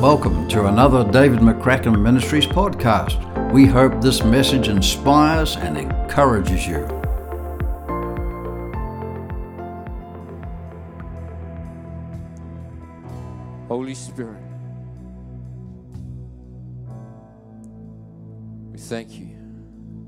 Welcome 0.00 0.48
to 0.48 0.64
another 0.64 1.04
David 1.04 1.40
McCracken 1.40 2.00
Ministries 2.00 2.46
podcast. 2.46 3.52
We 3.52 3.66
hope 3.66 4.00
this 4.00 4.24
message 4.24 4.68
inspires 4.68 5.56
and 5.56 5.76
encourages 5.76 6.66
you. 6.66 6.86
Holy 13.68 13.94
Spirit, 13.94 14.40
we 18.72 18.78
thank 18.78 19.18
you 19.18 19.36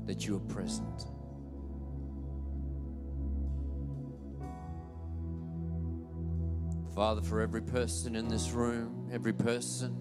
that 0.07 0.25
you 0.25 0.37
are 0.37 0.51
present. 0.51 1.05
Father, 6.95 7.21
for 7.23 7.41
every 7.41 7.61
person 7.61 8.15
in 8.15 8.27
this 8.27 8.51
room, 8.51 9.09
every 9.11 9.33
person 9.33 9.97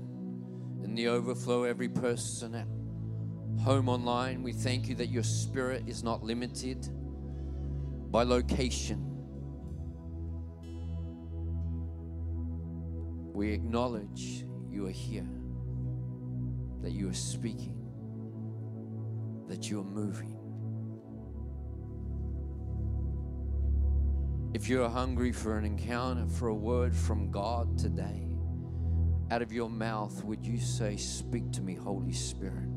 in 0.84 0.94
the 0.94 1.08
overflow, 1.08 1.64
every 1.64 1.88
person 1.88 2.54
at 2.54 2.66
home 3.62 3.88
online, 3.88 4.42
we 4.42 4.52
thank 4.52 4.88
you 4.88 4.94
that 4.96 5.06
your 5.06 5.22
spirit 5.22 5.84
is 5.86 6.04
not 6.04 6.22
limited 6.22 6.86
by 8.10 8.24
location. 8.24 9.08
We 13.32 13.52
acknowledge 13.52 14.44
you 14.70 14.86
are 14.86 14.90
here, 14.90 15.26
that 16.82 16.92
you 16.92 17.08
are 17.08 17.14
speaking, 17.14 17.78
that 19.48 19.70
you 19.70 19.80
are 19.80 19.84
moving. 19.84 20.41
If 24.54 24.68
you're 24.68 24.88
hungry 24.88 25.32
for 25.32 25.56
an 25.56 25.64
encounter, 25.64 26.26
for 26.26 26.48
a 26.48 26.54
word 26.54 26.94
from 26.94 27.30
God 27.30 27.78
today, 27.78 28.28
out 29.30 29.40
of 29.40 29.50
your 29.50 29.70
mouth, 29.70 30.22
would 30.24 30.44
you 30.44 30.58
say, 30.60 30.98
Speak 30.98 31.50
to 31.52 31.62
me, 31.62 31.74
Holy 31.74 32.12
Spirit? 32.12 32.68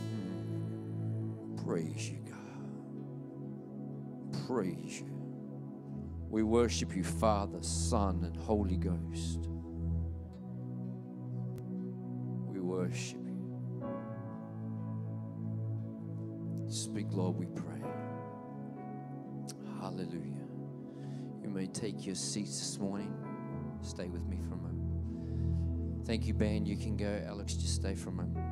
Hmm. 0.00 1.56
Praise 1.62 2.08
you, 2.08 2.20
God. 2.24 2.38
Praise 4.46 5.00
you. 5.00 5.18
We 6.30 6.42
worship 6.42 6.96
you, 6.96 7.04
Father, 7.04 7.58
Son, 7.60 8.24
and 8.24 8.34
Holy 8.34 8.78
Ghost. 8.78 9.46
We 12.46 12.60
worship 12.60 13.20
you. 13.26 13.34
Speak, 16.68 17.08
Lord, 17.10 17.36
we 17.36 17.44
pray. 17.46 17.77
Hallelujah. 19.80 20.46
You 21.42 21.50
may 21.50 21.66
take 21.66 22.04
your 22.04 22.14
seats 22.14 22.58
this 22.58 22.78
morning. 22.78 23.14
Stay 23.80 24.08
with 24.08 24.26
me 24.26 24.38
for 24.48 24.54
a 24.54 24.56
moment. 24.56 26.04
Thank 26.04 26.26
you, 26.26 26.34
band. 26.34 26.66
You 26.66 26.76
can 26.76 26.96
go. 26.96 27.22
Alex, 27.26 27.54
just 27.54 27.76
stay 27.76 27.94
for 27.94 28.10
a 28.10 28.12
moment. 28.12 28.44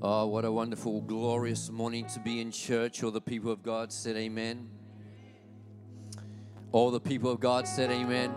Oh, 0.00 0.26
what 0.26 0.44
a 0.44 0.50
wonderful, 0.50 1.02
glorious 1.02 1.70
morning 1.70 2.06
to 2.06 2.20
be 2.20 2.40
in 2.40 2.50
church. 2.50 3.02
All 3.02 3.10
the 3.10 3.20
people 3.20 3.52
of 3.52 3.62
God 3.62 3.92
said 3.92 4.16
amen. 4.16 4.68
All 6.72 6.90
the 6.90 7.00
people 7.00 7.30
of 7.30 7.38
God 7.38 7.68
said 7.68 7.90
amen. 7.90 8.34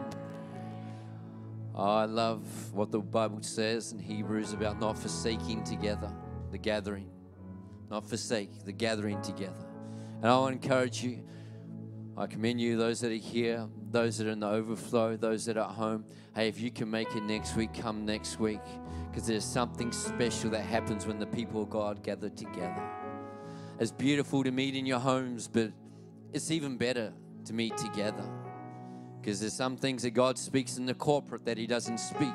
Oh, 1.73 1.83
I 1.83 2.05
love 2.05 2.45
what 2.73 2.91
the 2.91 2.99
Bible 2.99 3.41
says 3.41 3.93
in 3.93 3.99
Hebrews 3.99 4.53
about 4.53 4.79
not 4.79 4.97
forsaking 4.97 5.63
together 5.63 6.11
the 6.51 6.57
gathering 6.57 7.09
not 7.89 8.07
forsake 8.07 8.63
the 8.65 8.71
gathering 8.71 9.21
together. 9.21 9.65
And 10.21 10.31
I 10.31 10.37
want 10.37 10.61
to 10.61 10.67
encourage 10.67 11.03
you. 11.03 11.23
I 12.17 12.27
commend 12.27 12.61
you, 12.61 12.77
those 12.77 13.01
that 13.01 13.11
are 13.11 13.15
here, 13.15 13.67
those 13.91 14.17
that 14.17 14.27
are 14.27 14.31
in 14.31 14.39
the 14.39 14.47
overflow, 14.47 15.17
those 15.17 15.45
that 15.45 15.57
are 15.57 15.69
at 15.69 15.75
home. 15.75 16.05
Hey, 16.33 16.47
if 16.47 16.59
you 16.59 16.71
can 16.71 16.89
make 16.89 17.13
it 17.15 17.23
next 17.23 17.55
week, 17.55 17.73
come 17.73 18.05
next 18.05 18.39
week 18.39 18.61
because 19.09 19.27
there's 19.27 19.45
something 19.45 19.91
special 19.91 20.49
that 20.51 20.61
happens 20.61 21.05
when 21.05 21.19
the 21.19 21.25
people 21.27 21.63
of 21.63 21.69
God 21.69 22.03
gather 22.03 22.29
together. 22.29 22.81
It's 23.79 23.91
beautiful 23.91 24.43
to 24.43 24.51
meet 24.51 24.75
in 24.75 24.85
your 24.85 24.99
homes, 24.99 25.47
but 25.47 25.71
it's 26.33 26.51
even 26.51 26.77
better 26.77 27.13
to 27.45 27.53
meet 27.53 27.77
together 27.77 28.25
because 29.19 29.39
there's 29.39 29.53
some 29.53 29.75
things 29.75 30.03
that 30.03 30.11
God 30.11 30.37
speaks 30.37 30.77
in 30.77 30.85
the 30.85 30.93
corporate 30.93 31.45
that 31.45 31.57
He 31.57 31.67
doesn't 31.67 31.99
speak 31.99 32.29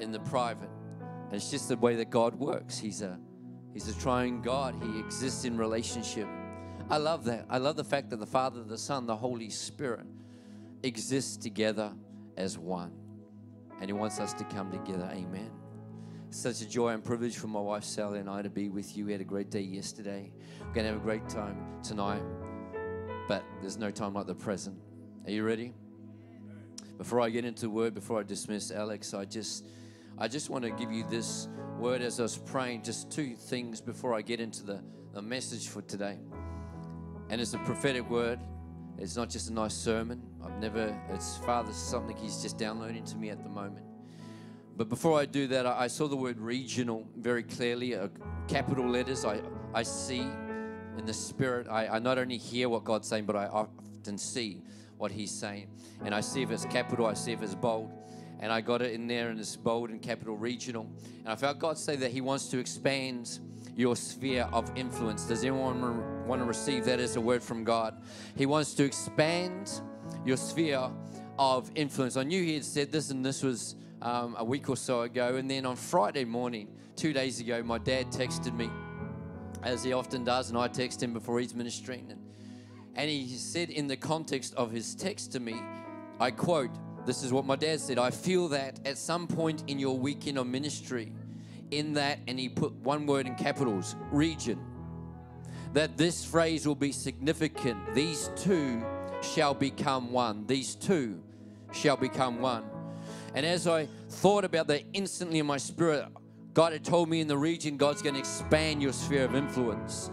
in 0.00 0.10
the 0.10 0.20
private. 0.20 0.70
And 1.00 1.34
it's 1.34 1.50
just 1.50 1.68
the 1.68 1.76
way 1.76 1.96
that 1.96 2.10
God 2.10 2.34
works. 2.34 2.78
He's 2.78 3.02
a 3.02 3.18
He's 3.72 3.88
a 3.88 3.98
triune 3.98 4.42
God. 4.42 4.74
He 4.82 4.98
exists 4.98 5.44
in 5.44 5.56
relationship. 5.56 6.28
I 6.90 6.98
love 6.98 7.24
that. 7.24 7.46
I 7.48 7.58
love 7.58 7.76
the 7.76 7.84
fact 7.84 8.10
that 8.10 8.20
the 8.20 8.26
Father, 8.26 8.62
the 8.62 8.76
Son, 8.76 9.06
the 9.06 9.16
Holy 9.16 9.48
Spirit 9.48 10.06
exist 10.82 11.42
together 11.42 11.92
as 12.36 12.58
one. 12.58 12.92
And 13.80 13.88
He 13.88 13.92
wants 13.92 14.20
us 14.20 14.32
to 14.34 14.44
come 14.44 14.70
together. 14.70 15.08
Amen. 15.12 15.50
such 16.30 16.60
a 16.62 16.68
joy 16.68 16.90
and 16.90 17.04
privilege 17.04 17.36
for 17.36 17.46
my 17.46 17.60
wife 17.60 17.84
Sally 17.84 18.18
and 18.18 18.28
I 18.28 18.42
to 18.42 18.50
be 18.50 18.68
with 18.68 18.96
you. 18.96 19.06
We 19.06 19.12
had 19.12 19.20
a 19.20 19.24
great 19.24 19.50
day 19.50 19.60
yesterday. 19.60 20.32
We're 20.60 20.72
going 20.72 20.86
to 20.86 20.92
have 20.92 21.00
a 21.00 21.04
great 21.04 21.28
time 21.28 21.56
tonight. 21.82 22.22
But 23.28 23.44
there's 23.60 23.78
no 23.78 23.90
time 23.90 24.14
like 24.14 24.26
the 24.26 24.34
present. 24.34 24.78
Are 25.26 25.30
you 25.30 25.44
ready? 25.44 25.72
Before 26.98 27.20
I 27.20 27.30
get 27.30 27.44
into 27.44 27.68
word, 27.70 27.94
before 27.94 28.20
I 28.20 28.22
dismiss 28.22 28.70
Alex, 28.70 29.14
I 29.14 29.24
just 29.24 29.66
I 30.18 30.28
just 30.28 30.50
want 30.50 30.64
to 30.64 30.70
give 30.70 30.92
you 30.92 31.04
this 31.08 31.48
word 31.78 32.02
as 32.02 32.20
I 32.20 32.24
was 32.24 32.36
praying, 32.36 32.82
just 32.82 33.10
two 33.10 33.34
things 33.34 33.80
before 33.80 34.14
I 34.14 34.22
get 34.22 34.40
into 34.40 34.62
the, 34.62 34.82
the 35.12 35.22
message 35.22 35.68
for 35.68 35.82
today. 35.82 36.18
And 37.30 37.40
it's 37.40 37.54
a 37.54 37.58
prophetic 37.58 38.08
word. 38.08 38.38
It's 38.98 39.16
not 39.16 39.30
just 39.30 39.48
a 39.50 39.52
nice 39.52 39.74
sermon. 39.74 40.22
I've 40.44 40.58
never, 40.58 40.94
it's 41.12 41.38
Father, 41.38 41.72
something 41.72 42.16
He's 42.16 42.42
just 42.42 42.58
downloading 42.58 43.04
to 43.04 43.16
me 43.16 43.30
at 43.30 43.42
the 43.42 43.48
moment. 43.48 43.86
But 44.76 44.88
before 44.88 45.18
I 45.18 45.24
do 45.24 45.46
that, 45.48 45.66
I, 45.66 45.84
I 45.84 45.86
saw 45.86 46.08
the 46.08 46.16
word 46.16 46.38
regional 46.38 47.06
very 47.16 47.42
clearly, 47.42 47.96
uh, 47.96 48.08
capital 48.48 48.88
letters. 48.88 49.24
I, 49.24 49.40
I 49.74 49.82
see 49.82 50.20
in 50.20 51.06
the 51.06 51.14
Spirit. 51.14 51.68
I, 51.70 51.86
I 51.86 51.98
not 51.98 52.18
only 52.18 52.36
hear 52.36 52.68
what 52.68 52.84
God's 52.84 53.08
saying, 53.08 53.24
but 53.24 53.34
I 53.34 53.46
often 53.46 54.18
see 54.18 54.62
what 54.98 55.10
He's 55.10 55.30
saying. 55.30 55.68
And 56.04 56.14
I 56.14 56.20
see 56.20 56.42
if 56.42 56.50
it's 56.50 56.66
capital, 56.66 57.06
I 57.06 57.14
see 57.14 57.32
if 57.32 57.42
it's 57.42 57.54
bold 57.54 57.90
and 58.42 58.52
I 58.52 58.60
got 58.60 58.82
it 58.82 58.92
in 58.92 59.06
there 59.06 59.30
in 59.30 59.36
this 59.38 59.54
bold 59.54 59.90
and 59.90 60.02
capital 60.02 60.36
regional. 60.36 60.90
And 61.20 61.28
I 61.28 61.36
felt 61.36 61.60
God 61.60 61.78
say 61.78 61.94
that 61.96 62.10
He 62.10 62.20
wants 62.20 62.48
to 62.48 62.58
expand 62.58 63.38
your 63.76 63.94
sphere 63.94 64.48
of 64.52 64.70
influence. 64.74 65.24
Does 65.24 65.44
anyone 65.44 66.26
want 66.26 66.42
to 66.42 66.44
receive 66.44 66.84
that 66.86 66.98
as 66.98 67.14
a 67.14 67.20
word 67.20 67.40
from 67.40 67.62
God? 67.62 68.02
He 68.36 68.44
wants 68.44 68.74
to 68.74 68.84
expand 68.84 69.80
your 70.26 70.36
sphere 70.36 70.90
of 71.38 71.70
influence. 71.76 72.16
I 72.16 72.24
knew 72.24 72.42
He 72.42 72.54
had 72.54 72.64
said 72.64 72.90
this, 72.90 73.10
and 73.10 73.24
this 73.24 73.44
was 73.44 73.76
um, 74.02 74.34
a 74.36 74.44
week 74.44 74.68
or 74.68 74.76
so 74.76 75.02
ago. 75.02 75.36
And 75.36 75.48
then 75.48 75.64
on 75.64 75.76
Friday 75.76 76.24
morning, 76.24 76.66
two 76.96 77.12
days 77.12 77.38
ago, 77.38 77.62
my 77.62 77.78
dad 77.78 78.10
texted 78.10 78.54
me, 78.56 78.68
as 79.62 79.84
he 79.84 79.92
often 79.92 80.24
does, 80.24 80.48
and 80.48 80.58
I 80.58 80.66
text 80.66 81.00
him 81.00 81.12
before 81.12 81.38
he's 81.38 81.54
ministering. 81.54 82.08
And, 82.10 82.20
and 82.96 83.08
he 83.08 83.28
said, 83.28 83.70
in 83.70 83.86
the 83.86 83.96
context 83.96 84.52
of 84.56 84.72
his 84.72 84.96
text 84.96 85.30
to 85.32 85.40
me, 85.40 85.54
I 86.18 86.32
quote, 86.32 86.70
this 87.04 87.22
is 87.22 87.32
what 87.32 87.44
my 87.44 87.56
dad 87.56 87.80
said. 87.80 87.98
I 87.98 88.10
feel 88.10 88.48
that 88.48 88.80
at 88.86 88.96
some 88.96 89.26
point 89.26 89.64
in 89.66 89.78
your 89.78 89.98
weekend 89.98 90.38
of 90.38 90.46
ministry, 90.46 91.12
in 91.70 91.94
that, 91.94 92.18
and 92.28 92.38
he 92.38 92.48
put 92.48 92.72
one 92.74 93.06
word 93.06 93.26
in 93.26 93.34
capitals 93.34 93.96
region, 94.10 94.58
that 95.72 95.96
this 95.96 96.24
phrase 96.24 96.66
will 96.66 96.74
be 96.74 96.92
significant. 96.92 97.94
These 97.94 98.30
two 98.36 98.84
shall 99.22 99.54
become 99.54 100.12
one. 100.12 100.46
These 100.46 100.74
two 100.74 101.22
shall 101.72 101.96
become 101.96 102.40
one. 102.40 102.64
And 103.34 103.46
as 103.46 103.66
I 103.66 103.88
thought 104.08 104.44
about 104.44 104.66
that 104.66 104.82
instantly 104.92 105.38
in 105.38 105.46
my 105.46 105.56
spirit, 105.56 106.06
God 106.52 106.72
had 106.72 106.84
told 106.84 107.08
me 107.08 107.20
in 107.20 107.26
the 107.28 107.38
region, 107.38 107.78
God's 107.78 108.02
going 108.02 108.14
to 108.14 108.20
expand 108.20 108.82
your 108.82 108.92
sphere 108.92 109.24
of 109.24 109.34
influence. 109.34 110.10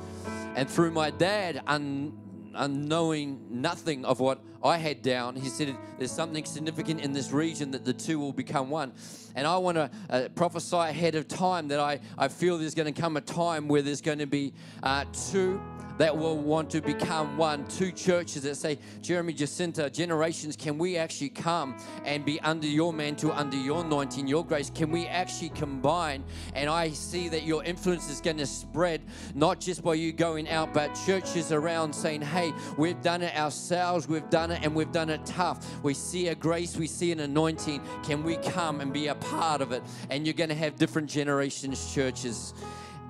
And 0.55 0.69
through 0.69 0.91
my 0.91 1.09
dad, 1.09 1.61
un- 1.67 2.17
unknowing 2.59 3.47
nothing 3.49 4.05
of 4.05 4.19
what 4.19 4.39
I 4.63 4.77
had 4.77 5.01
down, 5.01 5.35
he 5.35 5.49
said, 5.49 5.75
There's 5.97 6.11
something 6.11 6.45
significant 6.45 7.01
in 7.01 7.13
this 7.13 7.31
region 7.31 7.71
that 7.71 7.85
the 7.85 7.93
two 7.93 8.19
will 8.19 8.33
become 8.33 8.69
one. 8.69 8.93
And 9.35 9.47
I 9.47 9.57
want 9.57 9.77
to 9.77 9.89
uh, 10.09 10.29
prophesy 10.35 10.75
ahead 10.75 11.15
of 11.15 11.27
time 11.27 11.69
that 11.69 11.79
I, 11.79 11.99
I 12.17 12.27
feel 12.27 12.57
there's 12.57 12.75
going 12.75 12.93
to 12.93 13.01
come 13.01 13.17
a 13.17 13.21
time 13.21 13.67
where 13.67 13.81
there's 13.81 14.01
going 14.01 14.19
to 14.19 14.27
be 14.27 14.53
uh, 14.83 15.05
two 15.31 15.61
that 15.99 16.17
will 16.17 16.37
want 16.37 16.69
to 16.71 16.81
become 16.81 17.37
one. 17.37 17.67
Two 17.67 17.91
churches 17.91 18.43
that 18.43 18.55
say, 18.55 18.79
Jeremy 19.01 19.33
Jacinta, 19.33 19.89
generations, 19.89 20.55
can 20.55 20.77
we 20.77 20.97
actually 20.97 21.29
come 21.29 21.75
and 22.05 22.23
be 22.23 22.39
under 22.39 22.65
your 22.65 22.93
mantle, 22.93 23.33
under 23.33 23.57
your 23.57 23.83
anointing, 23.83 24.25
your 24.25 24.45
grace? 24.45 24.71
Can 24.73 24.91
we 24.91 25.05
actually 25.07 25.49
combine? 25.49 26.23
And 26.55 26.69
I 26.69 26.91
see 26.91 27.27
that 27.29 27.43
your 27.43 27.65
influence 27.65 28.09
is 28.09 28.21
going 28.21 28.37
to 28.37 28.45
spread, 28.45 29.01
not 29.35 29.59
just 29.59 29.83
by 29.83 29.95
you 29.95 30.13
going 30.13 30.47
out, 30.47 30.73
but 30.73 30.97
churches 31.05 31.51
around 31.51 31.93
saying, 31.93 32.21
hey, 32.21 32.53
we've 32.77 33.01
done 33.01 33.21
it 33.21 33.35
ourselves, 33.35 34.07
we've 34.07 34.29
done 34.29 34.51
it, 34.51 34.61
and 34.63 34.73
we've 34.73 34.93
done 34.93 35.09
it 35.09 35.25
tough. 35.25 35.83
We 35.83 35.93
see 35.93 36.29
a 36.29 36.35
grace, 36.35 36.77
we 36.77 36.87
see 36.87 37.11
an 37.11 37.19
anointing. 37.19 37.81
Can 38.03 38.23
we 38.23 38.37
come 38.37 38.79
and 38.79 38.93
be 38.93 39.07
a 39.07 39.15
part 39.15 39.59
of 39.59 39.73
it? 39.73 39.83
And 40.09 40.25
you're 40.25 40.33
going 40.33 40.49
to 40.49 40.55
have 40.55 40.77
different 40.77 41.09
generations, 41.09 41.93
churches. 41.93 42.53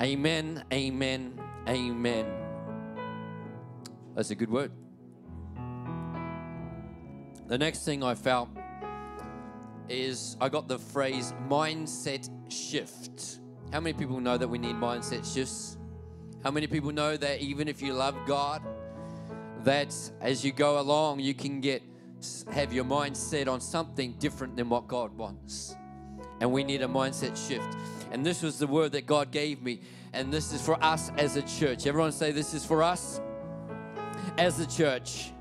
Amen, 0.01 0.63
amen, 0.73 1.39
amen. 1.67 2.48
That's 4.19 4.31
a 4.31 4.35
good 4.35 4.51
word. 4.51 4.73
The 7.47 7.57
next 7.57 7.85
thing 7.85 8.03
I 8.03 8.15
felt 8.15 8.49
is 9.87 10.35
I 10.41 10.49
got 10.49 10.67
the 10.67 10.77
phrase 10.77 11.33
mindset 11.47 12.29
shift. 12.49 13.39
How 13.71 13.79
many 13.79 13.93
people 13.93 14.19
know 14.19 14.37
that 14.37 14.49
we 14.49 14.57
need 14.57 14.75
mindset 14.75 15.33
shifts? 15.33 15.77
How 16.43 16.51
many 16.51 16.67
people 16.67 16.91
know 16.91 17.15
that 17.15 17.39
even 17.39 17.69
if 17.69 17.81
you 17.81 17.93
love 17.93 18.13
God, 18.27 18.61
that 19.63 19.95
as 20.19 20.43
you 20.43 20.51
go 20.51 20.81
along, 20.81 21.21
you 21.21 21.33
can 21.33 21.61
get 21.61 21.81
have 22.51 22.73
your 22.73 22.83
mind 22.83 23.15
set 23.15 23.47
on 23.47 23.61
something 23.61 24.15
different 24.19 24.57
than 24.57 24.67
what 24.67 24.89
God 24.89 25.17
wants. 25.17 25.77
And 26.41 26.51
we 26.51 26.65
need 26.65 26.81
a 26.81 26.89
mindset 26.89 27.37
shift. 27.47 27.73
And 28.11 28.25
this 28.25 28.43
was 28.43 28.59
the 28.59 28.67
word 28.67 28.91
that 28.91 29.05
God 29.05 29.31
gave 29.31 29.61
me. 29.61 29.79
And 30.11 30.29
this 30.29 30.51
is 30.51 30.61
for 30.61 30.77
us 30.83 31.09
as 31.17 31.37
a 31.37 31.41
church. 31.43 31.87
Everyone 31.87 32.11
say, 32.11 32.33
This 32.33 32.53
is 32.53 32.65
for 32.65 32.83
us 32.83 33.21
as 34.37 34.59
a 34.59 34.67
church. 34.67 35.31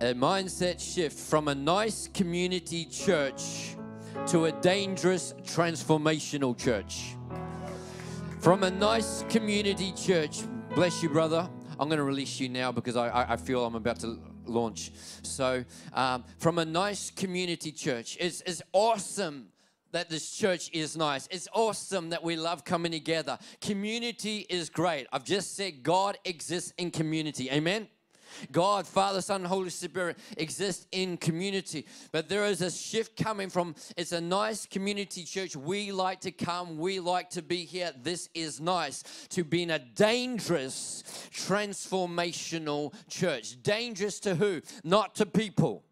A 0.00 0.14
mindset 0.14 0.80
shift 0.80 1.18
from 1.18 1.48
a 1.48 1.54
nice 1.54 2.08
community 2.08 2.84
church 2.84 3.76
to 4.26 4.46
a 4.46 4.52
dangerous 4.52 5.34
transformational 5.42 6.56
church. 6.56 7.14
From 8.40 8.62
a 8.62 8.70
nice 8.70 9.24
community 9.28 9.92
church, 9.92 10.42
bless 10.74 11.02
you, 11.02 11.08
brother. 11.08 11.48
I'm 11.78 11.88
going 11.88 11.98
to 11.98 12.04
release 12.04 12.38
you 12.40 12.48
now 12.48 12.72
because 12.72 12.96
I, 12.96 13.32
I 13.32 13.36
feel 13.36 13.64
I'm 13.64 13.74
about 13.74 14.00
to 14.00 14.18
launch. 14.46 14.92
So, 15.22 15.64
um, 15.92 16.24
from 16.38 16.58
a 16.58 16.64
nice 16.64 17.10
community 17.10 17.72
church, 17.72 18.16
it's, 18.20 18.42
it's 18.42 18.62
awesome 18.72 19.48
that 19.94 20.10
this 20.10 20.32
church 20.32 20.70
is 20.72 20.96
nice. 20.96 21.28
It's 21.30 21.46
awesome 21.52 22.10
that 22.10 22.22
we 22.22 22.34
love 22.34 22.64
coming 22.64 22.90
together. 22.90 23.38
Community 23.60 24.44
is 24.48 24.68
great. 24.68 25.06
I've 25.12 25.22
just 25.22 25.54
said 25.54 25.84
God 25.84 26.18
exists 26.24 26.72
in 26.78 26.90
community. 26.90 27.48
Amen. 27.48 27.86
God, 28.50 28.88
Father, 28.88 29.20
Son, 29.20 29.44
Holy 29.44 29.70
Spirit 29.70 30.18
exist 30.36 30.88
in 30.90 31.16
community. 31.16 31.86
But 32.10 32.28
there 32.28 32.44
is 32.46 32.60
a 32.60 32.72
shift 32.72 33.16
coming 33.16 33.48
from 33.48 33.76
it's 33.96 34.10
a 34.10 34.20
nice 34.20 34.66
community 34.66 35.22
church. 35.22 35.54
We 35.54 35.92
like 35.92 36.20
to 36.22 36.32
come, 36.32 36.76
we 36.76 36.98
like 36.98 37.30
to 37.30 37.42
be 37.42 37.64
here. 37.64 37.92
This 38.02 38.28
is 38.34 38.60
nice 38.60 39.04
to 39.28 39.44
being 39.44 39.70
a 39.70 39.78
dangerous 39.78 41.04
transformational 41.32 42.92
church. 43.08 43.62
Dangerous 43.62 44.18
to 44.20 44.34
who? 44.34 44.60
Not 44.82 45.14
to 45.14 45.26
people. 45.26 45.84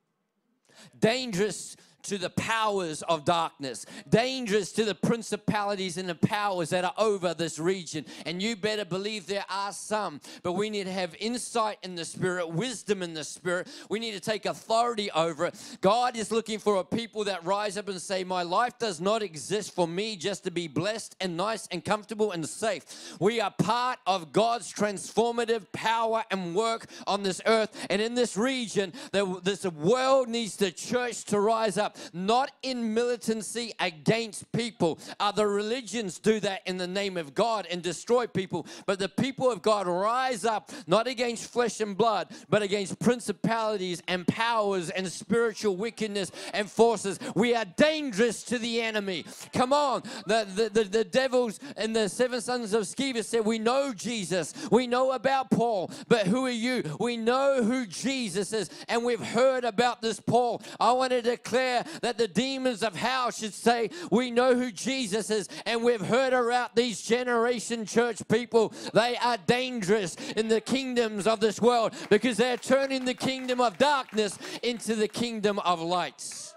Dangerous 0.98 1.76
to 2.02 2.18
the 2.18 2.30
powers 2.30 3.02
of 3.02 3.24
darkness, 3.24 3.86
dangerous 4.08 4.72
to 4.72 4.84
the 4.84 4.94
principalities 4.94 5.96
and 5.96 6.08
the 6.08 6.14
powers 6.14 6.70
that 6.70 6.84
are 6.84 6.94
over 6.98 7.34
this 7.34 7.58
region. 7.58 8.04
And 8.26 8.42
you 8.42 8.56
better 8.56 8.84
believe 8.84 9.26
there 9.26 9.44
are 9.48 9.72
some, 9.72 10.20
but 10.42 10.52
we 10.52 10.70
need 10.70 10.84
to 10.84 10.92
have 10.92 11.14
insight 11.20 11.78
in 11.82 11.94
the 11.94 12.04
Spirit, 12.04 12.48
wisdom 12.48 13.02
in 13.02 13.14
the 13.14 13.24
Spirit. 13.24 13.68
We 13.88 13.98
need 13.98 14.12
to 14.12 14.20
take 14.20 14.46
authority 14.46 15.10
over 15.12 15.46
it. 15.46 15.78
God 15.80 16.16
is 16.16 16.32
looking 16.32 16.58
for 16.58 16.76
a 16.76 16.84
people 16.84 17.24
that 17.24 17.44
rise 17.44 17.76
up 17.76 17.88
and 17.88 18.00
say, 18.00 18.24
My 18.24 18.42
life 18.42 18.78
does 18.78 19.00
not 19.00 19.22
exist 19.22 19.74
for 19.74 19.86
me 19.86 20.16
just 20.16 20.44
to 20.44 20.50
be 20.50 20.68
blessed 20.68 21.16
and 21.20 21.36
nice 21.36 21.66
and 21.70 21.84
comfortable 21.84 22.32
and 22.32 22.46
safe. 22.48 23.16
We 23.20 23.40
are 23.40 23.50
part 23.50 23.98
of 24.06 24.32
God's 24.32 24.72
transformative 24.72 25.70
power 25.72 26.24
and 26.30 26.54
work 26.54 26.86
on 27.06 27.22
this 27.22 27.40
earth 27.46 27.86
and 27.90 28.02
in 28.02 28.14
this 28.14 28.36
region. 28.36 28.92
This 29.12 29.64
world 29.64 30.28
needs 30.28 30.56
the 30.56 30.70
church 30.70 31.24
to 31.24 31.40
rise 31.40 31.78
up 31.78 31.91
not 32.12 32.52
in 32.62 32.94
militancy 32.94 33.72
against 33.80 34.50
people. 34.52 34.98
Uh, 35.18 35.30
Other 35.32 35.48
religions 35.48 36.18
do 36.18 36.40
that 36.40 36.60
in 36.66 36.76
the 36.76 36.86
name 36.86 37.16
of 37.16 37.34
God 37.34 37.66
and 37.70 37.80
destroy 37.82 38.26
people, 38.26 38.66
but 38.84 38.98
the 38.98 39.08
people 39.08 39.50
of 39.50 39.62
God 39.62 39.86
rise 39.86 40.44
up 40.44 40.70
not 40.86 41.06
against 41.06 41.50
flesh 41.50 41.80
and 41.80 41.96
blood, 41.96 42.28
but 42.50 42.60
against 42.60 42.98
principalities 42.98 44.02
and 44.08 44.26
powers 44.26 44.90
and 44.90 45.10
spiritual 45.10 45.74
wickedness 45.74 46.30
and 46.52 46.70
forces. 46.70 47.18
We 47.34 47.54
are 47.54 47.64
dangerous 47.64 48.42
to 48.44 48.58
the 48.58 48.82
enemy. 48.82 49.24
Come 49.54 49.72
on, 49.72 50.02
the, 50.26 50.46
the, 50.54 50.68
the, 50.68 50.84
the 50.84 51.04
devils 51.04 51.58
and 51.78 51.96
the 51.96 52.10
seven 52.10 52.42
sons 52.42 52.74
of 52.74 52.82
Sceva 52.82 53.24
said, 53.24 53.46
We 53.46 53.58
know 53.58 53.94
Jesus, 53.94 54.52
we 54.70 54.86
know 54.86 55.12
about 55.12 55.50
Paul, 55.50 55.90
but 56.08 56.26
who 56.26 56.44
are 56.44 56.50
you? 56.50 56.82
We 57.00 57.16
know 57.16 57.62
who 57.62 57.86
Jesus 57.86 58.52
is, 58.52 58.68
and 58.86 59.02
we've 59.02 59.24
heard 59.24 59.64
about 59.64 60.02
this 60.02 60.20
Paul. 60.20 60.60
I 60.78 60.92
want 60.92 61.12
to 61.12 61.22
declare 61.22 61.81
that 62.02 62.18
the 62.18 62.28
demons 62.28 62.82
of 62.82 62.94
hell 62.94 63.30
should 63.30 63.54
say, 63.54 63.90
We 64.10 64.30
know 64.30 64.54
who 64.54 64.70
Jesus 64.72 65.30
is, 65.30 65.48
and 65.66 65.82
we've 65.82 66.00
heard 66.00 66.32
about 66.32 66.76
these 66.76 67.02
generation 67.02 67.86
church 67.86 68.22
people. 68.28 68.72
They 68.94 69.16
are 69.16 69.38
dangerous 69.46 70.16
in 70.36 70.48
the 70.48 70.60
kingdoms 70.60 71.26
of 71.26 71.40
this 71.40 71.60
world 71.60 71.94
because 72.10 72.36
they're 72.36 72.56
turning 72.56 73.04
the 73.04 73.14
kingdom 73.14 73.60
of 73.60 73.78
darkness 73.78 74.38
into 74.62 74.94
the 74.94 75.08
kingdom 75.08 75.58
of 75.60 75.80
lights. 75.80 76.51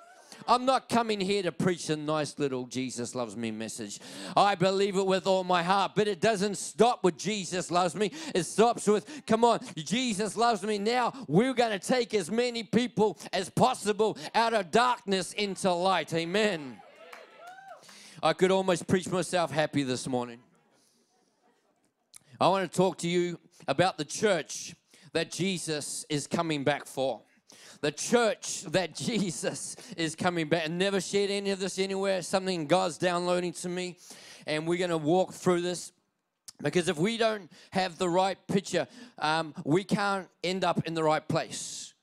I'm 0.47 0.65
not 0.65 0.89
coming 0.89 1.19
here 1.19 1.43
to 1.43 1.51
preach 1.51 1.89
a 1.89 1.95
nice 1.95 2.37
little 2.37 2.65
Jesus 2.65 3.15
loves 3.15 3.35
me 3.35 3.51
message. 3.51 3.99
I 4.35 4.55
believe 4.55 4.95
it 4.95 5.05
with 5.05 5.27
all 5.27 5.43
my 5.43 5.63
heart, 5.63 5.93
but 5.95 6.07
it 6.07 6.21
doesn't 6.21 6.55
stop 6.55 7.03
with 7.03 7.17
Jesus 7.17 7.71
loves 7.71 7.95
me. 7.95 8.11
It 8.33 8.43
stops 8.43 8.87
with, 8.87 9.25
come 9.25 9.43
on, 9.43 9.59
Jesus 9.75 10.37
loves 10.37 10.63
me. 10.63 10.77
Now 10.77 11.13
we're 11.27 11.53
going 11.53 11.77
to 11.77 11.85
take 11.85 12.13
as 12.13 12.29
many 12.29 12.63
people 12.63 13.17
as 13.33 13.49
possible 13.49 14.17
out 14.33 14.53
of 14.53 14.71
darkness 14.71 15.33
into 15.33 15.71
light. 15.71 16.13
Amen. 16.13 16.77
I 18.21 18.33
could 18.33 18.51
almost 18.51 18.87
preach 18.87 19.09
myself 19.09 19.51
happy 19.51 19.83
this 19.83 20.07
morning. 20.07 20.39
I 22.39 22.47
want 22.49 22.69
to 22.69 22.77
talk 22.77 22.97
to 22.99 23.07
you 23.07 23.39
about 23.67 23.97
the 23.97 24.05
church 24.05 24.75
that 25.13 25.31
Jesus 25.31 26.05
is 26.09 26.27
coming 26.27 26.63
back 26.63 26.85
for 26.85 27.21
the 27.85 27.91
church 27.91 28.63
that 28.63 28.95
Jesus 29.07 29.75
is 29.95 30.15
coming 30.15 30.49
back. 30.49 30.65
And 30.65 30.79
never 30.79 30.99
shared 30.99 31.29
any 31.29 31.51
of 31.51 31.59
this 31.59 31.77
anywhere. 31.77 32.23
Something 32.23 32.65
God's 32.65 32.97
downloading 32.97 33.53
to 33.53 33.69
me. 33.69 33.97
And 34.47 34.67
we're 34.67 34.79
going 34.79 34.89
to 34.89 34.97
walk 34.97 35.33
through 35.33 35.61
this. 35.61 35.91
Because 36.63 36.89
if 36.89 36.97
we 36.97 37.17
don't 37.17 37.51
have 37.71 37.99
the 37.99 38.09
right 38.09 38.37
picture, 38.47 38.87
um, 39.19 39.53
we 39.63 39.83
can't 39.83 40.27
end 40.43 40.63
up 40.63 40.87
in 40.87 40.95
the 40.95 41.03
right 41.03 41.27
place. 41.27 41.93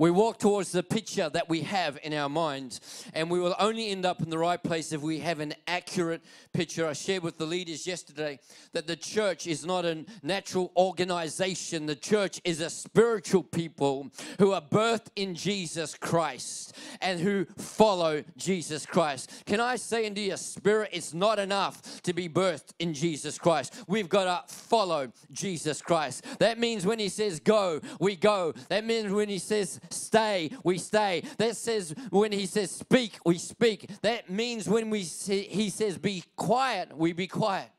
We 0.00 0.10
walk 0.10 0.38
towards 0.38 0.72
the 0.72 0.82
picture 0.82 1.28
that 1.28 1.50
we 1.50 1.60
have 1.60 1.98
in 2.02 2.14
our 2.14 2.30
minds, 2.30 3.04
and 3.12 3.30
we 3.30 3.38
will 3.38 3.54
only 3.58 3.90
end 3.90 4.06
up 4.06 4.22
in 4.22 4.30
the 4.30 4.38
right 4.38 4.62
place 4.62 4.92
if 4.92 5.02
we 5.02 5.18
have 5.18 5.40
an 5.40 5.52
accurate 5.66 6.22
picture. 6.54 6.88
I 6.88 6.94
shared 6.94 7.22
with 7.22 7.36
the 7.36 7.44
leaders 7.44 7.86
yesterday 7.86 8.38
that 8.72 8.86
the 8.86 8.96
church 8.96 9.46
is 9.46 9.66
not 9.66 9.84
a 9.84 10.06
natural 10.22 10.72
organization, 10.74 11.84
the 11.84 11.94
church 11.94 12.40
is 12.44 12.62
a 12.62 12.70
spiritual 12.70 13.42
people 13.42 14.10
who 14.38 14.52
are 14.52 14.62
birthed 14.62 15.08
in 15.16 15.34
Jesus 15.34 15.94
Christ 15.94 16.74
and 17.02 17.20
who 17.20 17.44
follow 17.58 18.24
Jesus 18.38 18.86
Christ. 18.86 19.30
Can 19.44 19.60
I 19.60 19.76
say 19.76 20.06
into 20.06 20.22
your 20.22 20.38
spirit, 20.38 20.88
it's 20.94 21.12
not 21.12 21.38
enough 21.38 22.00
to 22.04 22.14
be 22.14 22.26
birthed 22.26 22.72
in 22.78 22.94
Jesus 22.94 23.36
Christ. 23.36 23.74
We've 23.86 24.08
got 24.08 24.48
to 24.48 24.54
follow 24.54 25.12
Jesus 25.30 25.82
Christ. 25.82 26.24
That 26.38 26.58
means 26.58 26.86
when 26.86 26.98
He 26.98 27.10
says 27.10 27.38
go, 27.38 27.82
we 27.98 28.16
go. 28.16 28.54
That 28.70 28.86
means 28.86 29.12
when 29.12 29.28
He 29.28 29.36
says 29.36 29.78
stay, 29.92 30.50
we 30.64 30.78
stay. 30.78 31.22
That 31.38 31.56
says 31.56 31.94
when 32.10 32.32
he 32.32 32.46
says 32.46 32.70
speak, 32.70 33.18
we 33.24 33.38
speak. 33.38 33.90
That 34.02 34.30
means 34.30 34.68
when 34.68 34.90
we 34.90 35.04
say, 35.04 35.42
he 35.42 35.70
says 35.70 35.98
be 35.98 36.24
quiet, 36.36 36.96
we 36.96 37.12
be 37.12 37.26
quiet. 37.26 37.70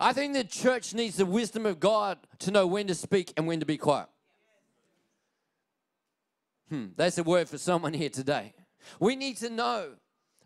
I 0.00 0.12
think 0.12 0.34
the 0.34 0.44
church 0.44 0.94
needs 0.94 1.16
the 1.16 1.26
wisdom 1.26 1.66
of 1.66 1.78
God 1.78 2.18
to 2.40 2.50
know 2.50 2.66
when 2.66 2.86
to 2.88 2.94
speak 2.94 3.32
and 3.36 3.46
when 3.46 3.60
to 3.60 3.66
be 3.66 3.76
quiet. 3.76 4.08
Hmm, 6.68 6.86
that's 6.96 7.18
a 7.18 7.22
word 7.22 7.48
for 7.48 7.58
someone 7.58 7.92
here 7.92 8.08
today. 8.08 8.54
We 8.98 9.16
need 9.16 9.36
to 9.38 9.50
know 9.50 9.90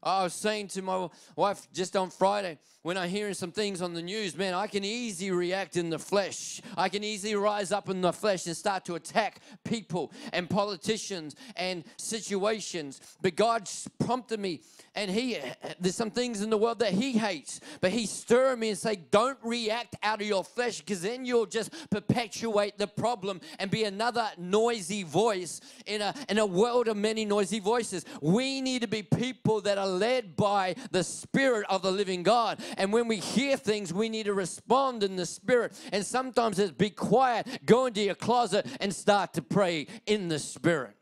I 0.03 0.23
was 0.23 0.35
saying 0.35 0.69
to 0.69 0.83
my 0.83 1.09
wife 1.37 1.67
just 1.73 1.97
on 1.97 2.11
Friday 2.11 2.59
when 2.83 2.97
I'm 2.97 3.09
hearing 3.09 3.35
some 3.35 3.51
things 3.51 3.83
on 3.83 3.95
the 3.95 4.03
news, 4.03 4.37
man, 4.37 4.55
I 4.55 4.67
can 4.67 4.85
easily 4.85 5.31
react 5.31 5.77
in 5.77 5.91
the 5.91 5.99
flesh. 5.99 6.63
I 6.77 6.89
can 6.89 7.03
easily 7.03 7.35
rise 7.35 7.73
up 7.73 7.89
in 7.89 8.01
the 8.01 8.13
flesh 8.13 8.47
and 8.47 8.57
start 8.57 8.85
to 8.87 8.95
attack 8.95 9.41
people 9.65 10.13
and 10.33 10.49
politicians 10.49 11.35
and 11.57 11.85
situations. 11.97 13.01
But 13.21 13.37
God 13.37 13.69
prompted 13.99 14.41
me 14.41 14.63
and 14.99 15.11
he 15.11 15.39
there's 15.79 15.95
some 15.95 16.11
things 16.11 16.43
in 16.43 16.51
the 16.51 16.59
world 16.59 16.81
that 16.81 16.93
he 16.93 17.13
hates 17.13 17.61
but 17.81 17.91
he 17.91 18.05
stir 18.05 18.57
me 18.57 18.71
and 18.71 18.79
say 18.79 18.97
don't 19.11 19.39
react 19.45 19.95
out 20.03 20.21
of 20.21 20.27
your 20.27 20.43
flesh 20.43 20.81
because 20.81 21.03
then 21.03 21.25
you'll 21.25 21.47
just 21.47 21.73
perpetuate 21.91 22.77
the 22.79 22.87
problem 22.87 23.41
and 23.61 23.71
be 23.71 23.85
another 23.85 24.29
noisy 24.37 25.05
voice 25.05 25.61
in 25.87 26.03
a 26.03 26.13
in 26.29 26.39
a 26.39 26.47
world 26.47 26.89
of 26.89 26.97
many 26.97 27.25
noisy 27.25 27.61
voices 27.61 28.05
we 28.21 28.61
need 28.61 28.83
to 28.83 28.89
be 28.89 29.03
people 29.03 29.61
that 29.61 29.79
are 29.79 29.88
led 29.89 30.37
by 30.37 30.75
the 30.91 31.03
spirit 31.03 31.67
of 31.69 31.83
the 31.83 31.91
living 31.91 32.23
god 32.23 32.61
and 32.77 32.93
when 32.93 33.09
we 33.09 33.17
hear 33.17 33.57
things 33.57 33.93
we 33.93 34.09
need 34.09 34.27
to 34.27 34.35
respond 34.35 35.03
in 35.03 35.17
the 35.17 35.27
spirit 35.27 35.73
and 35.93 36.05
sometimes 36.05 36.59
it's 36.59 36.73
be 36.73 36.91
quiet 36.91 37.47
go 37.65 37.87
into 37.87 38.01
your 38.01 38.15
closet 38.15 38.67
and 38.81 38.95
start 38.95 39.33
to 39.33 39.43
pray 39.43 39.87
in 40.07 40.29
the 40.29 40.39
spirit 40.39 40.95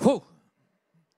Whew. 0.00 0.22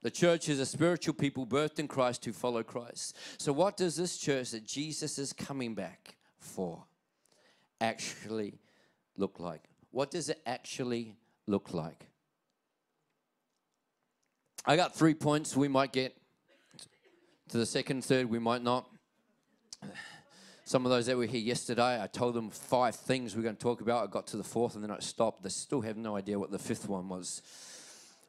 The 0.03 0.11
church 0.11 0.49
is 0.49 0.61
a 0.61 0.67
spiritual 0.67 1.15
people 1.15 1.47
birthed 1.47 1.79
in 1.79 1.88
Christ 1.88 2.25
who 2.25 2.33
follow 2.33 2.62
Christ. 2.62 3.17
So, 3.38 3.53
what 3.53 3.76
does 3.76 3.97
this 3.97 4.19
church 4.19 4.53
that 4.53 4.65
Jesus 4.65 5.19
is 5.19 5.33
coming 5.33 5.75
back 5.75 6.15
for 6.38 6.85
actually 7.81 8.61
look 9.17 9.41
like? 9.41 9.65
What 9.91 10.11
does 10.11 10.29
it 10.29 10.41
actually 10.47 11.17
look 11.47 11.73
like? 11.73 12.07
I 14.68 14.75
got 14.75 14.96
three 14.96 15.14
points. 15.14 15.56
We 15.56 15.68
might 15.68 15.92
get 15.92 16.16
to 17.50 17.58
the 17.58 17.66
second, 17.66 18.04
third, 18.04 18.28
we 18.28 18.40
might 18.40 18.64
not. 18.64 18.90
Some 20.64 20.85
of 20.85 20.90
those 20.90 21.06
that 21.06 21.16
were 21.16 21.26
here 21.26 21.40
yesterday, 21.40 22.02
I 22.02 22.08
told 22.08 22.35
them 22.35 22.50
five 22.50 22.96
things 22.96 23.37
we 23.37 23.42
are 23.42 23.44
going 23.44 23.54
to 23.54 23.62
talk 23.62 23.80
about. 23.80 24.02
I 24.02 24.11
got 24.11 24.26
to 24.28 24.37
the 24.37 24.42
fourth 24.42 24.75
and 24.75 24.82
then 24.82 24.90
I 24.90 24.99
stopped. 24.99 25.44
They 25.44 25.50
still 25.50 25.82
have 25.82 25.96
no 25.96 26.16
idea 26.16 26.37
what 26.37 26.50
the 26.50 26.58
fifth 26.58 26.88
one 26.88 27.08
was. 27.08 27.42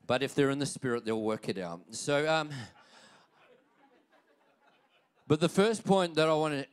But 0.05 0.21
if 0.21 0.35
they're 0.35 0.51
in 0.51 0.59
the 0.59 0.67
spirit, 0.67 1.05
they'll 1.05 1.19
work 1.19 1.49
it 1.49 1.57
out. 1.57 1.81
So, 1.89 2.31
um, 2.31 2.51
but 5.27 5.39
the 5.39 5.49
first 5.49 5.83
point 5.83 6.13
that 6.13 6.29
I 6.29 6.33
want 6.33 6.53
to 6.53 6.67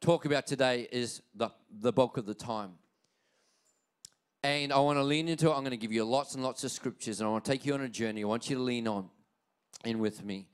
talk 0.00 0.24
about 0.24 0.46
today 0.46 0.88
is 0.90 1.20
the, 1.34 1.50
the 1.70 1.92
bulk 1.92 2.16
of 2.16 2.24
the 2.24 2.32
time. 2.32 2.78
And 4.44 4.74
I 4.74 4.78
want 4.80 4.98
to 4.98 5.02
lean 5.02 5.28
into 5.28 5.46
it. 5.46 5.54
I'm 5.54 5.60
going 5.60 5.70
to 5.70 5.78
give 5.78 5.90
you 5.90 6.04
lots 6.04 6.34
and 6.34 6.44
lots 6.44 6.64
of 6.64 6.70
scriptures, 6.70 7.18
and 7.18 7.26
I 7.26 7.32
want 7.32 7.46
to 7.46 7.50
take 7.50 7.64
you 7.64 7.72
on 7.72 7.80
a 7.80 7.88
journey. 7.88 8.24
I 8.24 8.26
want 8.26 8.50
you 8.50 8.56
to 8.56 8.62
lean 8.62 8.86
on 8.86 9.08
in 9.86 10.00
with 10.00 10.22
me. 10.22 10.48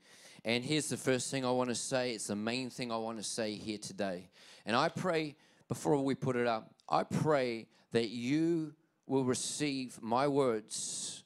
And 0.45 0.63
here's 0.63 0.87
the 0.87 0.95
first 0.95 1.29
thing 1.29 1.43
I 1.43 1.51
want 1.51 1.71
to 1.71 1.75
say. 1.75 2.13
It's 2.13 2.27
the 2.27 2.35
main 2.37 2.69
thing 2.69 2.89
I 2.89 2.95
want 2.95 3.17
to 3.17 3.23
say 3.23 3.55
here 3.55 3.77
today. 3.77 4.29
And 4.65 4.77
I 4.77 4.87
pray, 4.87 5.35
before 5.67 6.01
we 6.01 6.15
put 6.15 6.37
it 6.37 6.47
up, 6.47 6.73
I 6.87 7.03
pray 7.03 7.67
that 7.91 8.07
you 8.07 8.75
will 9.07 9.25
receive 9.25 10.01
my 10.01 10.25
words 10.25 11.25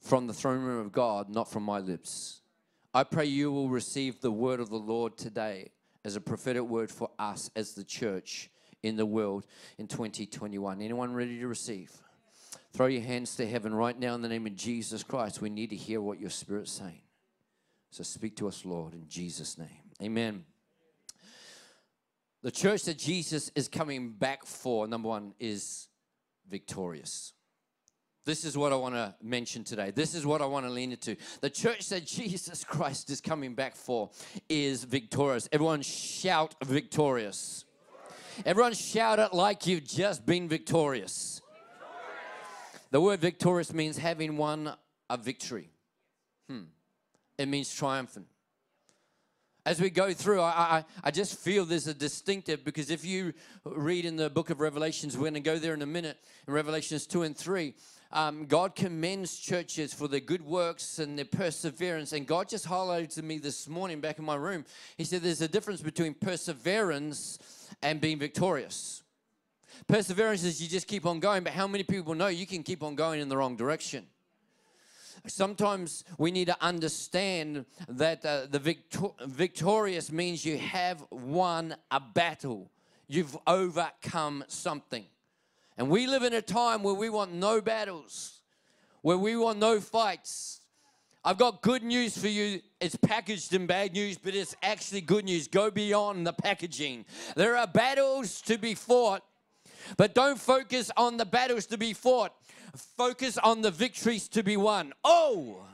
from 0.00 0.26
the 0.26 0.34
throne 0.34 0.60
room 0.60 0.84
of 0.84 0.92
God, 0.92 1.30
not 1.30 1.50
from 1.50 1.62
my 1.62 1.78
lips. 1.78 2.42
I 2.92 3.04
pray 3.04 3.24
you 3.24 3.50
will 3.50 3.70
receive 3.70 4.20
the 4.20 4.30
word 4.30 4.60
of 4.60 4.68
the 4.68 4.76
Lord 4.76 5.16
today 5.16 5.70
as 6.04 6.14
a 6.14 6.20
prophetic 6.20 6.64
word 6.64 6.90
for 6.90 7.08
us 7.18 7.50
as 7.56 7.72
the 7.72 7.84
church 7.84 8.50
in 8.82 8.96
the 8.96 9.06
world 9.06 9.46
in 9.78 9.86
2021. 9.86 10.80
Anyone 10.80 11.14
ready 11.14 11.38
to 11.38 11.46
receive? 11.46 11.92
Throw 12.72 12.86
your 12.86 13.02
hands 13.02 13.36
to 13.36 13.46
heaven 13.46 13.74
right 13.74 13.98
now 13.98 14.14
in 14.14 14.22
the 14.22 14.28
name 14.28 14.46
of 14.46 14.56
Jesus 14.56 15.02
Christ. 15.02 15.40
We 15.40 15.50
need 15.50 15.70
to 15.70 15.76
hear 15.76 16.00
what 16.00 16.18
your 16.18 16.30
spirit's 16.30 16.72
saying. 16.72 17.02
So 17.90 18.02
speak 18.02 18.36
to 18.36 18.48
us, 18.48 18.64
Lord, 18.64 18.94
in 18.94 19.06
Jesus' 19.08 19.58
name. 19.58 19.68
Amen. 20.02 20.44
The 22.42 22.50
church 22.50 22.84
that 22.84 22.98
Jesus 22.98 23.50
is 23.54 23.68
coming 23.68 24.10
back 24.12 24.46
for, 24.46 24.88
number 24.88 25.08
one, 25.08 25.34
is 25.38 25.88
victorious. 26.48 27.34
This 28.24 28.44
is 28.44 28.56
what 28.56 28.72
I 28.72 28.76
want 28.76 28.94
to 28.94 29.14
mention 29.20 29.64
today. 29.64 29.90
This 29.90 30.14
is 30.14 30.24
what 30.24 30.40
I 30.40 30.46
want 30.46 30.64
to 30.64 30.70
lean 30.70 30.92
into. 30.92 31.16
The 31.40 31.50
church 31.50 31.88
that 31.88 32.06
Jesus 32.06 32.64
Christ 32.64 33.10
is 33.10 33.20
coming 33.20 33.54
back 33.54 33.74
for 33.74 34.10
is 34.48 34.84
victorious. 34.84 35.48
Everyone 35.52 35.82
shout 35.82 36.54
victorious. 36.64 37.64
Everyone 38.44 38.74
shout 38.74 39.18
it 39.18 39.32
like 39.32 39.66
you've 39.66 39.84
just 39.84 40.24
been 40.26 40.48
victorious. 40.48 41.40
The 42.90 43.00
word 43.00 43.20
victorious 43.20 43.72
means 43.72 43.96
having 43.98 44.36
won 44.36 44.74
a 45.08 45.16
victory. 45.16 45.70
Hmm 46.48 46.64
it 47.38 47.48
means 47.48 47.74
triumphant. 47.74 48.26
As 49.64 49.80
we 49.80 49.90
go 49.90 50.12
through, 50.12 50.40
I, 50.40 50.50
I, 50.50 50.84
I 51.04 51.10
just 51.12 51.38
feel 51.38 51.64
there's 51.64 51.86
a 51.86 51.94
distinctive 51.94 52.64
because 52.64 52.90
if 52.90 53.04
you 53.04 53.32
read 53.64 54.04
in 54.04 54.16
the 54.16 54.28
book 54.28 54.50
of 54.50 54.60
Revelations, 54.60 55.16
we're 55.16 55.30
going 55.30 55.34
to 55.34 55.40
go 55.40 55.58
there 55.58 55.74
in 55.74 55.82
a 55.82 55.86
minute, 55.86 56.18
in 56.48 56.54
Revelations 56.54 57.06
2 57.06 57.22
and 57.22 57.36
3, 57.36 57.74
um, 58.10 58.46
God 58.46 58.74
commends 58.74 59.38
churches 59.38 59.94
for 59.94 60.08
their 60.08 60.20
good 60.20 60.42
works 60.42 60.98
and 60.98 61.16
their 61.16 61.24
perseverance. 61.24 62.12
And 62.12 62.26
God 62.26 62.48
just 62.48 62.66
highlighted 62.66 63.14
to 63.14 63.22
me 63.22 63.38
this 63.38 63.68
morning 63.68 64.00
back 64.00 64.18
in 64.18 64.24
my 64.24 64.34
room, 64.34 64.64
He 64.96 65.04
said 65.04 65.22
there's 65.22 65.42
a 65.42 65.48
difference 65.48 65.80
between 65.80 66.14
perseverance 66.14 67.38
and 67.82 68.00
being 68.00 68.18
victorious. 68.18 69.02
Perseverance 69.86 70.44
is 70.44 70.62
you 70.62 70.68
just 70.68 70.86
keep 70.86 71.06
on 71.06 71.20
going, 71.20 71.42
but 71.42 71.52
how 71.52 71.66
many 71.66 71.84
people 71.84 72.14
know 72.14 72.28
you 72.28 72.46
can 72.46 72.62
keep 72.62 72.82
on 72.82 72.94
going 72.94 73.20
in 73.20 73.28
the 73.28 73.36
wrong 73.36 73.56
direction? 73.56 74.06
Sometimes 75.26 76.04
we 76.18 76.30
need 76.30 76.46
to 76.46 76.56
understand 76.60 77.64
that 77.88 78.24
uh, 78.24 78.46
the 78.50 78.58
victor- 78.58 79.10
victorious 79.26 80.10
means 80.10 80.44
you 80.44 80.58
have 80.58 81.04
won 81.10 81.76
a 81.90 82.00
battle, 82.00 82.70
you've 83.06 83.36
overcome 83.46 84.44
something. 84.48 85.04
And 85.78 85.88
we 85.88 86.06
live 86.06 86.22
in 86.22 86.32
a 86.32 86.42
time 86.42 86.82
where 86.82 86.94
we 86.94 87.08
want 87.08 87.32
no 87.32 87.60
battles, 87.60 88.40
where 89.02 89.18
we 89.18 89.36
want 89.36 89.58
no 89.58 89.80
fights. 89.80 90.61
I've 91.24 91.38
got 91.38 91.62
good 91.62 91.84
news 91.84 92.18
for 92.18 92.28
you. 92.28 92.60
It's 92.80 92.96
packaged 92.96 93.54
in 93.54 93.66
bad 93.66 93.92
news, 93.92 94.18
but 94.18 94.34
it's 94.34 94.56
actually 94.62 95.02
good 95.02 95.24
news. 95.24 95.46
Go 95.46 95.70
beyond 95.70 96.26
the 96.26 96.32
packaging. 96.32 97.04
There 97.36 97.56
are 97.56 97.66
battles 97.66 98.40
to 98.42 98.58
be 98.58 98.74
fought, 98.74 99.22
but 99.96 100.14
don't 100.14 100.38
focus 100.38 100.90
on 100.96 101.18
the 101.18 101.24
battles 101.24 101.66
to 101.66 101.78
be 101.78 101.92
fought. 101.92 102.32
Focus 102.96 103.38
on 103.38 103.62
the 103.62 103.70
victories 103.70 104.28
to 104.28 104.42
be 104.42 104.56
won. 104.56 104.92
Oh! 105.04 105.64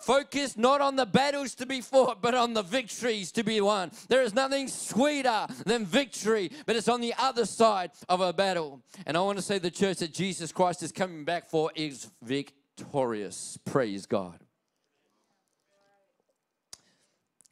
Focus 0.00 0.56
not 0.56 0.80
on 0.80 0.96
the 0.96 1.06
battles 1.06 1.54
to 1.54 1.66
be 1.66 1.80
fought, 1.80 2.22
but 2.22 2.34
on 2.34 2.54
the 2.54 2.62
victories 2.62 3.30
to 3.32 3.42
be 3.42 3.60
won. 3.60 3.90
There 4.08 4.22
is 4.22 4.34
nothing 4.34 4.68
sweeter 4.68 5.46
than 5.66 5.84
victory, 5.84 6.50
but 6.66 6.74
it's 6.74 6.88
on 6.88 7.00
the 7.00 7.14
other 7.18 7.44
side 7.44 7.90
of 8.08 8.20
a 8.20 8.32
battle. 8.32 8.82
And 9.06 9.16
I 9.16 9.20
want 9.20 9.38
to 9.38 9.42
say 9.42 9.58
the 9.58 9.70
church 9.70 9.98
that 9.98 10.12
Jesus 10.12 10.52
Christ 10.52 10.82
is 10.82 10.90
coming 10.90 11.24
back 11.24 11.50
for 11.50 11.70
is 11.74 12.10
victorious. 12.22 13.58
Praise 13.64 14.06
God. 14.06 14.40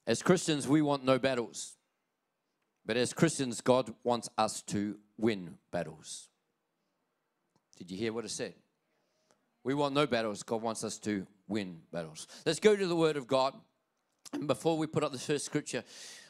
As 0.08 0.22
Christians, 0.22 0.66
we 0.66 0.80
want 0.80 1.04
no 1.04 1.18
battles. 1.18 1.76
But 2.86 2.96
as 2.96 3.12
Christians, 3.12 3.60
God 3.60 3.92
wants 4.02 4.30
us 4.38 4.62
to 4.62 4.96
win 5.18 5.58
battles. 5.70 6.30
Did 7.76 7.90
you 7.90 7.98
hear 7.98 8.14
what 8.14 8.24
I 8.24 8.28
said? 8.28 8.54
We 9.64 9.74
want 9.74 9.94
no 9.94 10.06
battles. 10.06 10.42
God 10.42 10.62
wants 10.62 10.82
us 10.82 10.98
to 11.00 11.26
win 11.46 11.82
battles. 11.92 12.26
Let's 12.46 12.58
go 12.58 12.74
to 12.74 12.86
the 12.86 12.96
Word 12.96 13.18
of 13.18 13.26
God. 13.26 13.52
And 14.32 14.46
before 14.46 14.78
we 14.78 14.86
put 14.86 15.04
up 15.04 15.12
the 15.12 15.18
first 15.18 15.44
scripture, 15.44 15.84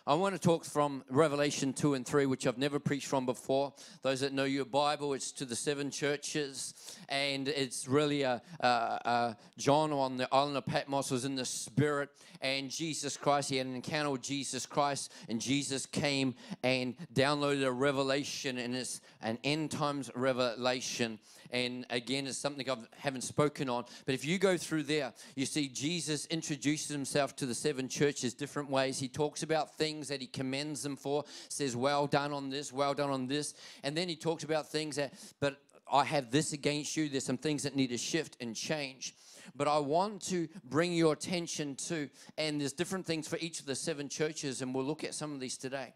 I 0.08 0.14
want 0.14 0.34
to 0.34 0.40
talk 0.40 0.64
from 0.64 1.04
Revelation 1.10 1.74
2 1.74 1.92
and 1.92 2.06
3, 2.06 2.24
which 2.24 2.46
I've 2.46 2.56
never 2.56 2.78
preached 2.78 3.08
from 3.08 3.26
before. 3.26 3.74
Those 4.00 4.20
that 4.20 4.32
know 4.32 4.44
your 4.44 4.64
Bible, 4.64 5.12
it's 5.12 5.32
to 5.32 5.44
the 5.44 5.54
seven 5.54 5.90
churches, 5.90 6.72
and 7.10 7.46
it's 7.46 7.86
really 7.86 8.22
a, 8.22 8.40
a, 8.60 8.66
a 8.66 9.36
John 9.58 9.92
on 9.92 10.16
the 10.16 10.26
island 10.32 10.56
of 10.56 10.64
Patmos 10.64 11.10
was 11.10 11.26
in 11.26 11.34
the 11.34 11.44
Spirit, 11.44 12.08
and 12.40 12.70
Jesus 12.70 13.18
Christ, 13.18 13.50
he 13.50 13.58
had 13.58 13.66
an 13.66 13.74
encounter 13.74 14.08
with 14.08 14.22
Jesus 14.22 14.64
Christ, 14.64 15.12
and 15.28 15.42
Jesus 15.42 15.84
came 15.84 16.36
and 16.62 16.94
downloaded 17.12 17.66
a 17.66 17.70
revelation, 17.72 18.56
and 18.56 18.74
it's 18.74 19.02
an 19.20 19.36
end 19.44 19.72
times 19.72 20.10
revelation. 20.14 21.18
And 21.50 21.86
again, 21.90 22.26
it's 22.26 22.38
something 22.38 22.68
I 22.68 22.76
haven't 22.96 23.22
spoken 23.22 23.68
on. 23.68 23.84
But 24.06 24.14
if 24.14 24.24
you 24.24 24.38
go 24.38 24.56
through 24.56 24.84
there, 24.84 25.12
you 25.34 25.46
see 25.46 25.68
Jesus 25.68 26.26
introduces 26.26 26.88
himself 26.88 27.36
to 27.36 27.46
the 27.46 27.54
seven 27.54 27.88
churches 27.88 28.34
different 28.34 28.70
ways. 28.70 28.98
He 28.98 29.08
talks 29.08 29.42
about 29.42 29.76
things 29.76 30.08
that 30.08 30.20
he 30.20 30.26
commends 30.26 30.82
them 30.82 30.96
for, 30.96 31.24
says, 31.48 31.76
Well 31.76 32.06
done 32.06 32.32
on 32.32 32.50
this, 32.50 32.72
well 32.72 32.94
done 32.94 33.10
on 33.10 33.26
this. 33.26 33.54
And 33.82 33.96
then 33.96 34.08
he 34.08 34.16
talks 34.16 34.44
about 34.44 34.68
things 34.68 34.96
that, 34.96 35.14
but 35.40 35.60
I 35.90 36.04
have 36.04 36.30
this 36.30 36.52
against 36.52 36.96
you. 36.96 37.08
There's 37.08 37.24
some 37.24 37.38
things 37.38 37.62
that 37.62 37.74
need 37.74 37.88
to 37.88 37.98
shift 37.98 38.36
and 38.40 38.54
change. 38.54 39.14
But 39.56 39.68
I 39.68 39.78
want 39.78 40.22
to 40.26 40.48
bring 40.64 40.92
your 40.92 41.12
attention 41.14 41.74
to, 41.88 42.08
and 42.36 42.60
there's 42.60 42.72
different 42.72 43.06
things 43.06 43.26
for 43.26 43.38
each 43.38 43.60
of 43.60 43.66
the 43.66 43.74
seven 43.74 44.08
churches, 44.08 44.60
and 44.60 44.74
we'll 44.74 44.84
look 44.84 45.04
at 45.04 45.14
some 45.14 45.32
of 45.32 45.40
these 45.40 45.56
today. 45.56 45.94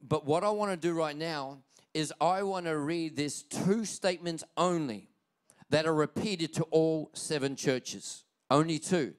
But 0.00 0.24
what 0.24 0.44
I 0.44 0.50
want 0.50 0.70
to 0.70 0.76
do 0.76 0.94
right 0.94 1.16
now 1.16 1.58
is 1.98 2.12
I 2.20 2.44
want 2.44 2.66
to 2.66 2.78
read 2.78 3.16
this 3.16 3.42
two 3.42 3.84
statements 3.84 4.44
only 4.56 5.10
that 5.70 5.84
are 5.84 5.94
repeated 5.94 6.54
to 6.54 6.62
all 6.70 7.10
seven 7.12 7.56
churches. 7.56 8.22
Only 8.48 8.78
two. 8.78 9.14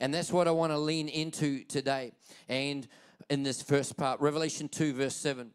And 0.00 0.14
that's 0.14 0.32
what 0.32 0.48
I 0.48 0.50
want 0.50 0.72
to 0.72 0.78
lean 0.78 1.08
into 1.08 1.62
today. 1.64 2.12
And 2.48 2.88
in 3.28 3.42
this 3.42 3.60
first 3.60 3.98
part, 3.98 4.18
Revelation 4.18 4.68
2, 4.68 4.94
verse 4.94 5.14
7. 5.14 5.50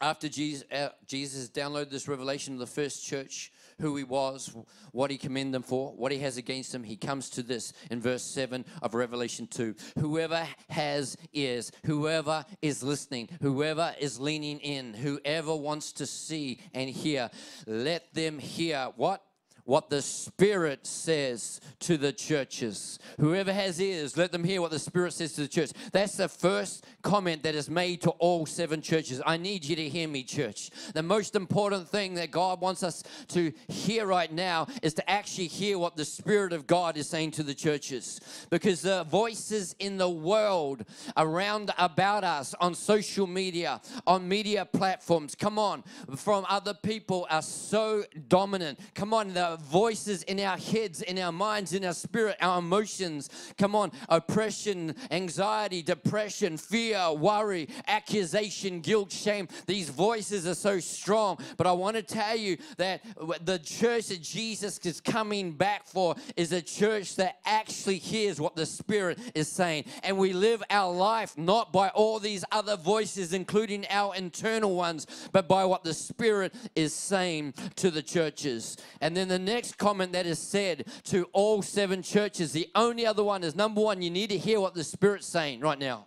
After 0.00 0.28
Jesus, 0.28 0.64
uh, 0.70 0.90
Jesus 1.06 1.48
downloaded 1.48 1.90
this 1.90 2.06
revelation 2.06 2.54
of 2.54 2.60
the 2.60 2.66
first 2.68 3.04
church, 3.04 3.50
who 3.80 3.96
he 3.96 4.04
was, 4.04 4.54
what 4.92 5.10
he 5.10 5.18
commended 5.18 5.54
them 5.54 5.62
for, 5.62 5.92
what 5.92 6.12
he 6.12 6.18
has 6.18 6.36
against 6.36 6.72
them, 6.72 6.84
he 6.84 6.96
comes 6.96 7.30
to 7.30 7.42
this 7.42 7.72
in 7.90 8.00
verse 8.00 8.22
7 8.22 8.64
of 8.82 8.94
Revelation 8.94 9.46
2. 9.46 9.74
Whoever 9.98 10.46
has 10.70 11.16
ears, 11.32 11.72
whoever 11.84 12.44
is 12.62 12.82
listening, 12.82 13.28
whoever 13.40 13.94
is 13.98 14.18
leaning 14.18 14.58
in, 14.60 14.94
whoever 14.94 15.54
wants 15.54 15.92
to 15.92 16.06
see 16.06 16.60
and 16.74 16.88
hear, 16.90 17.30
let 17.66 18.12
them 18.14 18.38
hear 18.38 18.90
what? 18.96 19.22
What 19.68 19.90
the 19.90 20.00
Spirit 20.00 20.86
says 20.86 21.60
to 21.78 21.98
the 21.98 22.10
churches. 22.10 22.98
Whoever 23.20 23.52
has 23.52 23.78
ears, 23.78 24.16
let 24.16 24.32
them 24.32 24.42
hear 24.42 24.62
what 24.62 24.70
the 24.70 24.78
Spirit 24.78 25.12
says 25.12 25.34
to 25.34 25.42
the 25.42 25.48
church. 25.48 25.72
That's 25.92 26.16
the 26.16 26.26
first 26.26 26.86
comment 27.02 27.42
that 27.42 27.54
is 27.54 27.68
made 27.68 28.00
to 28.00 28.10
all 28.12 28.46
seven 28.46 28.80
churches. 28.80 29.20
I 29.26 29.36
need 29.36 29.66
you 29.66 29.76
to 29.76 29.86
hear 29.86 30.08
me, 30.08 30.22
church. 30.22 30.70
The 30.94 31.02
most 31.02 31.36
important 31.36 31.86
thing 31.86 32.14
that 32.14 32.30
God 32.30 32.62
wants 32.62 32.82
us 32.82 33.02
to 33.28 33.52
hear 33.68 34.06
right 34.06 34.32
now 34.32 34.68
is 34.82 34.94
to 34.94 35.10
actually 35.10 35.48
hear 35.48 35.78
what 35.78 35.98
the 35.98 36.04
Spirit 36.06 36.54
of 36.54 36.66
God 36.66 36.96
is 36.96 37.06
saying 37.06 37.32
to 37.32 37.42
the 37.42 37.54
churches. 37.54 38.22
Because 38.48 38.80
the 38.80 39.04
voices 39.04 39.76
in 39.78 39.98
the 39.98 40.08
world 40.08 40.82
around 41.18 41.72
about 41.76 42.24
us 42.24 42.54
on 42.58 42.74
social 42.74 43.26
media, 43.26 43.82
on 44.06 44.26
media 44.26 44.64
platforms, 44.64 45.34
come 45.34 45.58
on, 45.58 45.84
from 46.16 46.46
other 46.48 46.72
people 46.72 47.26
are 47.28 47.42
so 47.42 48.04
dominant. 48.28 48.80
Come 48.94 49.12
on, 49.12 49.34
the 49.34 49.57
voices 49.60 50.22
in 50.24 50.40
our 50.40 50.56
heads, 50.56 51.02
in 51.02 51.18
our 51.18 51.32
minds, 51.32 51.72
in 51.72 51.84
our 51.84 51.92
spirit, 51.92 52.36
our 52.40 52.58
emotions. 52.58 53.30
Come 53.58 53.74
on, 53.74 53.92
oppression, 54.08 54.94
anxiety, 55.10 55.82
depression, 55.82 56.56
fear, 56.56 57.12
worry, 57.12 57.68
accusation, 57.86 58.80
guilt, 58.80 59.12
shame. 59.12 59.48
These 59.66 59.90
voices 59.90 60.46
are 60.46 60.54
so 60.54 60.80
strong. 60.80 61.38
But 61.56 61.66
I 61.66 61.72
want 61.72 61.96
to 61.96 62.02
tell 62.02 62.36
you 62.36 62.56
that 62.76 63.02
the 63.42 63.58
church 63.58 64.08
that 64.08 64.22
Jesus 64.22 64.78
is 64.78 65.00
coming 65.00 65.52
back 65.52 65.86
for 65.86 66.14
is 66.36 66.52
a 66.52 66.62
church 66.62 67.16
that 67.16 67.38
actually 67.44 67.98
hears 67.98 68.40
what 68.40 68.56
the 68.56 68.66
Spirit 68.66 69.18
is 69.34 69.48
saying. 69.48 69.84
And 70.02 70.18
we 70.18 70.32
live 70.32 70.62
our 70.70 70.92
life 70.92 71.36
not 71.36 71.72
by 71.72 71.88
all 71.90 72.18
these 72.18 72.44
other 72.52 72.76
voices, 72.76 73.32
including 73.32 73.86
our 73.90 74.14
internal 74.14 74.74
ones, 74.74 75.06
but 75.32 75.48
by 75.48 75.64
what 75.64 75.84
the 75.84 75.94
Spirit 75.94 76.54
is 76.74 76.94
saying 76.94 77.54
to 77.76 77.90
the 77.90 78.02
churches. 78.02 78.76
And 79.00 79.16
then 79.16 79.28
the 79.28 79.38
next 79.48 79.78
comment 79.78 80.12
that 80.12 80.26
is 80.26 80.38
said 80.38 80.86
to 81.04 81.28
all 81.32 81.62
seven 81.62 82.02
churches, 82.02 82.52
the 82.52 82.68
only 82.74 83.06
other 83.06 83.24
one 83.24 83.44
is 83.44 83.54
number 83.54 83.80
one, 83.80 84.02
you 84.02 84.10
need 84.10 84.30
to 84.30 84.38
hear 84.38 84.60
what 84.60 84.74
the 84.74 84.84
Spirit's 84.84 85.26
saying 85.26 85.60
right 85.60 85.78
now. 85.78 86.06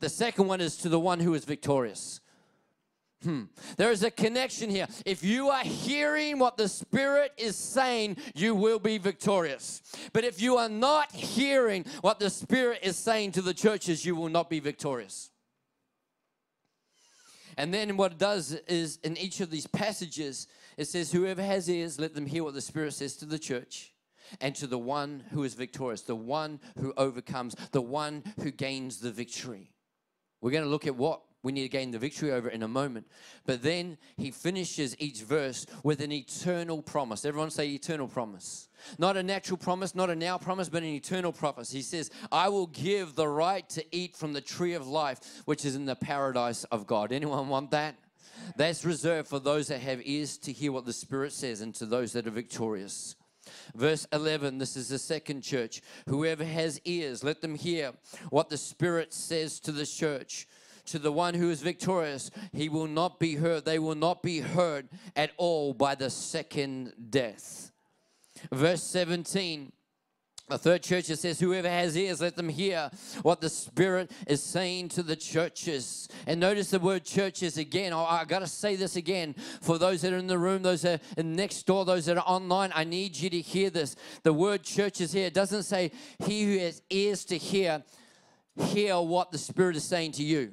The 0.00 0.08
second 0.08 0.46
one 0.46 0.60
is 0.60 0.76
to 0.78 0.88
the 0.88 1.00
one 1.00 1.20
who 1.20 1.34
is 1.34 1.44
victorious. 1.44 2.20
Hmm. 3.22 3.44
There 3.76 3.92
is 3.92 4.02
a 4.02 4.10
connection 4.10 4.68
here. 4.68 4.88
If 5.06 5.22
you 5.22 5.48
are 5.50 5.62
hearing 5.62 6.38
what 6.38 6.56
the 6.56 6.68
Spirit 6.68 7.32
is 7.36 7.54
saying, 7.54 8.16
you 8.34 8.54
will 8.54 8.80
be 8.80 8.98
victorious. 8.98 9.80
But 10.12 10.24
if 10.24 10.42
you 10.42 10.56
are 10.56 10.68
not 10.68 11.12
hearing 11.12 11.84
what 12.00 12.18
the 12.18 12.30
Spirit 12.30 12.80
is 12.82 12.96
saying 12.96 13.32
to 13.32 13.42
the 13.42 13.54
churches, 13.54 14.04
you 14.04 14.16
will 14.16 14.28
not 14.28 14.50
be 14.50 14.58
victorious. 14.58 15.30
And 17.56 17.72
then 17.72 17.96
what 17.96 18.12
it 18.12 18.18
does 18.18 18.52
is 18.66 18.98
in 19.04 19.16
each 19.16 19.40
of 19.40 19.50
these 19.50 19.66
passages, 19.66 20.48
it 20.76 20.86
says, 20.86 21.12
Whoever 21.12 21.42
has 21.42 21.68
ears, 21.68 21.98
let 21.98 22.14
them 22.14 22.26
hear 22.26 22.44
what 22.44 22.54
the 22.54 22.60
Spirit 22.60 22.94
says 22.94 23.16
to 23.16 23.24
the 23.24 23.38
church 23.38 23.92
and 24.40 24.54
to 24.56 24.66
the 24.66 24.78
one 24.78 25.24
who 25.32 25.44
is 25.44 25.54
victorious, 25.54 26.02
the 26.02 26.16
one 26.16 26.60
who 26.78 26.92
overcomes, 26.96 27.54
the 27.72 27.82
one 27.82 28.22
who 28.40 28.50
gains 28.50 28.98
the 28.98 29.10
victory. 29.10 29.72
We're 30.40 30.50
going 30.50 30.64
to 30.64 30.70
look 30.70 30.86
at 30.86 30.96
what 30.96 31.22
we 31.42 31.52
need 31.52 31.62
to 31.62 31.68
gain 31.68 31.90
the 31.90 31.98
victory 31.98 32.30
over 32.30 32.48
in 32.48 32.62
a 32.62 32.68
moment. 32.68 33.06
But 33.46 33.62
then 33.62 33.98
he 34.16 34.30
finishes 34.30 34.94
each 34.98 35.22
verse 35.22 35.66
with 35.82 36.00
an 36.00 36.12
eternal 36.12 36.82
promise. 36.82 37.24
Everyone 37.24 37.50
say 37.50 37.68
eternal 37.68 38.06
promise. 38.06 38.68
Not 38.98 39.16
a 39.16 39.22
natural 39.22 39.56
promise, 39.56 39.94
not 39.94 40.08
a 40.08 40.14
now 40.14 40.38
promise, 40.38 40.68
but 40.68 40.82
an 40.82 40.90
eternal 40.90 41.32
promise. 41.32 41.70
He 41.70 41.82
says, 41.82 42.10
I 42.30 42.48
will 42.48 42.68
give 42.68 43.16
the 43.16 43.28
right 43.28 43.68
to 43.70 43.84
eat 43.94 44.16
from 44.16 44.32
the 44.32 44.40
tree 44.40 44.74
of 44.74 44.86
life, 44.86 45.42
which 45.44 45.64
is 45.64 45.74
in 45.74 45.84
the 45.84 45.96
paradise 45.96 46.64
of 46.64 46.86
God. 46.86 47.12
Anyone 47.12 47.48
want 47.48 47.72
that? 47.72 47.96
That's 48.56 48.84
reserved 48.84 49.28
for 49.28 49.38
those 49.38 49.68
that 49.68 49.80
have 49.80 50.00
ears 50.04 50.38
to 50.38 50.52
hear 50.52 50.72
what 50.72 50.86
the 50.86 50.92
Spirit 50.92 51.32
says 51.32 51.60
and 51.60 51.74
to 51.76 51.86
those 51.86 52.12
that 52.12 52.26
are 52.26 52.30
victorious. 52.30 53.16
Verse 53.74 54.06
11, 54.12 54.58
this 54.58 54.76
is 54.76 54.88
the 54.88 54.98
second 54.98 55.42
church. 55.42 55.82
Whoever 56.08 56.44
has 56.44 56.80
ears, 56.84 57.24
let 57.24 57.40
them 57.40 57.54
hear 57.54 57.92
what 58.30 58.48
the 58.48 58.58
Spirit 58.58 59.12
says 59.12 59.58
to 59.60 59.72
the 59.72 59.86
church 59.86 60.46
to 60.86 60.98
the 60.98 61.12
one 61.12 61.34
who 61.34 61.50
is 61.50 61.62
victorious, 61.62 62.30
he 62.52 62.68
will 62.68 62.86
not 62.86 63.18
be 63.18 63.36
hurt. 63.36 63.64
They 63.64 63.78
will 63.78 63.94
not 63.94 64.22
be 64.22 64.40
hurt 64.40 64.86
at 65.14 65.30
all 65.36 65.74
by 65.74 65.94
the 65.94 66.10
second 66.10 66.92
death. 67.10 67.70
Verse 68.50 68.82
17. 68.82 69.72
Third 70.58 70.82
church 70.82 71.10
it 71.10 71.18
says, 71.18 71.40
Whoever 71.40 71.68
has 71.68 71.96
ears, 71.96 72.20
let 72.20 72.36
them 72.36 72.48
hear 72.48 72.90
what 73.22 73.40
the 73.40 73.48
Spirit 73.48 74.10
is 74.26 74.42
saying 74.42 74.90
to 74.90 75.02
the 75.02 75.16
churches. 75.16 76.08
And 76.26 76.40
notice 76.40 76.70
the 76.70 76.78
word 76.78 77.04
churches 77.04 77.58
again. 77.58 77.92
Oh, 77.92 78.04
I 78.04 78.24
got 78.24 78.40
to 78.40 78.46
say 78.46 78.76
this 78.76 78.96
again 78.96 79.34
for 79.60 79.78
those 79.78 80.02
that 80.02 80.12
are 80.12 80.18
in 80.18 80.26
the 80.26 80.38
room, 80.38 80.62
those 80.62 80.82
that 80.82 81.02
are 81.16 81.22
next 81.22 81.66
door, 81.66 81.84
those 81.84 82.06
that 82.06 82.16
are 82.16 82.24
online. 82.26 82.72
I 82.74 82.84
need 82.84 83.16
you 83.16 83.30
to 83.30 83.40
hear 83.40 83.70
this. 83.70 83.96
The 84.22 84.32
word 84.32 84.62
churches 84.62 85.12
here 85.12 85.30
doesn't 85.30 85.64
say, 85.64 85.92
He 86.24 86.44
who 86.44 86.58
has 86.58 86.82
ears 86.90 87.24
to 87.26 87.38
hear, 87.38 87.82
hear 88.56 89.00
what 89.00 89.30
the 89.30 89.38
Spirit 89.38 89.76
is 89.76 89.84
saying 89.84 90.12
to 90.12 90.22
you. 90.22 90.52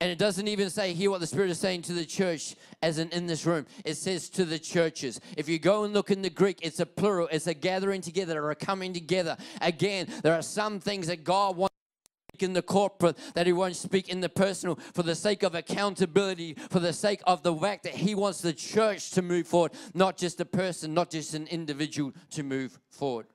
And 0.00 0.10
it 0.10 0.18
doesn't 0.18 0.46
even 0.46 0.68
say 0.68 0.92
here 0.92 1.10
what 1.10 1.20
the 1.20 1.26
Spirit 1.26 1.50
is 1.50 1.58
saying 1.58 1.82
to 1.82 1.94
the 1.94 2.04
church 2.04 2.54
as 2.82 2.98
in 2.98 3.08
in 3.10 3.26
this 3.26 3.46
room. 3.46 3.64
It 3.84 3.94
says 3.94 4.28
to 4.30 4.44
the 4.44 4.58
churches. 4.58 5.20
If 5.38 5.48
you 5.48 5.58
go 5.58 5.84
and 5.84 5.94
look 5.94 6.10
in 6.10 6.20
the 6.20 6.28
Greek, 6.28 6.58
it's 6.60 6.80
a 6.80 6.86
plural. 6.86 7.28
It's 7.32 7.46
a 7.46 7.54
gathering 7.54 8.02
together 8.02 8.42
or 8.44 8.50
a 8.50 8.54
coming 8.54 8.92
together. 8.92 9.38
Again, 9.62 10.08
there 10.22 10.34
are 10.34 10.42
some 10.42 10.80
things 10.80 11.06
that 11.06 11.24
God 11.24 11.56
wants 11.56 11.74
to 11.74 12.34
speak 12.34 12.42
in 12.42 12.52
the 12.52 12.60
corporate, 12.60 13.16
that 13.34 13.46
he 13.46 13.54
won't 13.54 13.74
speak 13.74 14.10
in 14.10 14.20
the 14.20 14.28
personal 14.28 14.78
for 14.92 15.02
the 15.02 15.14
sake 15.14 15.42
of 15.42 15.54
accountability, 15.54 16.54
for 16.68 16.80
the 16.80 16.92
sake 16.92 17.22
of 17.26 17.42
the 17.42 17.56
fact 17.56 17.84
that 17.84 17.94
he 17.94 18.14
wants 18.14 18.42
the 18.42 18.52
church 18.52 19.12
to 19.12 19.22
move 19.22 19.46
forward, 19.46 19.72
not 19.94 20.18
just 20.18 20.38
a 20.42 20.44
person, 20.44 20.92
not 20.92 21.08
just 21.08 21.32
an 21.32 21.46
individual 21.46 22.12
to 22.32 22.42
move 22.42 22.78
forward 22.90 23.28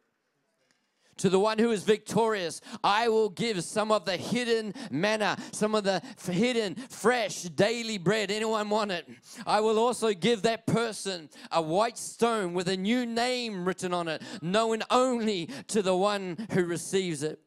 to 1.18 1.30
the 1.30 1.40
one 1.40 1.60
who 1.60 1.72
is 1.72 1.84
victorious, 1.84 2.62
I 2.84 3.10
will 3.10 3.30
give 3.30 3.64
some 3.64 3.92
of 3.92 4.06
the 4.06 4.18
hidden 4.18 4.74
manna, 4.90 5.38
some 5.52 5.76
of 5.76 5.84
the 5.84 6.02
hidden, 6.26 6.76
fresh, 6.90 7.44
daily 7.44 7.98
bread. 7.98 8.32
Anyone 8.32 8.70
want 8.70 8.92
it? 8.92 9.08
I 9.46 9.60
will 9.62 9.80
also 9.80 10.14
give 10.14 10.44
that 10.44 10.66
person 10.66 11.30
a 11.52 11.62
white 11.62 11.98
stone 11.98 12.54
with 12.54 12.68
a 12.68 12.78
new 12.78 13.06
name 13.06 13.66
written 13.66 13.94
on 13.94 14.08
it, 14.08 14.22
known 14.42 14.82
only 14.90 15.48
to 15.68 15.82
the 15.82 15.96
one 15.96 16.48
who 16.52 16.66
receives 16.66 17.24
it. 17.24 17.40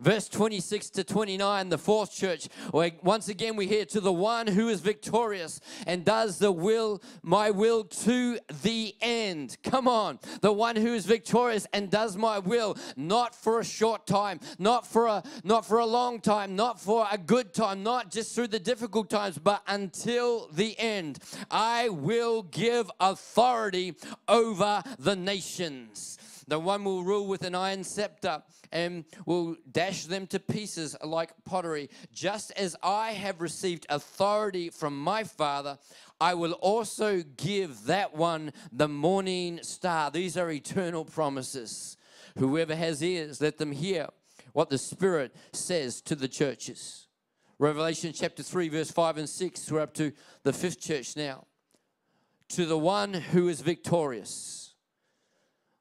Verse 0.00 0.28
26 0.28 0.90
to 0.90 1.04
29, 1.04 1.68
the 1.68 1.78
fourth 1.78 2.12
church, 2.12 2.48
where 2.70 2.92
once 3.02 3.28
again 3.28 3.56
we 3.56 3.66
hear 3.66 3.84
to 3.86 4.00
the 4.00 4.12
one 4.12 4.46
who 4.46 4.68
is 4.68 4.80
victorious 4.80 5.60
and 5.86 6.04
does 6.04 6.38
the 6.38 6.52
will, 6.52 7.02
my 7.22 7.50
will 7.50 7.84
to 7.84 8.38
the 8.62 8.94
end. 9.00 9.56
Come 9.62 9.88
on, 9.88 10.18
the 10.40 10.52
one 10.52 10.76
who 10.76 10.94
is 10.94 11.06
victorious 11.06 11.66
and 11.72 11.90
does 11.90 12.16
my 12.16 12.38
will, 12.38 12.76
not 12.96 13.34
for 13.34 13.60
a 13.60 13.64
short 13.64 14.06
time, 14.06 14.40
not 14.58 14.86
for 14.86 15.06
a 15.06 15.22
not 15.44 15.66
for 15.66 15.78
a 15.78 15.86
long 15.86 16.20
time, 16.20 16.56
not 16.56 16.80
for 16.80 17.06
a 17.10 17.18
good 17.18 17.54
time, 17.54 17.82
not 17.82 18.10
just 18.10 18.34
through 18.34 18.48
the 18.48 18.58
difficult 18.58 19.10
times, 19.10 19.38
but 19.38 19.62
until 19.66 20.48
the 20.52 20.78
end. 20.78 21.18
I 21.50 21.88
will 21.88 22.42
give 22.42 22.90
authority 23.00 23.94
over 24.28 24.82
the 24.98 25.16
nations. 25.16 26.18
The 26.48 26.58
one 26.58 26.84
will 26.84 27.02
rule 27.02 27.26
with 27.26 27.42
an 27.42 27.54
iron 27.56 27.82
scepter 27.82 28.42
and 28.70 29.04
will 29.24 29.56
dash 29.70 30.04
them 30.04 30.26
to 30.28 30.38
pieces 30.38 30.96
like 31.02 31.32
pottery. 31.44 31.90
Just 32.12 32.52
as 32.52 32.76
I 32.82 33.12
have 33.12 33.40
received 33.40 33.86
authority 33.88 34.70
from 34.70 34.98
my 34.98 35.24
Father, 35.24 35.78
I 36.20 36.34
will 36.34 36.52
also 36.52 37.22
give 37.36 37.86
that 37.86 38.14
one 38.14 38.52
the 38.72 38.88
morning 38.88 39.58
star. 39.62 40.10
These 40.10 40.36
are 40.36 40.50
eternal 40.50 41.04
promises. 41.04 41.96
Whoever 42.38 42.76
has 42.76 43.02
ears, 43.02 43.40
let 43.40 43.58
them 43.58 43.72
hear 43.72 44.08
what 44.52 44.70
the 44.70 44.78
Spirit 44.78 45.34
says 45.52 46.00
to 46.02 46.14
the 46.14 46.28
churches. 46.28 47.08
Revelation 47.58 48.12
chapter 48.14 48.42
3, 48.42 48.68
verse 48.68 48.90
5 48.90 49.18
and 49.18 49.28
6. 49.28 49.72
We're 49.72 49.80
up 49.80 49.94
to 49.94 50.12
the 50.42 50.52
fifth 50.52 50.80
church 50.80 51.16
now. 51.16 51.46
To 52.50 52.66
the 52.66 52.78
one 52.78 53.14
who 53.14 53.48
is 53.48 53.62
victorious 53.62 54.65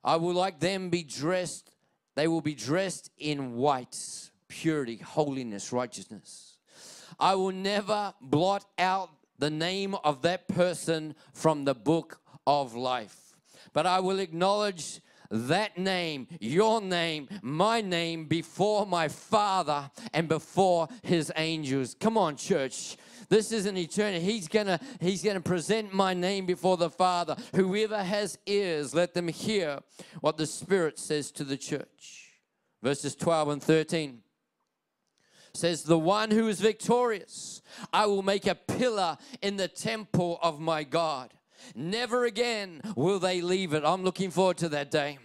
I 0.05 0.17
will 0.17 0.35
like 0.35 0.59
them 0.59 0.91
be 0.91 1.01
dressed, 1.01 1.71
they 2.15 2.27
will 2.27 2.39
be 2.41 2.53
dressed 2.53 3.09
in 3.17 3.55
white, 3.55 4.29
purity, 4.47 4.97
holiness, 4.97 5.73
righteousness. 5.73 6.57
I 7.19 7.33
will 7.33 7.51
never 7.51 8.13
blot 8.21 8.65
out 8.77 9.09
the 9.39 9.49
name 9.49 9.95
of 10.03 10.21
that 10.21 10.47
person 10.47 11.15
from 11.33 11.65
the 11.65 11.73
book 11.73 12.21
of 12.45 12.75
life, 12.75 13.35
but 13.73 13.87
I 13.87 13.99
will 13.99 14.19
acknowledge 14.19 15.01
that 15.31 15.75
name, 15.75 16.27
your 16.39 16.81
name, 16.81 17.27
my 17.41 17.81
name 17.81 18.25
before 18.25 18.85
my 18.85 19.07
Father 19.07 19.89
and 20.13 20.27
before 20.27 20.87
his 21.01 21.31
angels. 21.35 21.95
Come 21.99 22.15
on, 22.15 22.35
church. 22.35 22.95
This 23.29 23.51
is 23.51 23.65
an 23.65 23.77
eternity. 23.77 24.23
He's 24.23 24.47
gonna 24.47 24.79
He's 24.99 25.23
gonna 25.23 25.41
present 25.41 25.93
my 25.93 26.13
name 26.13 26.45
before 26.45 26.77
the 26.77 26.89
Father. 26.89 27.35
Whoever 27.55 28.03
has 28.03 28.37
ears, 28.45 28.93
let 28.93 29.13
them 29.13 29.27
hear 29.27 29.79
what 30.21 30.37
the 30.37 30.45
Spirit 30.45 30.99
says 30.99 31.31
to 31.31 31.43
the 31.43 31.57
church. 31.57 32.31
Verses 32.83 33.15
12 33.15 33.49
and 33.49 33.63
13 33.63 34.21
says, 35.53 35.83
The 35.83 35.97
one 35.97 36.31
who 36.31 36.47
is 36.47 36.61
victorious, 36.61 37.61
I 37.91 38.05
will 38.05 38.21
make 38.21 38.45
a 38.45 38.55
pillar 38.55 39.17
in 39.41 39.57
the 39.57 39.67
temple 39.67 40.39
of 40.41 40.59
my 40.59 40.83
God. 40.83 41.33
Never 41.73 42.25
again 42.25 42.81
will 42.95 43.19
they 43.19 43.41
leave 43.41 43.73
it. 43.73 43.83
I'm 43.83 44.03
looking 44.03 44.29
forward 44.29 44.57
to 44.57 44.69
that 44.69 44.91
day. 44.91 45.17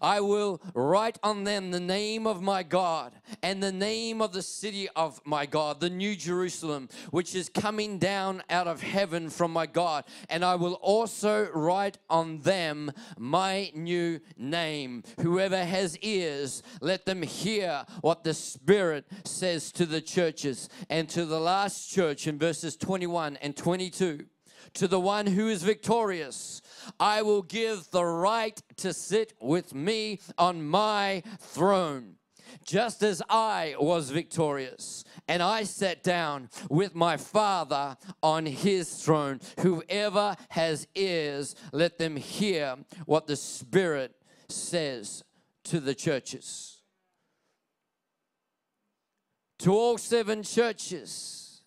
I 0.00 0.20
will 0.20 0.60
write 0.74 1.18
on 1.22 1.44
them 1.44 1.70
the 1.70 1.80
name 1.80 2.26
of 2.26 2.42
my 2.42 2.62
God 2.62 3.12
and 3.42 3.62
the 3.62 3.72
name 3.72 4.20
of 4.20 4.32
the 4.32 4.42
city 4.42 4.88
of 4.96 5.20
my 5.24 5.46
God, 5.46 5.80
the 5.80 5.90
New 5.90 6.16
Jerusalem, 6.16 6.88
which 7.10 7.34
is 7.34 7.48
coming 7.48 7.98
down 7.98 8.42
out 8.50 8.66
of 8.66 8.82
heaven 8.82 9.30
from 9.30 9.52
my 9.52 9.66
God. 9.66 10.04
And 10.28 10.44
I 10.44 10.54
will 10.54 10.74
also 10.74 11.48
write 11.52 11.98
on 12.08 12.40
them 12.40 12.92
my 13.18 13.70
new 13.74 14.20
name. 14.36 15.02
Whoever 15.20 15.64
has 15.64 15.98
ears, 15.98 16.62
let 16.80 17.06
them 17.06 17.22
hear 17.22 17.84
what 18.00 18.24
the 18.24 18.34
Spirit 18.34 19.06
says 19.24 19.72
to 19.72 19.86
the 19.86 20.00
churches. 20.00 20.68
And 20.88 21.08
to 21.10 21.24
the 21.24 21.40
last 21.40 21.90
church 21.90 22.26
in 22.26 22.38
verses 22.38 22.76
21 22.76 23.36
and 23.38 23.56
22 23.56 24.26
to 24.74 24.88
the 24.88 25.00
one 25.00 25.26
who 25.26 25.48
is 25.48 25.62
victorious, 25.62 26.60
I 26.98 27.22
will 27.22 27.42
give 27.42 27.90
the 27.90 28.04
right 28.04 28.60
to 28.78 28.92
sit 28.92 29.34
with 29.40 29.74
me 29.74 30.20
on 30.36 30.66
my 30.66 31.22
throne 31.40 32.18
just 32.64 33.02
as 33.02 33.22
I 33.28 33.74
was 33.78 34.10
victorious, 34.10 35.04
and 35.26 35.42
I 35.42 35.64
sat 35.64 36.02
down 36.02 36.48
with 36.70 36.94
my 36.94 37.16
Father 37.16 37.96
on 38.22 38.46
his 38.46 39.02
throne. 39.02 39.40
Whoever 39.60 40.36
has 40.50 40.86
ears, 40.94 41.54
let 41.72 41.98
them 41.98 42.16
hear 42.16 42.76
what 43.06 43.26
the 43.26 43.36
Spirit 43.36 44.14
says 44.48 45.24
to 45.64 45.80
the 45.80 45.94
churches. 45.94 46.82
To 49.60 49.72
all 49.72 49.98
seven 49.98 50.42
churches, 50.42 51.62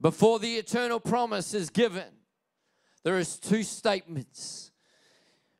before 0.00 0.38
the 0.38 0.56
eternal 0.56 1.00
promise 1.00 1.54
is 1.54 1.70
given, 1.70 2.04
there 3.04 3.18
is 3.18 3.38
two 3.38 3.62
statements. 3.62 4.72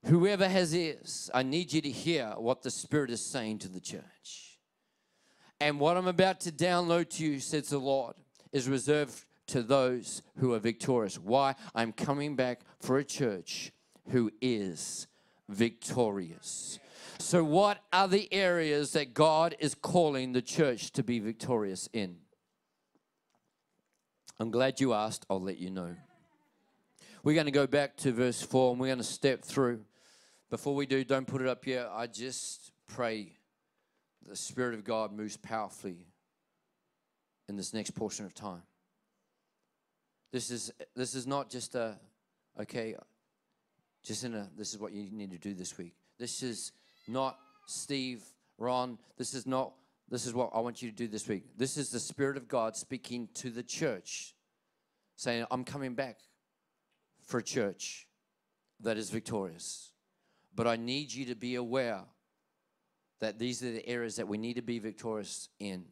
Whoever 0.07 0.49
has 0.49 0.75
ears, 0.75 1.31
I 1.33 1.43
need 1.43 1.73
you 1.73 1.81
to 1.83 1.91
hear 1.91 2.35
what 2.37 2.63
the 2.63 2.71
Spirit 2.71 3.11
is 3.11 3.25
saying 3.25 3.61
to 3.61 3.69
the 3.69 3.81
church. 3.81 4.59
And 5.61 5.79
what 5.79 5.97
I'm 5.97 6.09
about 6.09 6.41
to 6.41 6.53
download 6.53 7.09
to 7.11 7.25
you, 7.25 7.41
says 7.41 7.69
the 7.69 7.79
Lord, 7.79 8.15
is 8.53 8.69
reserved 8.69 9.25
to 9.47 9.63
those 9.63 10.23
who 10.39 10.53
are 10.53 10.59
victorious. 10.59 11.19
Why? 11.19 11.55
I'm 11.75 11.93
coming 11.93 12.35
back 12.35 12.61
for 12.81 12.99
a 12.99 13.05
church 13.05 13.73
who 14.11 14.31
is 14.41 15.07
victorious. 15.49 16.79
So, 17.19 17.45
what 17.45 17.79
are 17.93 18.09
the 18.09 18.33
areas 18.33 18.93
that 18.93 19.15
God 19.15 19.55
is 19.59 19.75
calling 19.75 20.33
the 20.33 20.43
church 20.43 20.91
to 20.93 21.03
be 21.03 21.21
victorious 21.21 21.89
in? 21.93 22.17
I'm 24.41 24.51
glad 24.51 24.81
you 24.81 24.93
asked. 24.93 25.25
I'll 25.31 25.41
let 25.41 25.59
you 25.59 25.71
know. 25.71 25.95
We're 27.25 27.33
going 27.33 27.47
to 27.47 27.53
go 27.53 27.67
back 27.67 27.97
to 27.99 28.13
verse 28.13 28.43
4 28.43 28.73
and 28.73 28.81
we're 28.81 28.89
going 28.89 28.99
to 28.99 29.05
step 29.05 29.43
through. 29.43 29.81
Before 30.51 30.75
we 30.75 30.85
do, 30.85 31.05
don't 31.05 31.27
put 31.27 31.41
it 31.41 31.49
up 31.49 31.67
yet. 31.67 31.89
I 31.91 32.07
just 32.07 32.71
pray 32.87 33.39
the 34.29 34.37
Spirit 34.37 34.75
of 34.75 34.85
God 34.85 35.11
moves 35.11 35.39
powerfully 35.39 36.07
in 37.49 37.57
this 37.57 37.73
next 37.73 37.93
portion 37.93 38.27
of 38.27 38.35
time. 38.35 38.61
This 40.33 40.51
is 40.51 40.71
this 40.95 41.15
is 41.15 41.27
not 41.27 41.49
just 41.49 41.75
a 41.75 41.99
okay, 42.61 42.95
just 44.05 44.25
in 44.25 44.35
a 44.35 44.51
this 44.55 44.75
is 44.75 44.79
what 44.79 44.93
you 44.93 45.09
need 45.11 45.31
to 45.31 45.39
do 45.39 45.55
this 45.55 45.79
week. 45.79 45.95
This 46.19 46.43
is 46.43 46.73
not 47.09 47.39
Steve, 47.65 48.23
Ron. 48.59 48.99
This 49.17 49.33
is 49.33 49.47
not 49.47 49.73
this 50.11 50.27
is 50.27 50.35
what 50.35 50.51
I 50.55 50.61
want 50.61 50.83
you 50.83 50.91
to 50.91 50.97
do 50.97 51.09
this 51.09 51.27
week. 51.27 51.45
This 51.57 51.79
is 51.79 51.89
the 51.89 52.01
Spirit 52.01 52.37
of 52.37 52.49
God 52.49 52.77
speaking 52.77 53.31
to 53.35 53.49
the 53.49 53.63
church, 53.63 54.35
saying, 55.17 55.47
I'm 55.51 55.65
coming 55.65 55.95
back 55.95 56.19
for 57.27 57.39
a 57.39 57.43
church 57.43 58.07
that 58.81 58.97
is 58.97 59.11
victorious. 59.11 59.93
But 60.55 60.67
I 60.67 60.77
need 60.77 61.13
you 61.13 61.27
to 61.27 61.35
be 61.35 61.57
aware 61.57 62.03
that 63.21 63.39
these 63.39 63.63
are 63.63 63.73
the 63.73 63.87
areas 63.89 64.17
that 64.17 64.29
we 64.29 64.39
need 64.39 64.55
to 64.55 64.63
be 64.63 64.79
victorious 64.79 65.49
in. 65.59 65.85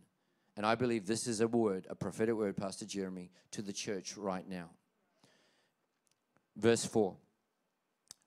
And 0.56 0.66
I 0.66 0.74
believe 0.74 1.06
this 1.06 1.26
is 1.26 1.40
a 1.40 1.48
word, 1.48 1.86
a 1.88 1.94
prophetic 1.94 2.34
word, 2.34 2.56
Pastor 2.56 2.84
Jeremy, 2.84 3.30
to 3.52 3.62
the 3.62 3.72
church 3.72 4.16
right 4.16 4.46
now. 4.46 4.70
Verse 6.56 6.84
4, 6.84 7.16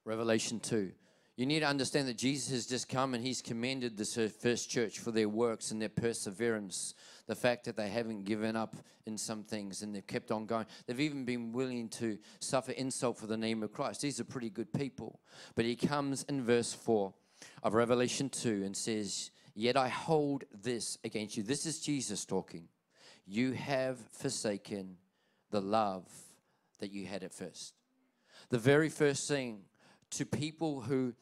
Revelation 0.03 0.59
2. 0.59 0.91
You 1.35 1.45
need 1.45 1.59
to 1.59 1.67
understand 1.67 2.07
that 2.07 2.17
Jesus 2.17 2.49
has 2.51 2.65
just 2.65 2.87
come 2.87 3.13
and 3.13 3.21
he's 3.21 3.41
commended 3.41 3.97
this 3.97 4.17
first 4.41 4.69
church 4.69 4.99
for 4.99 5.11
their 5.11 5.27
works 5.27 5.71
and 5.71 5.81
their 5.81 5.89
perseverance. 5.89 6.93
The 7.27 7.35
fact 7.35 7.65
that 7.65 7.75
they 7.75 7.89
haven't 7.89 8.23
given 8.23 8.55
up 8.55 8.77
in 9.05 9.17
some 9.17 9.43
things 9.43 9.81
and 9.81 9.93
they've 9.93 10.07
kept 10.07 10.31
on 10.31 10.45
going. 10.45 10.65
They've 10.85 10.99
even 11.01 11.25
been 11.25 11.51
willing 11.51 11.89
to 11.89 12.17
suffer 12.39 12.71
insult 12.71 13.17
for 13.17 13.27
the 13.27 13.35
name 13.35 13.63
of 13.63 13.73
Christ. 13.73 14.01
These 14.01 14.21
are 14.21 14.25
pretty 14.25 14.49
good 14.49 14.71
people. 14.71 15.19
But 15.55 15.65
he 15.65 15.75
comes 15.75 16.23
in 16.29 16.41
verse 16.41 16.73
4 16.73 17.13
of 17.63 17.73
Revelation 17.73 18.29
2 18.29 18.63
and 18.63 18.75
says, 18.75 19.31
Yet 19.55 19.75
I 19.75 19.89
hold 19.89 20.45
this 20.53 20.97
against 21.03 21.35
you. 21.35 21.43
This 21.43 21.65
is 21.65 21.81
Jesus 21.81 22.23
talking. 22.23 22.69
You 23.25 23.51
have 23.51 23.97
forsaken 24.11 24.95
the 25.51 25.61
love 25.61 26.05
that 26.79 26.91
you 26.91 27.05
had 27.05 27.23
at 27.23 27.33
first. 27.33 27.73
The 28.49 28.57
very 28.57 28.89
first 28.89 29.27
thing 29.27 29.63
to 30.17 30.25
people 30.25 30.81
who 30.81 31.13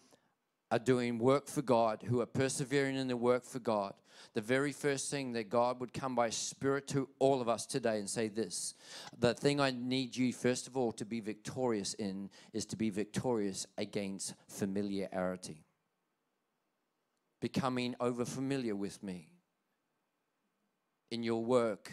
are 0.71 0.79
doing 0.79 1.19
work 1.19 1.47
for 1.47 1.61
God, 1.61 2.03
who 2.03 2.21
are 2.21 2.25
persevering 2.25 2.95
in 2.95 3.07
the 3.07 3.17
work 3.17 3.45
for 3.45 3.59
God, 3.59 3.93
the 4.33 4.41
very 4.41 4.71
first 4.71 5.11
thing 5.11 5.33
that 5.33 5.49
God 5.49 5.79
would 5.79 5.93
come 5.93 6.15
by 6.15 6.29
Spirit 6.29 6.87
to 6.89 7.09
all 7.19 7.41
of 7.41 7.49
us 7.49 7.65
today 7.65 7.99
and 7.99 8.09
say 8.09 8.27
this 8.27 8.73
the 9.19 9.33
thing 9.33 9.59
I 9.59 9.71
need 9.71 10.15
you, 10.15 10.33
first 10.33 10.67
of 10.67 10.75
all, 10.75 10.91
to 10.93 11.05
be 11.05 11.19
victorious 11.19 11.93
in 11.95 12.29
is 12.53 12.65
to 12.67 12.75
be 12.75 12.89
victorious 12.89 13.67
against 13.77 14.33
familiarity 14.47 15.65
becoming 17.43 17.93
over 17.99 18.23
familiar 18.23 18.73
with 18.73 19.03
me 19.03 19.27
in 21.11 21.23
your 21.23 21.43
work 21.43 21.91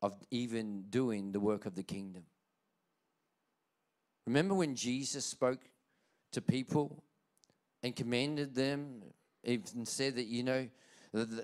of 0.00 0.16
even 0.30 0.84
doing 0.88 1.32
the 1.32 1.38
work 1.38 1.66
of 1.66 1.74
the 1.74 1.82
kingdom. 1.82 2.22
Remember 4.26 4.54
when 4.54 4.74
Jesus 4.74 5.26
spoke 5.26 5.60
to 6.34 6.42
people 6.42 7.02
and 7.82 7.94
commended 7.94 8.54
them, 8.54 9.02
even 9.44 9.86
said 9.86 10.16
that, 10.16 10.26
you 10.26 10.42
know, 10.42 10.68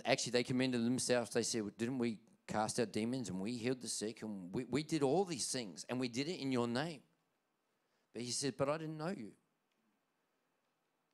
actually 0.05 0.33
they 0.33 0.42
commended 0.42 0.85
themselves. 0.85 1.31
They 1.31 1.42
said, 1.42 1.62
well, 1.62 1.72
Didn't 1.76 1.98
we 1.98 2.18
cast 2.46 2.81
out 2.81 2.92
demons 2.92 3.29
and 3.29 3.40
we 3.40 3.53
healed 3.53 3.81
the 3.81 3.88
sick 3.88 4.22
and 4.22 4.53
we, 4.53 4.64
we 4.68 4.83
did 4.83 5.03
all 5.03 5.24
these 5.24 5.50
things 5.50 5.85
and 5.88 6.00
we 6.00 6.09
did 6.09 6.29
it 6.29 6.40
in 6.40 6.53
your 6.53 6.68
name? 6.68 7.00
But 8.12 8.22
he 8.22 8.31
said, 8.31 8.55
But 8.57 8.68
I 8.68 8.79
didn't 8.79 8.98
know 8.98 9.14
you. 9.16 9.33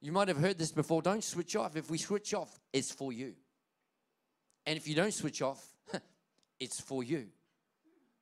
You 0.00 0.12
might 0.12 0.28
have 0.28 0.36
heard 0.36 0.58
this 0.58 0.72
before. 0.72 1.02
Don't 1.02 1.24
switch 1.24 1.56
off. 1.56 1.76
If 1.76 1.90
we 1.90 1.98
switch 1.98 2.34
off, 2.34 2.60
it's 2.72 2.92
for 2.92 3.12
you. 3.12 3.34
And 4.66 4.76
if 4.76 4.86
you 4.86 4.94
don't 4.94 5.14
switch 5.14 5.42
off, 5.42 5.64
it's 6.60 6.80
for 6.80 7.02
you. 7.02 7.26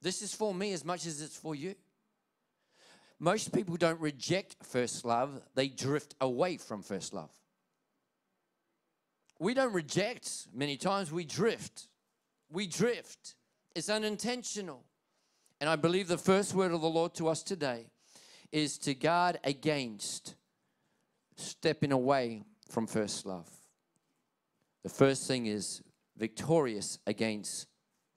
This 0.00 0.22
is 0.22 0.34
for 0.34 0.54
me 0.54 0.72
as 0.72 0.84
much 0.84 1.06
as 1.06 1.20
it's 1.20 1.36
for 1.36 1.54
you. 1.54 1.74
Most 3.20 3.52
people 3.52 3.76
don't 3.76 4.00
reject 4.00 4.56
first 4.62 5.04
love, 5.04 5.40
they 5.54 5.68
drift 5.68 6.14
away 6.20 6.56
from 6.56 6.82
first 6.82 7.14
love. 7.14 7.30
We 9.38 9.54
don't 9.54 9.72
reject 9.72 10.48
many 10.52 10.76
times, 10.76 11.12
we 11.12 11.24
drift. 11.24 11.88
We 12.50 12.66
drift. 12.66 13.34
It's 13.74 13.88
unintentional. 13.88 14.84
And 15.60 15.68
I 15.68 15.76
believe 15.76 16.08
the 16.08 16.18
first 16.18 16.54
word 16.54 16.72
of 16.72 16.80
the 16.80 16.88
Lord 16.88 17.14
to 17.14 17.28
us 17.28 17.42
today 17.42 17.86
is 18.52 18.78
to 18.78 18.94
guard 18.94 19.38
against 19.44 20.34
stepping 21.36 21.92
away 21.92 22.44
from 22.68 22.86
first 22.86 23.26
love. 23.26 23.48
The 24.82 24.88
first 24.88 25.26
thing 25.26 25.46
is 25.46 25.82
victorious 26.16 26.98
against 27.06 27.66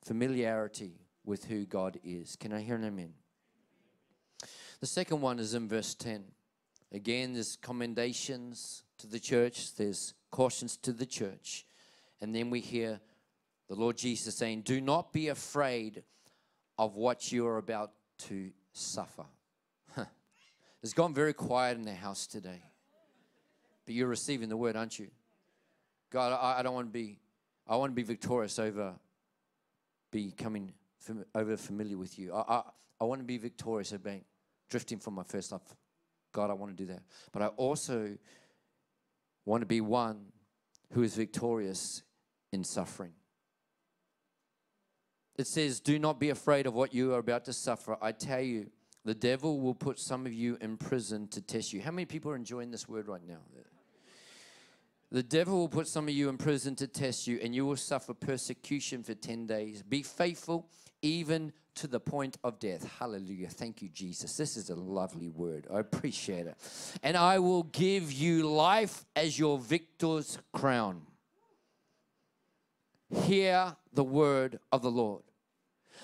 familiarity 0.04 1.00
with 1.26 1.46
who 1.46 1.66
God 1.66 2.00
is. 2.04 2.36
Can 2.36 2.54
I 2.54 2.62
hear 2.62 2.76
an 2.76 2.86
amen? 2.86 3.14
The 4.80 4.86
second 4.86 5.22
one 5.22 5.40
is 5.40 5.54
in 5.54 5.68
verse 5.68 5.96
10. 5.96 6.24
Again, 6.92 7.34
there's 7.34 7.58
commendations 7.58 8.84
to 9.00 9.08
the 9.08 9.20
church, 9.20 9.76
there's 9.76 10.14
cautions 10.32 10.78
to 10.78 10.94
the 10.94 11.06
church. 11.06 11.66
And 12.22 12.34
then 12.34 12.50
we 12.50 12.60
hear 12.60 13.00
the 13.68 13.76
Lord 13.76 13.98
Jesus 13.98 14.36
saying, 14.36 14.62
Do 14.62 14.80
not 14.80 15.12
be 15.12 15.28
afraid 15.28 16.04
of 16.78 16.96
what 16.96 17.32
you 17.32 17.46
are 17.48 17.58
about 17.58 17.92
to 18.20 18.52
suffer. 18.72 19.26
it's 20.84 20.94
gone 20.94 21.14
very 21.14 21.34
quiet 21.34 21.78
in 21.78 21.84
the 21.84 21.94
house 21.94 22.28
today. 22.28 22.62
But 23.86 23.96
you're 23.96 24.08
receiving 24.08 24.50
the 24.50 24.58
word, 24.58 24.76
aren't 24.76 25.00
you? 25.00 25.08
God, 26.12 26.34
I, 26.34 26.60
I 26.60 26.64
don't 26.64 26.74
want 26.74 26.88
to 26.88 26.94
be, 26.94 27.20
I 27.68 27.76
want 27.76 27.92
to 27.92 27.96
be 27.96 28.04
victorious 28.04 28.60
over 28.60 28.94
becoming 30.12 30.74
fam- 31.00 31.26
over 31.36 31.58
familiar 31.58 31.98
with 31.98 32.18
you. 32.18 32.34
I, 32.34 32.42
I, 32.48 32.64
I 33.02 33.04
want 33.04 33.22
to 33.22 33.26
be 33.26 33.38
victorious 33.38 33.92
about 33.92 34.22
drifting 34.70 35.00
from 35.00 35.16
my 35.16 35.24
first 35.24 35.52
love. 35.52 35.62
God, 36.34 36.50
I 36.50 36.54
want 36.54 36.76
to 36.76 36.84
do 36.84 36.92
that. 36.92 37.02
But 37.32 37.42
I 37.42 37.48
also 37.48 38.18
want 39.46 39.62
to 39.62 39.66
be 39.66 39.82
one 39.82 40.26
who 40.94 41.04
is 41.04 41.16
victorious 41.16 42.04
in 42.52 42.64
suffering. 42.64 43.12
It 45.38 45.48
says, 45.48 45.80
Do 45.80 46.00
not 46.00 46.20
be 46.20 46.30
afraid 46.30 46.66
of 46.66 46.74
what 46.74 46.94
you 46.94 47.14
are 47.14 47.20
about 47.20 47.46
to 47.46 47.54
suffer. 47.54 47.98
I 48.02 48.12
tell 48.12 48.42
you, 48.42 48.70
the 49.06 49.16
devil 49.16 49.62
will 49.62 49.76
put 49.76 50.00
some 50.00 50.26
of 50.26 50.34
you 50.34 50.58
in 50.60 50.78
prison 50.78 51.28
to 51.30 51.42
test 51.42 51.72
you. 51.72 51.82
How 51.82 51.92
many 51.92 52.06
people 52.06 52.32
are 52.32 52.36
enjoying 52.36 52.72
this 52.72 52.90
word 52.90 53.08
right 53.08 53.26
now? 53.26 53.38
The 55.10 55.24
devil 55.24 55.60
will 55.60 55.70
put 55.70 55.88
some 55.88 56.10
of 56.10 56.14
you 56.14 56.28
in 56.28 56.38
prison 56.38 56.76
to 56.76 56.88
test 56.88 57.28
you, 57.28 57.40
and 57.42 57.56
you 57.56 57.66
will 57.66 57.78
suffer 57.78 58.14
persecution 58.14 59.04
for 59.04 59.14
10 59.14 59.48
days. 59.48 59.82
Be 59.82 60.04
faithful 60.04 60.68
even 61.08 61.54
to 61.76 61.88
the 61.88 62.00
point 62.00 62.38
of 62.44 62.60
death. 62.60 62.90
Hallelujah. 63.00 63.50
Thank 63.50 63.82
you, 63.82 63.90
Jesus. 63.90 64.36
This 64.36 64.58
is 64.58 64.70
a 64.70 64.76
lovely 64.76 65.30
word. 65.30 65.68
I 65.72 65.80
appreciate 65.80 66.48
it. 66.48 66.56
And 67.04 67.16
I 67.16 67.40
will 67.40 67.64
give 67.64 68.12
you 68.12 68.50
life 68.50 69.06
as 69.16 69.38
your 69.38 69.58
victor's 69.58 70.40
crown. 70.54 71.04
Hear 73.24 73.76
the 73.94 74.04
word 74.04 74.60
of 74.72 74.82
the 74.82 74.92
Lord. 74.92 75.24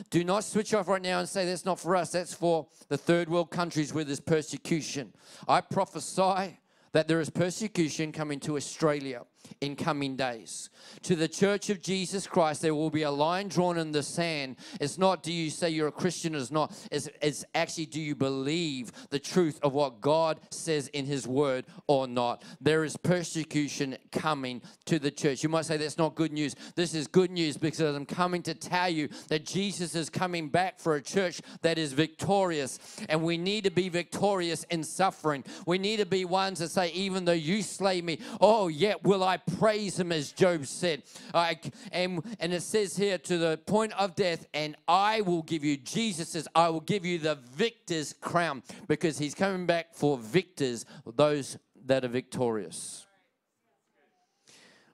Do 0.09 0.23
not 0.23 0.43
switch 0.43 0.73
off 0.73 0.87
right 0.87 1.01
now 1.01 1.19
and 1.19 1.29
say 1.29 1.45
that's 1.45 1.65
not 1.65 1.79
for 1.79 1.95
us. 1.95 2.11
That's 2.11 2.33
for 2.33 2.67
the 2.87 2.97
third 2.97 3.29
world 3.29 3.51
countries 3.51 3.93
where 3.93 4.03
there's 4.03 4.19
persecution. 4.19 5.13
I 5.47 5.61
prophesy 5.61 6.59
that 6.93 7.07
there 7.07 7.19
is 7.19 7.29
persecution 7.29 8.11
coming 8.11 8.39
to 8.41 8.55
Australia 8.55 9.23
in 9.61 9.75
coming 9.75 10.15
days. 10.15 10.69
To 11.03 11.15
the 11.15 11.27
church 11.27 11.69
of 11.69 11.81
Jesus 11.81 12.27
Christ, 12.27 12.61
there 12.61 12.75
will 12.75 12.89
be 12.89 13.03
a 13.03 13.11
line 13.11 13.47
drawn 13.47 13.77
in 13.77 13.91
the 13.91 14.03
sand. 14.03 14.57
It's 14.79 14.97
not 14.97 15.23
do 15.23 15.31
you 15.31 15.49
say 15.49 15.69
you're 15.69 15.87
a 15.87 15.91
Christian, 15.91 16.35
it's 16.35 16.51
not. 16.51 16.73
It's, 16.91 17.09
it's 17.21 17.45
actually 17.55 17.87
do 17.87 18.01
you 18.01 18.15
believe 18.15 18.91
the 19.09 19.19
truth 19.19 19.59
of 19.63 19.73
what 19.73 20.01
God 20.01 20.39
says 20.51 20.87
in 20.89 21.05
His 21.05 21.27
Word 21.27 21.65
or 21.87 22.07
not. 22.07 22.43
There 22.61 22.83
is 22.83 22.97
persecution 22.97 23.97
coming 24.11 24.61
to 24.85 24.99
the 24.99 25.11
church. 25.11 25.43
You 25.43 25.49
might 25.49 25.65
say 25.65 25.77
that's 25.77 25.97
not 25.97 26.15
good 26.15 26.31
news. 26.31 26.55
This 26.75 26.93
is 26.93 27.07
good 27.07 27.31
news 27.31 27.57
because 27.57 27.95
I'm 27.95 28.05
coming 28.05 28.41
to 28.43 28.53
tell 28.53 28.89
you 28.89 29.09
that 29.29 29.45
Jesus 29.45 29.95
is 29.95 30.09
coming 30.09 30.49
back 30.49 30.79
for 30.79 30.95
a 30.95 31.01
church 31.01 31.41
that 31.61 31.77
is 31.77 31.93
victorious. 31.93 32.79
And 33.09 33.23
we 33.23 33.37
need 33.37 33.63
to 33.63 33.71
be 33.71 33.89
victorious 33.89 34.63
in 34.65 34.83
suffering. 34.83 35.43
We 35.65 35.77
need 35.77 35.97
to 35.97 36.05
be 36.05 36.25
ones 36.25 36.59
that 36.59 36.69
say, 36.69 36.91
even 36.91 37.25
though 37.25 37.31
you 37.31 37.61
slay 37.61 38.01
me, 38.01 38.19
oh, 38.41 38.67
yet 38.67 39.03
will 39.03 39.23
I 39.33 39.37
praise 39.37 39.99
him, 39.99 40.11
as 40.11 40.31
Job 40.31 40.67
said. 40.67 41.01
I, 41.33 41.57
and, 41.91 42.23
and 42.39 42.53
it 42.53 42.61
says 42.61 42.95
here, 42.95 43.17
to 43.17 43.37
the 43.39 43.59
point 43.65 43.91
of 43.93 44.13
death, 44.13 44.45
and 44.53 44.75
I 44.87 45.21
will 45.21 45.41
give 45.41 45.63
you, 45.63 45.75
Jesus 45.77 46.29
says, 46.29 46.47
I 46.53 46.69
will 46.69 46.81
give 46.81 47.03
you 47.03 47.17
the 47.17 47.39
victor's 47.55 48.13
crown 48.13 48.61
because 48.87 49.17
he's 49.17 49.33
coming 49.33 49.65
back 49.65 49.95
for 49.95 50.19
victors, 50.19 50.85
those 51.15 51.57
that 51.85 52.05
are 52.05 52.09
victorious. 52.09 53.07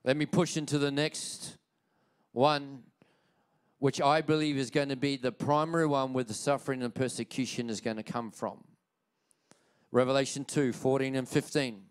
Let 0.06 0.16
me 0.16 0.26
push 0.26 0.56
into 0.56 0.78
the 0.78 0.92
next 0.92 1.58
one, 2.32 2.84
which 3.80 4.00
I 4.00 4.22
believe 4.22 4.58
is 4.58 4.70
going 4.70 4.90
to 4.90 4.96
be 4.96 5.18
the 5.18 5.34
primary 5.34 5.86
one 5.86 6.14
where 6.14 6.24
the 6.24 6.34
suffering 6.34 6.82
and 6.82 6.96
persecution 6.96 7.70
is 7.70 7.82
going 7.82 7.98
to 7.98 8.04
come 8.04 8.32
from. 8.32 8.64
Revelation 9.92 10.46
2 10.46 10.72
14 10.72 11.16
and 11.16 11.28
15. 11.28 11.82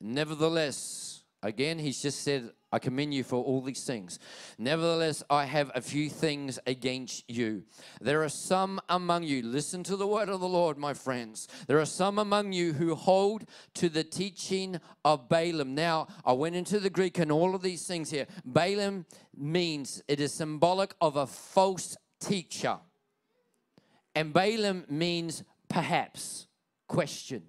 Nevertheless, 0.00 1.03
Again, 1.44 1.78
he's 1.78 2.00
just 2.00 2.22
said, 2.22 2.52
I 2.72 2.78
commend 2.78 3.12
you 3.12 3.22
for 3.22 3.36
all 3.36 3.60
these 3.60 3.84
things. 3.84 4.18
Nevertheless, 4.56 5.22
I 5.28 5.44
have 5.44 5.70
a 5.74 5.82
few 5.82 6.08
things 6.08 6.58
against 6.66 7.30
you. 7.30 7.64
There 8.00 8.24
are 8.24 8.30
some 8.30 8.80
among 8.88 9.24
you, 9.24 9.42
listen 9.42 9.84
to 9.84 9.96
the 9.96 10.06
word 10.06 10.30
of 10.30 10.40
the 10.40 10.48
Lord, 10.48 10.78
my 10.78 10.94
friends. 10.94 11.46
There 11.66 11.78
are 11.78 11.84
some 11.84 12.18
among 12.18 12.54
you 12.54 12.72
who 12.72 12.94
hold 12.94 13.44
to 13.74 13.90
the 13.90 14.02
teaching 14.02 14.80
of 15.04 15.28
Balaam. 15.28 15.74
Now, 15.74 16.08
I 16.24 16.32
went 16.32 16.56
into 16.56 16.80
the 16.80 16.88
Greek 16.88 17.18
and 17.18 17.30
all 17.30 17.54
of 17.54 17.60
these 17.60 17.86
things 17.86 18.10
here. 18.10 18.26
Balaam 18.46 19.04
means 19.36 20.02
it 20.08 20.20
is 20.20 20.32
symbolic 20.32 20.94
of 20.98 21.16
a 21.16 21.26
false 21.26 21.94
teacher. 22.20 22.78
And 24.14 24.32
Balaam 24.32 24.86
means 24.88 25.44
perhaps, 25.68 26.46
question. 26.88 27.42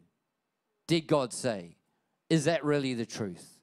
Did 0.85 1.07
God 1.07 1.31
say? 1.31 1.77
Is 2.29 2.43
that 2.45 2.65
really 2.65 2.93
the 2.93 3.05
truth? 3.05 3.54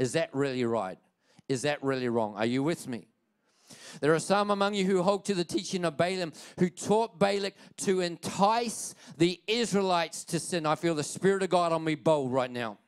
Is 0.00 0.12
that 0.12 0.30
really 0.34 0.64
right? 0.64 0.98
Is 1.46 1.62
that 1.62 1.82
really 1.84 2.08
wrong? 2.08 2.34
Are 2.36 2.46
you 2.46 2.62
with 2.62 2.88
me? 2.88 3.06
There 4.00 4.14
are 4.14 4.18
some 4.18 4.50
among 4.50 4.72
you 4.72 4.86
who 4.86 5.02
hold 5.02 5.26
to 5.26 5.34
the 5.34 5.44
teaching 5.44 5.84
of 5.84 5.98
Balaam, 5.98 6.32
who 6.58 6.70
taught 6.70 7.18
Balak 7.18 7.52
to 7.78 8.00
entice 8.00 8.94
the 9.18 9.38
Israelites 9.46 10.24
to 10.24 10.40
sin. 10.40 10.64
I 10.64 10.74
feel 10.76 10.94
the 10.94 11.02
Spirit 11.02 11.42
of 11.42 11.50
God 11.50 11.70
on 11.70 11.84
me 11.84 11.96
bold 11.96 12.32
right 12.32 12.50
now. 12.50 12.78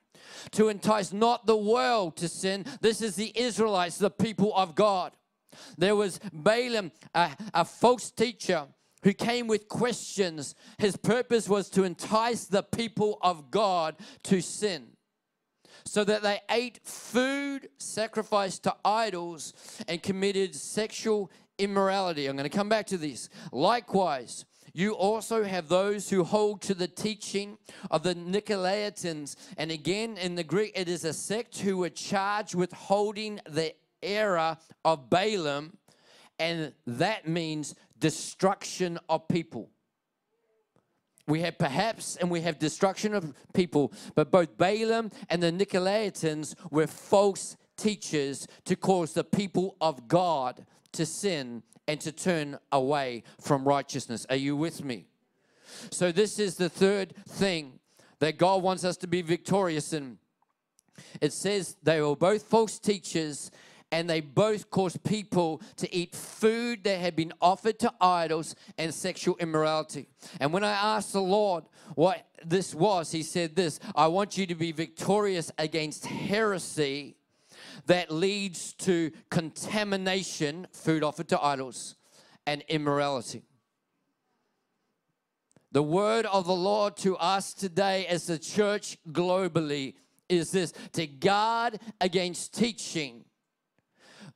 To 0.53 0.71
entice 0.71 1.13
not 1.13 1.45
the 1.45 1.57
world 1.57 2.17
to 2.17 2.29
sin. 2.29 2.65
This 2.81 3.03
is 3.03 3.15
the 3.15 3.31
Israelites, 3.39 3.99
the 3.99 4.11
people 4.11 4.57
of 4.57 4.75
God. 4.75 5.13
There 5.77 5.95
was 5.95 6.19
Balaam, 6.33 6.93
a, 7.15 7.37
a 7.53 7.67
false 7.67 8.11
teacher 8.11 8.69
who 9.03 9.13
came 9.13 9.49
with 9.49 9.69
questions. 9.69 10.55
His 10.79 10.97
purpose 10.97 11.47
was 11.47 11.69
to 11.71 11.85
entice 11.85 12.47
the 12.47 12.63
people 12.63 13.19
of 13.21 13.51
God 13.51 13.97
to 14.25 14.41
sin 14.41 14.93
so 15.85 16.05
that 16.05 16.23
they 16.23 16.41
ate 16.51 16.81
food 16.85 17.69
sacrificed 17.79 18.65
to 18.65 18.77
idols 18.85 19.53
and 19.89 20.03
committed 20.03 20.55
sexual 20.55 21.31
immorality. 21.59 22.27
I'm 22.27 22.37
going 22.37 22.49
to 22.49 22.57
come 22.57 22.69
back 22.69 22.87
to 22.89 22.99
this. 22.99 23.29
Likewise, 23.53 24.45
you 24.75 24.93
also 24.93 25.45
have 25.45 25.69
those 25.69 26.09
who 26.09 26.25
hold 26.25 26.63
to 26.63 26.75
the 26.75 26.89
teaching 26.89 27.59
of 27.91 28.03
the 28.03 28.15
Nicolaitans. 28.15 29.37
And 29.59 29.71
again, 29.71 30.17
in 30.17 30.35
the 30.35 30.45
Greek, 30.45 30.73
it 30.75 30.89
is 30.89 31.05
a 31.05 31.13
sect 31.13 31.59
who 31.59 31.77
were 31.77 31.91
charged 31.91 32.55
with 32.55 32.73
holding 32.73 33.41
the 33.49 33.75
era 34.03 34.59
of 34.85 35.11
Balaam, 35.11 35.77
and 36.39 36.73
that 36.87 37.29
means 37.29 37.75
destruction 37.99 38.99
of 39.09 39.29
people. 39.29 39.71
We 41.27 41.41
have 41.43 41.59
perhaps 41.59 42.17
and 42.17 42.31
we 42.31 42.41
have 42.41 42.59
destruction 42.59 43.15
of 43.15 43.33
people, 43.55 43.93
but 44.15 44.31
both 44.31 44.57
Balaam 44.59 45.11
and 45.29 45.43
the 45.43 45.53
Nicolaitans 45.53 46.55
were 46.71 46.87
false 46.87 47.57
teachers 47.77 48.47
to 48.65 48.77
cause 48.77 49.13
the 49.13 49.25
people 49.25 49.77
of 49.81 50.09
God 50.09 50.67
to 50.93 51.07
sin 51.07 51.63
and 51.89 52.01
to 52.01 52.13
turn 52.13 52.59
away 52.71 53.23
from 53.41 53.65
righteousness. 53.65 54.27
Are 54.31 54.37
you 54.37 54.57
with 54.57 54.85
me? 54.85 55.07
So, 55.91 56.13
this 56.13 56.39
is 56.39 56.57
the 56.57 56.69
third 56.69 57.15
thing 57.27 57.79
that 58.19 58.37
God 58.37 58.63
wants 58.63 58.85
us 58.85 58.97
to 58.99 59.07
be 59.07 59.23
victorious 59.23 59.93
in. 59.93 60.19
It 61.21 61.33
says 61.33 61.77
they 61.83 62.01
were 62.01 62.15
both 62.15 62.43
false 62.43 62.79
teachers 62.79 63.51
and 63.93 64.09
they 64.09 64.21
both 64.21 64.71
caused 64.71 65.05
people 65.05 65.61
to 65.77 65.95
eat 65.95 66.17
food 66.17 66.83
that 66.85 66.99
had 66.99 67.15
been 67.15 67.33
offered 67.43 67.79
to 67.81 67.93
idols 68.01 68.57
and 68.79 68.93
sexual 68.93 69.37
immorality. 69.39 70.09
And 70.41 70.53
when 70.53 70.65
I 70.65 70.73
asked 70.73 71.13
the 71.13 71.21
Lord 71.21 71.65
what 71.95 72.27
this 72.45 72.75
was, 72.75 73.13
He 73.13 73.23
said, 73.23 73.55
This 73.55 73.79
I 73.95 74.09
want 74.09 74.39
you 74.39 74.47
to 74.47 74.55
be 74.55 74.73
victorious 74.73 75.53
against 75.59 76.07
heresy 76.07 77.17
that 77.87 78.11
leads 78.11 78.73
to 78.73 79.13
contamination, 79.31 80.67
food 80.73 81.05
offered 81.05 81.29
to 81.29 81.41
idols, 81.41 81.97
and 82.47 82.65
immorality. 82.69 83.43
The 85.71 85.83
word 85.83 86.27
of 86.27 86.47
the 86.47 86.55
Lord 86.55 86.97
to 86.99 87.17
us 87.17 87.53
today 87.55 88.07
as 88.07 88.27
the 88.27 88.39
church 88.39 88.97
globally 89.11 89.95
is 90.29 90.51
this 90.51 90.73
to 90.93 91.07
guard 91.07 91.79
against 92.01 92.55
teaching 92.55 93.25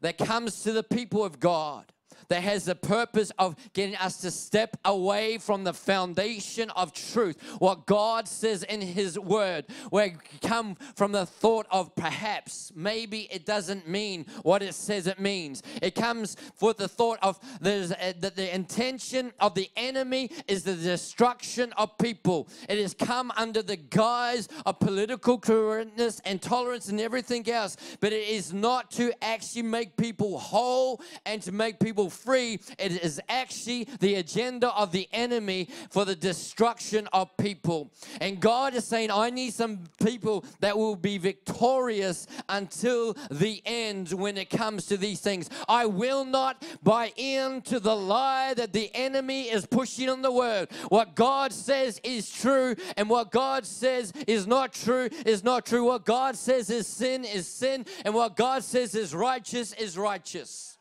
that 0.00 0.18
comes 0.18 0.62
to 0.62 0.72
the 0.72 0.82
people 0.82 1.24
of 1.24 1.40
God 1.40 1.92
that 2.28 2.42
has 2.42 2.64
the 2.64 2.74
purpose 2.74 3.32
of 3.38 3.56
getting 3.72 3.96
us 3.96 4.18
to 4.18 4.30
step 4.30 4.76
away 4.84 5.38
from 5.38 5.64
the 5.64 5.72
foundation 5.72 6.70
of 6.70 6.92
truth, 6.92 7.36
what 7.58 7.86
God 7.86 8.28
says 8.28 8.62
in 8.62 8.80
His 8.80 9.18
Word, 9.18 9.66
where 9.90 10.14
come 10.42 10.76
from 10.94 11.12
the 11.12 11.26
thought 11.26 11.66
of 11.70 11.94
perhaps, 11.94 12.72
maybe 12.74 13.28
it 13.30 13.44
doesn't 13.46 13.88
mean 13.88 14.26
what 14.42 14.62
it 14.62 14.74
says 14.74 15.06
it 15.06 15.18
means. 15.18 15.62
It 15.82 15.94
comes 15.94 16.36
with 16.60 16.78
the 16.78 16.88
thought 16.88 17.18
of 17.22 17.38
there's 17.60 17.92
a, 17.92 18.14
that 18.20 18.36
the 18.36 18.54
intention 18.54 19.32
of 19.40 19.54
the 19.54 19.70
enemy 19.76 20.30
is 20.48 20.64
the 20.64 20.74
destruction 20.74 21.72
of 21.76 21.96
people. 21.98 22.48
It 22.68 22.78
has 22.78 22.94
come 22.94 23.32
under 23.36 23.62
the 23.62 23.76
guise 23.76 24.48
of 24.64 24.78
political 24.80 25.38
correctness 25.38 26.20
and 26.24 26.40
tolerance 26.40 26.88
and 26.88 27.00
everything 27.00 27.48
else, 27.50 27.76
but 28.00 28.12
it 28.12 28.28
is 28.28 28.52
not 28.52 28.90
to 28.92 29.12
actually 29.22 29.62
make 29.62 29.96
people 29.96 30.38
whole 30.38 31.00
and 31.24 31.42
to 31.42 31.52
make 31.52 31.78
people 31.78 32.10
free. 32.16 32.61
It 32.79 33.02
is 33.02 33.20
actually 33.29 33.85
the 34.00 34.16
agenda 34.16 34.68
of 34.74 34.92
the 34.92 35.09
enemy 35.12 35.68
for 35.90 36.05
the 36.05 36.16
destruction 36.16 37.09
of 37.12 37.37
people. 37.37 37.92
And 38.20 38.40
God 38.40 38.74
is 38.74 38.85
saying, 38.85 39.11
I 39.11 39.31
need 39.31 39.52
some 39.55 39.85
people 40.02 40.44
that 40.61 40.76
will 40.76 40.96
be 40.96 41.18
victorious 41.18 42.26
until 42.48 43.14
the 43.31 43.62
end 43.64 44.12
when 44.12 44.37
it 44.37 44.50
comes 44.50 44.87
to 44.87 44.96
these 44.96 45.20
things. 45.20 45.50
I 45.68 45.87
will 45.87 46.24
not 46.24 46.64
buy 46.83 47.12
into 47.16 47.81
the 47.81 47.96
lie 47.96 48.55
that 48.55 48.72
the 48.72 48.90
enemy 48.94 49.44
is 49.44 49.66
pushing 49.66 50.09
on 50.09 50.22
the 50.22 50.33
word. 50.33 50.68
What 50.88 51.14
God 51.14 51.52
says 51.52 52.00
is 52.02 52.31
true, 52.31 52.74
and 52.96 53.09
what 53.09 53.31
God 53.31 53.66
says 53.66 54.12
is 54.26 54.46
not 54.46 54.72
true 54.72 55.09
is 55.24 55.44
not 55.44 55.66
true. 55.66 55.85
What 55.85 56.05
God 56.05 56.37
says 56.37 56.70
is 56.70 56.87
sin 56.87 57.24
is 57.24 57.46
sin, 57.46 57.87
and 58.05 58.14
what 58.14 58.37
God 58.37 58.64
says 58.64 58.94
is 58.94 59.14
righteous 59.14 59.72
is 59.74 59.98
righteous. 59.98 60.75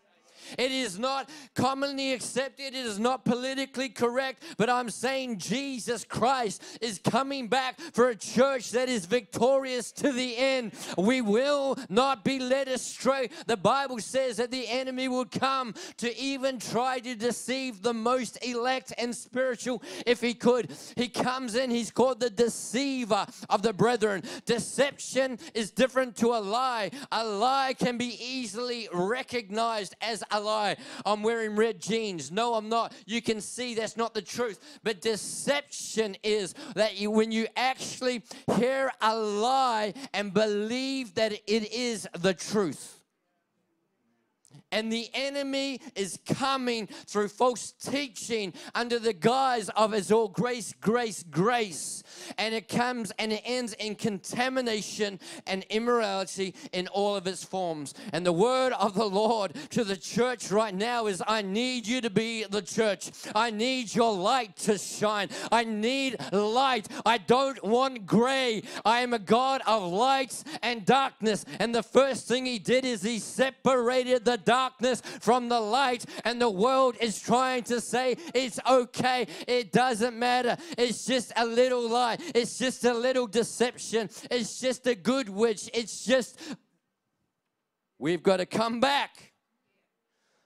It 0.57 0.71
is 0.71 0.97
not 0.99 1.29
commonly 1.55 2.13
accepted. 2.13 2.67
It 2.67 2.85
is 2.85 2.99
not 2.99 3.25
politically 3.25 3.89
correct. 3.89 4.43
But 4.57 4.69
I'm 4.69 4.89
saying 4.89 5.39
Jesus 5.39 6.03
Christ 6.03 6.63
is 6.81 6.99
coming 6.99 7.47
back 7.47 7.79
for 7.79 8.09
a 8.09 8.15
church 8.15 8.71
that 8.71 8.89
is 8.89 9.05
victorious 9.05 9.91
to 9.93 10.11
the 10.11 10.37
end. 10.37 10.73
We 10.97 11.21
will 11.21 11.77
not 11.89 12.23
be 12.23 12.39
led 12.39 12.67
astray. 12.67 13.29
The 13.47 13.57
Bible 13.57 13.99
says 13.99 14.37
that 14.37 14.51
the 14.51 14.67
enemy 14.67 15.07
will 15.07 15.25
come 15.25 15.73
to 15.97 16.17
even 16.17 16.59
try 16.59 16.99
to 16.99 17.15
deceive 17.15 17.81
the 17.81 17.93
most 17.93 18.37
elect 18.45 18.93
and 18.97 19.15
spiritual 19.15 19.81
if 20.05 20.21
he 20.21 20.33
could. 20.33 20.71
He 20.95 21.07
comes 21.07 21.55
in, 21.55 21.69
he's 21.71 21.91
called 21.91 22.19
the 22.19 22.29
deceiver 22.29 23.25
of 23.49 23.61
the 23.61 23.73
brethren. 23.73 24.23
Deception 24.45 25.39
is 25.53 25.71
different 25.71 26.15
to 26.17 26.27
a 26.27 26.39
lie. 26.39 26.91
A 27.11 27.25
lie 27.25 27.75
can 27.77 27.97
be 27.97 28.17
easily 28.23 28.87
recognized 28.93 29.95
as 30.01 30.23
a 30.31 30.34
lie. 30.37 30.77
I'm 31.05 31.23
wearing 31.23 31.55
red 31.55 31.79
jeans. 31.79 32.31
No, 32.31 32.55
I'm 32.55 32.69
not. 32.69 32.93
You 33.05 33.21
can 33.21 33.41
see 33.41 33.75
that's 33.75 33.97
not 33.97 34.13
the 34.13 34.21
truth. 34.21 34.79
But 34.83 35.01
deception 35.01 36.15
is 36.23 36.53
that 36.75 36.99
you, 36.99 37.11
when 37.11 37.31
you 37.31 37.47
actually 37.55 38.23
hear 38.55 38.91
a 39.01 39.15
lie 39.15 39.93
and 40.13 40.33
believe 40.33 41.15
that 41.15 41.33
it 41.33 41.71
is 41.71 42.07
the 42.13 42.33
truth 42.33 42.99
and 44.75 44.91
the 44.91 45.09
enemy 45.13 45.79
is 45.95 46.19
coming 46.27 46.87
through 47.07 47.29
false 47.29 47.71
teaching 47.71 48.53
under 48.75 48.99
the 48.99 49.13
guise 49.13 49.69
of 49.69 49.93
it's 49.93 50.11
all 50.11 50.27
grace, 50.27 50.73
grace, 50.81 51.23
grace. 51.23 52.03
And 52.37 52.53
it 52.53 52.67
comes 52.67 53.11
and 53.17 53.31
it 53.31 53.41
ends 53.45 53.71
in 53.73 53.95
contamination 53.95 55.17
and 55.47 55.63
immorality 55.69 56.55
in 56.73 56.89
all 56.89 57.15
of 57.15 57.25
its 57.25 57.41
forms. 57.41 57.93
And 58.11 58.25
the 58.25 58.33
word 58.33 58.73
of 58.73 58.95
the 58.95 59.05
Lord 59.05 59.55
to 59.69 59.85
the 59.85 59.95
church 59.95 60.51
right 60.51 60.75
now 60.75 61.07
is 61.07 61.23
I 61.25 61.41
need 61.41 61.87
you 61.87 62.01
to 62.01 62.09
be 62.09 62.43
the 62.43 62.61
church. 62.61 63.11
I 63.33 63.51
need 63.51 63.95
your 63.95 64.13
light 64.13 64.57
to 64.57 64.77
shine. 64.77 65.29
I 65.53 65.63
need 65.63 66.17
light. 66.33 66.89
I 67.05 67.17
don't 67.17 67.63
want 67.63 68.05
gray. 68.05 68.63
I 68.83 68.99
am 68.99 69.13
a 69.13 69.19
God 69.19 69.61
of 69.65 69.89
lights 69.89 70.43
and 70.61 70.85
darkness. 70.85 71.45
And 71.59 71.73
the 71.73 71.83
first 71.83 72.27
thing 72.27 72.45
he 72.45 72.59
did 72.59 72.83
is 72.83 73.03
he 73.03 73.19
separated 73.19 74.25
the 74.25 74.37
dark 74.37 74.64
darkness 74.65 75.01
from 75.19 75.49
the 75.49 75.59
light, 75.59 76.05
and 76.23 76.41
the 76.41 76.49
world 76.49 76.95
is 76.99 77.19
trying 77.19 77.63
to 77.63 77.79
say 77.79 78.15
it's 78.33 78.59
okay, 78.69 79.27
it 79.47 79.71
doesn't 79.71 80.17
matter, 80.17 80.57
it's 80.77 81.05
just 81.05 81.31
a 81.35 81.45
little 81.45 81.87
lie, 81.87 82.17
it's 82.33 82.57
just 82.57 82.83
a 82.85 82.93
little 82.93 83.27
deception, 83.27 84.09
it's 84.31 84.59
just 84.59 84.87
a 84.87 84.95
good 84.95 85.29
witch, 85.29 85.69
it's 85.73 86.05
just. 86.05 86.39
We've 87.97 88.23
got 88.23 88.37
to 88.37 88.45
come 88.45 88.81
back. 88.81 89.31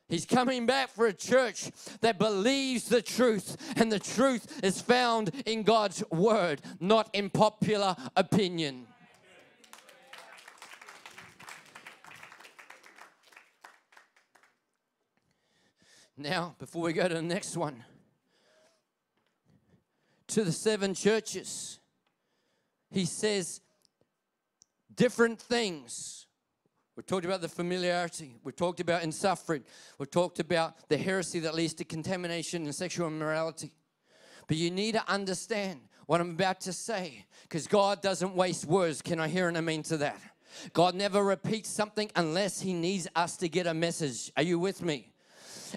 He's 0.07 0.25
coming 0.25 0.65
back 0.65 0.89
for 0.89 1.07
a 1.07 1.13
church 1.13 1.71
that 2.01 2.19
believes 2.19 2.89
the 2.89 3.01
truth, 3.01 3.57
and 3.75 3.91
the 3.91 3.99
truth 3.99 4.63
is 4.63 4.81
found 4.81 5.31
in 5.45 5.63
God's 5.63 6.03
word, 6.11 6.61
not 6.79 7.09
in 7.13 7.29
popular 7.29 7.95
opinion. 8.15 8.88
Now, 16.19 16.53
before 16.59 16.81
we 16.81 16.91
go 16.91 17.07
to 17.07 17.13
the 17.13 17.21
next 17.21 17.55
one, 17.55 17.81
to 20.27 20.43
the 20.43 20.51
seven 20.51 20.93
churches, 20.93 21.79
he 22.91 23.05
says 23.05 23.61
different 24.93 25.39
things. 25.39 26.27
We 26.97 27.03
talked 27.03 27.23
about 27.23 27.39
the 27.39 27.47
familiarity. 27.47 28.35
We 28.43 28.51
talked 28.51 28.81
about 28.81 29.03
in 29.03 29.13
suffering. 29.13 29.63
We 29.97 30.07
talked 30.07 30.41
about 30.41 30.89
the 30.89 30.97
heresy 30.97 31.39
that 31.39 31.55
leads 31.55 31.73
to 31.75 31.85
contamination 31.85 32.65
and 32.65 32.75
sexual 32.75 33.07
immorality. 33.07 33.71
But 34.45 34.57
you 34.57 34.71
need 34.71 34.95
to 34.95 35.09
understand 35.09 35.79
what 36.05 36.19
I'm 36.19 36.31
about 36.31 36.59
to 36.61 36.73
say 36.73 37.27
because 37.43 37.65
God 37.65 38.01
doesn't 38.01 38.35
waste 38.35 38.65
words. 38.65 39.01
Can 39.01 39.21
I 39.21 39.29
hear 39.29 39.47
an 39.47 39.55
amen 39.55 39.83
to 39.83 39.97
that? 39.97 40.19
God 40.73 40.95
never 40.95 41.23
repeats 41.23 41.69
something 41.69 42.11
unless 42.17 42.59
He 42.59 42.73
needs 42.73 43.07
us 43.15 43.37
to 43.37 43.47
get 43.47 43.67
a 43.67 43.73
message. 43.73 44.33
Are 44.35 44.43
you 44.43 44.59
with 44.59 44.81
me? 44.81 45.13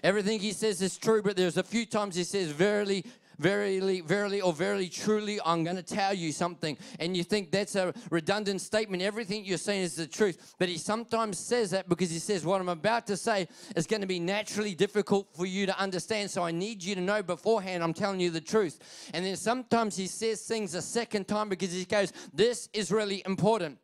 Everything 0.02 0.40
he 0.40 0.52
says 0.52 0.81
is 0.83 0.96
true, 0.96 1.22
but 1.22 1.37
there's 1.37 1.57
a 1.57 1.62
few 1.62 1.87
times 1.87 2.16
he 2.16 2.24
says, 2.24 2.50
Verily, 2.50 3.05
verily, 3.38 4.00
verily, 4.00 4.40
or 4.40 4.52
verily, 4.52 4.88
truly, 4.88 5.38
I'm 5.44 5.64
going 5.64 5.76
to 5.76 5.83
tell 5.83 6.14
you 6.14 6.33
something. 6.33 6.78
And 7.00 7.16
you 7.16 7.24
think 7.24 7.50
that's 7.50 7.74
a 7.74 7.92
redundant 8.11 8.61
statement. 8.61 9.02
Everything 9.02 9.44
you're 9.44 9.59
saying 9.59 9.83
is 9.83 9.96
the 9.96 10.07
truth. 10.07 10.55
But 10.59 10.68
he 10.68 10.78
sometimes 10.78 11.38
says 11.38 11.70
that 11.70 11.88
because 11.88 12.11
he 12.11 12.18
says, 12.18 12.44
What 12.44 12.61
I'm 12.61 12.68
about 12.68 13.07
to 13.09 13.16
say 13.16 13.48
is 13.76 13.87
going 13.87 14.02
to 14.02 14.07
be 14.07 14.20
naturally 14.20 14.74
difficult 14.74 15.28
for 15.35 15.46
you 15.46 15.66
to 15.66 15.78
understand. 15.78 16.31
So 16.31 16.42
I 16.42 16.52
need 16.52 16.83
you 16.83 16.94
to 16.94 17.00
know 17.00 17.22
beforehand 17.22 17.83
I'm 17.83 17.94
telling 17.94 18.20
you 18.20 18.31
the 18.31 18.40
truth. 18.40 19.11
And 19.12 19.24
then 19.24 19.37
sometimes 19.37 19.96
he 19.96 20.07
says 20.07 20.42
things 20.42 20.74
a 20.74 20.83
second 20.83 21.28
time 21.28 21.48
because 21.48 21.72
he 21.72 21.85
goes, 21.85 22.12
This 22.33 22.68
is 22.72 22.90
really 22.90 23.22
important. 23.26 23.78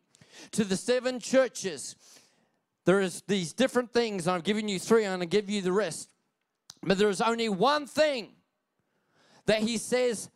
To 0.51 0.63
the 0.63 0.77
seven 0.77 1.19
churches, 1.19 1.95
there 2.89 3.01
is 3.01 3.21
these 3.27 3.53
different 3.53 3.93
things, 3.93 4.27
I've 4.27 4.43
given 4.43 4.67
you 4.67 4.79
three, 4.79 5.05
I'm 5.05 5.11
going 5.11 5.19
to 5.19 5.27
give 5.27 5.47
you 5.47 5.61
the 5.61 5.71
rest. 5.71 6.09
But 6.81 6.97
there 6.97 7.09
is 7.09 7.21
only 7.21 7.47
one 7.47 7.85
thing 7.85 8.31
that 9.45 9.59
he 9.59 9.77
says 9.77 10.27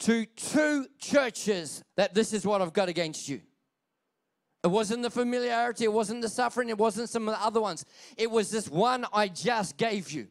to 0.00 0.26
two 0.26 0.88
churches 0.98 1.82
that 1.96 2.12
this 2.12 2.34
is 2.34 2.44
what 2.44 2.60
I've 2.60 2.74
got 2.74 2.90
against 2.90 3.30
you. 3.30 3.40
It 4.62 4.66
wasn't 4.66 5.02
the 5.02 5.08
familiarity, 5.08 5.84
it 5.84 5.92
wasn't 5.94 6.20
the 6.20 6.28
suffering, 6.28 6.68
it 6.68 6.76
wasn't 6.76 7.08
some 7.08 7.26
of 7.26 7.34
the 7.34 7.42
other 7.42 7.62
ones. 7.62 7.86
It 8.18 8.30
was 8.30 8.50
this 8.50 8.68
one 8.68 9.06
I 9.10 9.28
just 9.28 9.78
gave 9.78 10.12
you. 10.12 10.28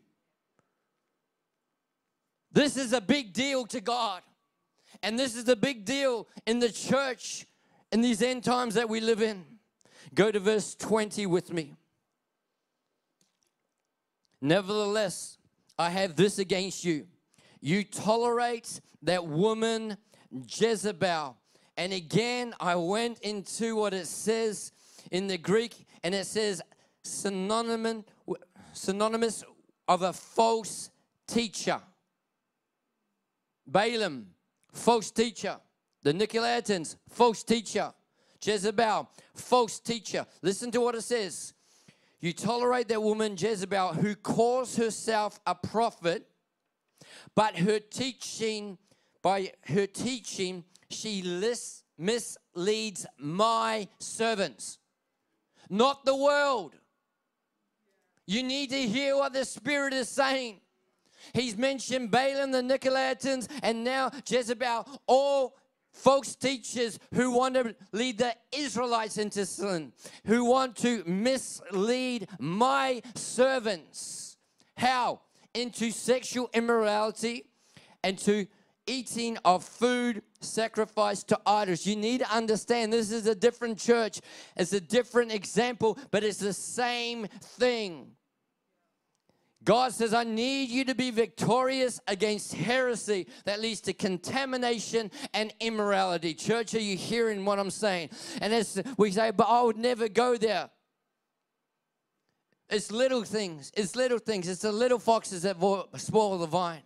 This 2.51 2.77
is 2.77 2.93
a 2.93 3.01
big 3.01 3.33
deal 3.33 3.65
to 3.65 3.81
God. 3.81 4.21
And 5.01 5.17
this 5.17 5.35
is 5.35 5.49
a 5.49 5.55
big 5.55 5.83
deal 5.83 6.27
in 6.45 6.59
the 6.59 6.71
church 6.71 7.47
in 7.91 8.01
these 8.01 8.21
end 8.21 8.43
times 8.43 8.75
that 8.75 8.87
we 8.87 8.99
live 8.99 9.23
in. 9.23 9.56
Go 10.13 10.31
to 10.31 10.39
verse 10.39 10.75
20 10.75 11.25
with 11.25 11.51
me. 11.51 11.75
Nevertheless, 14.41 15.37
I 15.77 15.89
have 15.89 16.15
this 16.15 16.39
against 16.39 16.83
you. 16.83 17.07
You 17.59 17.83
tolerate 17.83 18.79
that 19.03 19.25
woman 19.25 19.97
Jezebel. 20.47 21.37
And 21.75 21.93
again, 21.93 22.53
I 22.59 22.75
went 22.75 23.19
into 23.19 23.75
what 23.75 23.93
it 23.93 24.07
says 24.07 24.71
in 25.11 25.27
the 25.27 25.37
Greek, 25.37 25.85
and 26.03 26.15
it 26.15 26.25
says 26.25 26.61
synonymous, 27.03 28.03
of 29.87 30.01
a 30.01 30.11
false 30.11 30.89
teacher. 31.27 31.79
Balaam, 33.65 34.27
false 34.71 35.11
teacher. 35.11 35.57
The 36.03 36.13
Nicolaitans, 36.13 36.95
false 37.09 37.43
teacher. 37.43 37.93
Jezebel, 38.41 39.09
false 39.33 39.79
teacher. 39.79 40.25
Listen 40.41 40.71
to 40.71 40.81
what 40.81 40.95
it 40.95 41.01
says. 41.01 41.53
You 42.19 42.33
tolerate 42.33 42.87
that 42.87 43.01
woman 43.01 43.35
Jezebel 43.37 43.93
who 43.93 44.15
calls 44.15 44.75
herself 44.75 45.39
a 45.45 45.53
prophet, 45.53 46.27
but 47.35 47.57
her 47.57 47.79
teaching, 47.79 48.77
by 49.21 49.51
her 49.67 49.85
teaching, 49.85 50.63
she 50.89 51.21
lists, 51.21 51.83
misleads 51.97 53.05
my 53.17 53.87
servants, 53.99 54.79
not 55.69 56.05
the 56.05 56.15
world. 56.15 56.75
You 58.25 58.43
need 58.43 58.71
to 58.71 58.81
hear 58.81 59.15
what 59.15 59.33
the 59.33 59.45
Spirit 59.45 59.93
is 59.93 60.09
saying. 60.09 60.59
He's 61.33 61.57
mentioned 61.57 62.11
Balaam, 62.11 62.51
the 62.51 62.61
Nicolaitans, 62.61 63.47
and 63.63 63.83
now 63.83 64.11
Jezebel, 64.27 65.01
all 65.07 65.55
false 65.97 66.35
teachers 66.35 66.99
who 67.13 67.31
want 67.31 67.55
to 67.55 67.75
lead 67.91 68.19
the 68.19 68.35
Israelites 68.51 69.17
into 69.17 69.45
sin, 69.45 69.91
who 70.25 70.45
want 70.45 70.75
to 70.77 71.03
mislead 71.05 72.27
my 72.39 73.01
servants. 73.15 74.37
How? 74.77 75.21
Into 75.53 75.91
sexual 75.91 76.49
immorality 76.53 77.45
and 78.03 78.17
to 78.19 78.45
eating 78.85 79.37
of 79.43 79.63
food 79.63 80.21
sacrificed 80.39 81.29
to 81.29 81.39
idols. 81.45 81.85
You 81.85 81.95
need 81.95 82.19
to 82.19 82.31
understand 82.31 82.93
this 82.93 83.11
is 83.11 83.27
a 83.27 83.35
different 83.35 83.79
church, 83.79 84.21
it's 84.55 84.73
a 84.73 84.81
different 84.81 85.31
example, 85.33 85.97
but 86.11 86.23
it's 86.23 86.37
the 86.37 86.53
same 86.53 87.27
thing. 87.41 88.11
God 89.67 89.91
says, 89.91 90.13
I 90.13 90.23
need 90.23 90.69
you 90.69 90.85
to 90.85 90.95
be 90.95 91.11
victorious 91.11 91.99
against 92.07 92.53
heresy 92.53 93.27
that 93.43 93.59
leads 93.59 93.81
to 93.81 93.91
contamination 93.91 95.11
and 95.33 95.53
immorality. 95.59 96.33
Church, 96.33 96.73
are 96.73 96.79
you 96.79 96.95
hearing 96.95 97.43
what 97.43 97.59
I'm 97.59 97.69
saying? 97.69 98.11
And 98.39 98.53
as 98.53 98.81
we 98.95 99.11
say, 99.11 99.31
but 99.31 99.43
I 99.43 99.61
would 99.61 99.75
never 99.75 100.07
go 100.07 100.37
there. 100.37 100.69
It's 102.69 102.93
little 102.93 103.25
things. 103.25 103.73
It's 103.75 103.93
little 103.97 104.19
things. 104.19 104.47
It's 104.47 104.61
the 104.61 104.71
little 104.71 104.99
foxes 104.99 105.41
that 105.41 105.57
spoil 105.97 106.37
the 106.37 106.47
vine. 106.47 106.83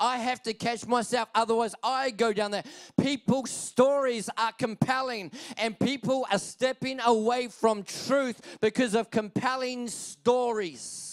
I 0.00 0.16
have 0.16 0.42
to 0.44 0.54
catch 0.54 0.86
myself, 0.86 1.28
otherwise, 1.34 1.74
I 1.84 2.12
go 2.12 2.32
down 2.32 2.50
there. 2.50 2.64
People's 2.98 3.50
stories 3.50 4.30
are 4.38 4.52
compelling, 4.52 5.32
and 5.58 5.78
people 5.78 6.26
are 6.32 6.38
stepping 6.38 6.98
away 7.00 7.48
from 7.48 7.82
truth 7.82 8.40
because 8.62 8.94
of 8.94 9.10
compelling 9.10 9.86
stories. 9.88 11.10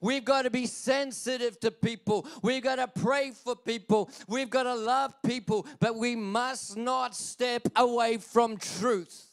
We've 0.00 0.24
got 0.24 0.42
to 0.42 0.50
be 0.50 0.66
sensitive 0.66 1.60
to 1.60 1.70
people. 1.70 2.26
We've 2.42 2.62
got 2.62 2.76
to 2.76 2.88
pray 2.88 3.32
for 3.32 3.54
people. 3.54 4.10
We've 4.26 4.48
got 4.48 4.62
to 4.62 4.74
love 4.74 5.14
people, 5.22 5.66
but 5.78 5.96
we 5.96 6.16
must 6.16 6.76
not 6.76 7.14
step 7.14 7.68
away 7.76 8.16
from 8.16 8.56
truth. 8.56 9.26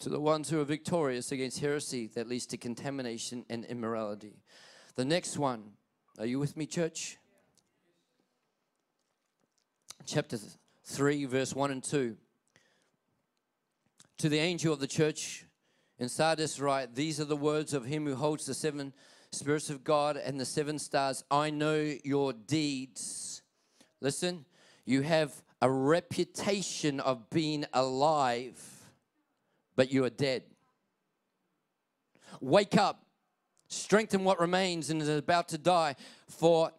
To 0.00 0.08
the 0.08 0.20
ones 0.20 0.48
who 0.50 0.60
are 0.60 0.64
victorious 0.64 1.30
against 1.32 1.60
heresy 1.60 2.08
that 2.08 2.28
leads 2.28 2.46
to 2.46 2.56
contamination 2.56 3.44
and 3.48 3.64
immorality. 3.66 4.36
The 4.96 5.04
next 5.04 5.38
one, 5.38 5.72
are 6.18 6.26
you 6.26 6.38
with 6.38 6.56
me, 6.56 6.66
church? 6.66 7.18
Chapter 10.06 10.38
3, 10.84 11.24
verse 11.24 11.54
1 11.54 11.70
and 11.70 11.82
2. 11.82 12.16
To 14.18 14.28
the 14.28 14.38
angel 14.38 14.72
of 14.72 14.80
the 14.80 14.86
church 14.86 15.44
In 16.04 16.10
Sardis, 16.10 16.60
write, 16.60 16.94
These 16.94 17.18
are 17.18 17.24
the 17.24 17.34
words 17.34 17.72
of 17.72 17.86
him 17.86 18.04
who 18.04 18.14
holds 18.14 18.44
the 18.44 18.52
seven 18.52 18.92
spirits 19.32 19.70
of 19.70 19.84
God 19.84 20.18
and 20.18 20.38
the 20.38 20.44
seven 20.44 20.78
stars. 20.78 21.24
I 21.30 21.48
know 21.48 21.94
your 22.04 22.34
deeds. 22.34 23.40
Listen, 24.02 24.44
you 24.84 25.00
have 25.00 25.32
a 25.62 25.70
reputation 25.70 27.00
of 27.00 27.30
being 27.30 27.64
alive, 27.72 28.62
but 29.76 29.90
you 29.90 30.04
are 30.04 30.10
dead. 30.10 30.42
Wake 32.38 32.76
up, 32.76 33.06
strengthen 33.68 34.24
what 34.24 34.38
remains 34.38 34.90
and 34.90 35.00
is 35.00 35.08
about 35.08 35.48
to 35.48 35.56
die, 35.56 35.96
for 36.28 36.70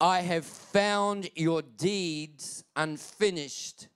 I 0.00 0.22
have 0.22 0.44
found 0.44 1.30
your 1.36 1.62
deeds 1.62 2.64
unfinished 2.74 3.86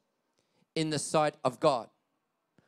in 0.76 0.91
the 0.91 1.01
sight 1.01 1.34
of 1.43 1.59
God. 1.59 1.89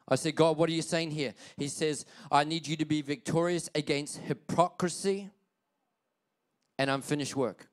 I 0.09 0.15
said, 0.15 0.35
God, 0.35 0.57
what 0.57 0.69
are 0.69 0.73
you 0.73 0.83
saying 0.83 1.11
here? 1.11 1.35
He 1.57 1.69
says, 1.69 2.07
I 2.33 2.45
need 2.45 2.67
you 2.67 2.77
to 2.77 2.85
be 2.85 3.03
victorious 3.03 3.69
against 3.75 4.19
hypocrisy 4.19 5.29
and 6.79 6.89
unfinished 6.89 7.37
work. 7.37 7.69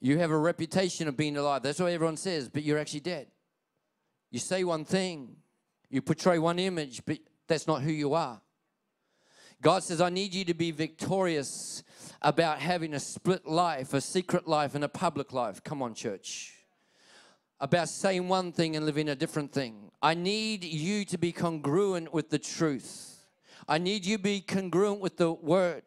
You 0.00 0.18
have 0.18 0.30
a 0.30 0.38
reputation 0.38 1.08
of 1.08 1.16
being 1.16 1.36
alive. 1.36 1.62
That's 1.62 1.80
what 1.80 1.92
everyone 1.92 2.16
says, 2.16 2.48
but 2.48 2.62
you're 2.62 2.78
actually 2.78 3.00
dead. 3.00 3.26
You 4.30 4.38
say 4.38 4.64
one 4.64 4.84
thing, 4.84 5.36
you 5.90 6.00
portray 6.02 6.38
one 6.38 6.58
image, 6.58 7.02
but 7.04 7.18
that's 7.48 7.66
not 7.66 7.82
who 7.82 7.92
you 7.92 8.14
are. 8.14 8.40
God 9.60 9.82
says, 9.82 10.00
I 10.00 10.08
need 10.08 10.34
you 10.34 10.44
to 10.44 10.54
be 10.54 10.70
victorious 10.70 11.82
about 12.22 12.60
having 12.60 12.94
a 12.94 13.00
split 13.00 13.46
life, 13.46 13.92
a 13.92 14.00
secret 14.00 14.46
life, 14.46 14.74
and 14.74 14.84
a 14.84 14.88
public 14.88 15.32
life. 15.32 15.64
Come 15.64 15.82
on, 15.82 15.94
church. 15.94 16.57
About 17.60 17.88
saying 17.88 18.28
one 18.28 18.52
thing 18.52 18.76
and 18.76 18.86
living 18.86 19.08
a 19.08 19.16
different 19.16 19.52
thing. 19.52 19.90
I 20.00 20.14
need 20.14 20.62
you 20.62 21.04
to 21.06 21.18
be 21.18 21.32
congruent 21.32 22.12
with 22.12 22.30
the 22.30 22.38
truth. 22.38 23.24
I 23.66 23.78
need 23.78 24.06
you 24.06 24.16
to 24.16 24.22
be 24.22 24.40
congruent 24.40 25.00
with 25.00 25.16
the 25.16 25.32
word. 25.32 25.82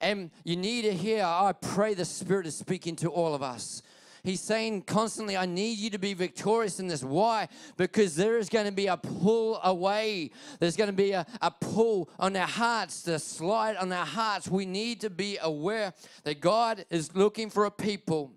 And 0.00 0.30
you 0.44 0.56
need 0.56 0.82
to 0.82 0.94
hear, 0.94 1.24
I 1.24 1.52
pray 1.52 1.94
the 1.94 2.04
Spirit 2.04 2.46
is 2.46 2.56
speaking 2.56 2.96
to 2.96 3.10
all 3.10 3.34
of 3.34 3.42
us. 3.42 3.82
He's 4.22 4.40
saying 4.40 4.82
constantly, 4.82 5.36
I 5.36 5.46
need 5.46 5.78
you 5.78 5.90
to 5.90 5.98
be 5.98 6.14
victorious 6.14 6.78
in 6.78 6.88
this. 6.88 7.02
Why? 7.02 7.48
Because 7.76 8.16
there 8.16 8.38
is 8.38 8.48
going 8.48 8.66
to 8.66 8.72
be 8.72 8.86
a 8.86 8.96
pull 8.96 9.60
away. 9.64 10.30
There's 10.58 10.76
going 10.76 10.90
to 10.90 10.96
be 10.96 11.12
a, 11.12 11.26
a 11.40 11.50
pull 11.50 12.10
on 12.18 12.36
our 12.36 12.46
hearts, 12.46 13.02
the 13.02 13.18
slide 13.18 13.76
on 13.76 13.90
our 13.92 14.06
hearts. 14.06 14.48
We 14.48 14.66
need 14.66 15.00
to 15.00 15.10
be 15.10 15.38
aware 15.40 15.94
that 16.24 16.40
God 16.40 16.84
is 16.90 17.14
looking 17.14 17.50
for 17.50 17.64
a 17.64 17.70
people 17.70 18.32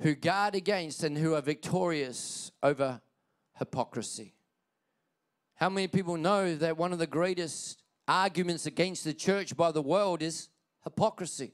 who 0.00 0.14
guard 0.14 0.54
against 0.54 1.02
and 1.02 1.16
who 1.16 1.34
are 1.34 1.40
victorious 1.40 2.52
over 2.62 3.00
hypocrisy. 3.58 4.34
How 5.56 5.68
many 5.68 5.88
people 5.88 6.16
know 6.16 6.54
that 6.54 6.76
one 6.76 6.92
of 6.92 6.98
the 6.98 7.06
greatest 7.06 7.82
arguments 8.06 8.66
against 8.66 9.04
the 9.04 9.12
church 9.12 9.56
by 9.56 9.72
the 9.72 9.82
world 9.82 10.22
is 10.22 10.48
hypocrisy? 10.84 11.52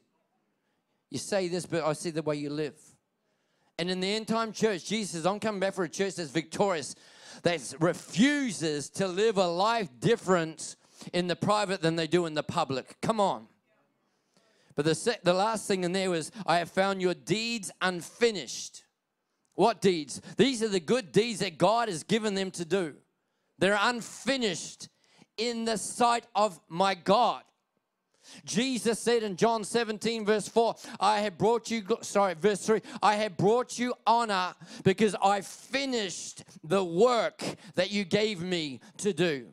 You 1.11 1.19
say 1.19 1.49
this, 1.49 1.65
but 1.65 1.85
I 1.85 1.95
see 1.95 2.11
the 2.11 2.23
way 2.23 2.37
you 2.37 2.51
live. 2.51 2.79
And 3.79 3.91
in 3.91 4.01
the 4.01 4.15
end 4.15 4.29
time 4.29 4.53
church, 4.53 4.85
Jesus 4.85 5.13
says, 5.13 5.27
I'm 5.27 5.41
coming 5.41 5.61
back 5.61 5.75
for 5.75 5.85
a 5.85 5.89
church 5.89 6.17
that's 6.17 6.31
victorious, 6.31 6.95
that 7.43 7.75
refuses 7.81 8.91
to 8.91 9.09
live 9.09 9.39
a 9.39 9.47
life 9.47 9.89
different 10.01 10.77
in 11.13 11.27
the 11.27 11.37
private 11.37 11.81
than 11.83 11.97
they 11.97 12.07
do 12.07 12.27
in 12.27 12.35
the 12.35 12.43
public. 12.43 12.97
Come 13.01 13.21
on. 13.21 13.47
But 14.77 14.85
the, 14.87 15.19
the 15.23 15.35
last 15.35 15.69
thing 15.69 15.85
in 15.85 15.93
there 15.93 16.11
was, 16.11 16.33
I 16.47 16.59
have 16.59 16.71
found 16.71 17.01
your 17.01 17.15
deeds 17.15 17.71
unfinished. 17.81 18.85
What 19.55 19.81
deeds? 19.81 20.21
These 20.37 20.63
are 20.63 20.69
the 20.69 20.81
good 20.81 21.13
deeds 21.13 21.41
that 21.41 21.59
God 21.59 21.89
has 21.89 22.03
given 22.03 22.35
them 22.35 22.51
to 22.53 22.65
do. 22.65 22.95
They're 23.59 23.79
unfinished 23.81 24.89
in 25.37 25.65
the 25.65 25.79
sight 25.79 26.27
of 26.35 26.61
my 26.69 26.95
God. 26.95 27.43
Jesus 28.45 28.99
said 28.99 29.23
in 29.23 29.37
John 29.37 29.65
17, 29.65 30.25
verse 30.25 30.49
4, 30.49 30.75
I 30.99 31.21
have 31.21 31.37
brought 31.37 31.71
you, 31.71 31.83
sorry, 32.01 32.35
verse 32.35 32.67
3, 32.67 32.81
I 33.03 33.17
have 33.17 33.37
brought 33.37 33.79
you 33.79 33.95
honor 34.07 34.55
because 34.83 35.15
I 35.23 35.43
finished 35.43 36.43
the 36.65 36.83
work 36.83 37.45
that 37.75 37.91
you 37.91 38.05
gave 38.05 38.41
me 38.41 38.81
to 38.99 39.13
do. 39.13 39.49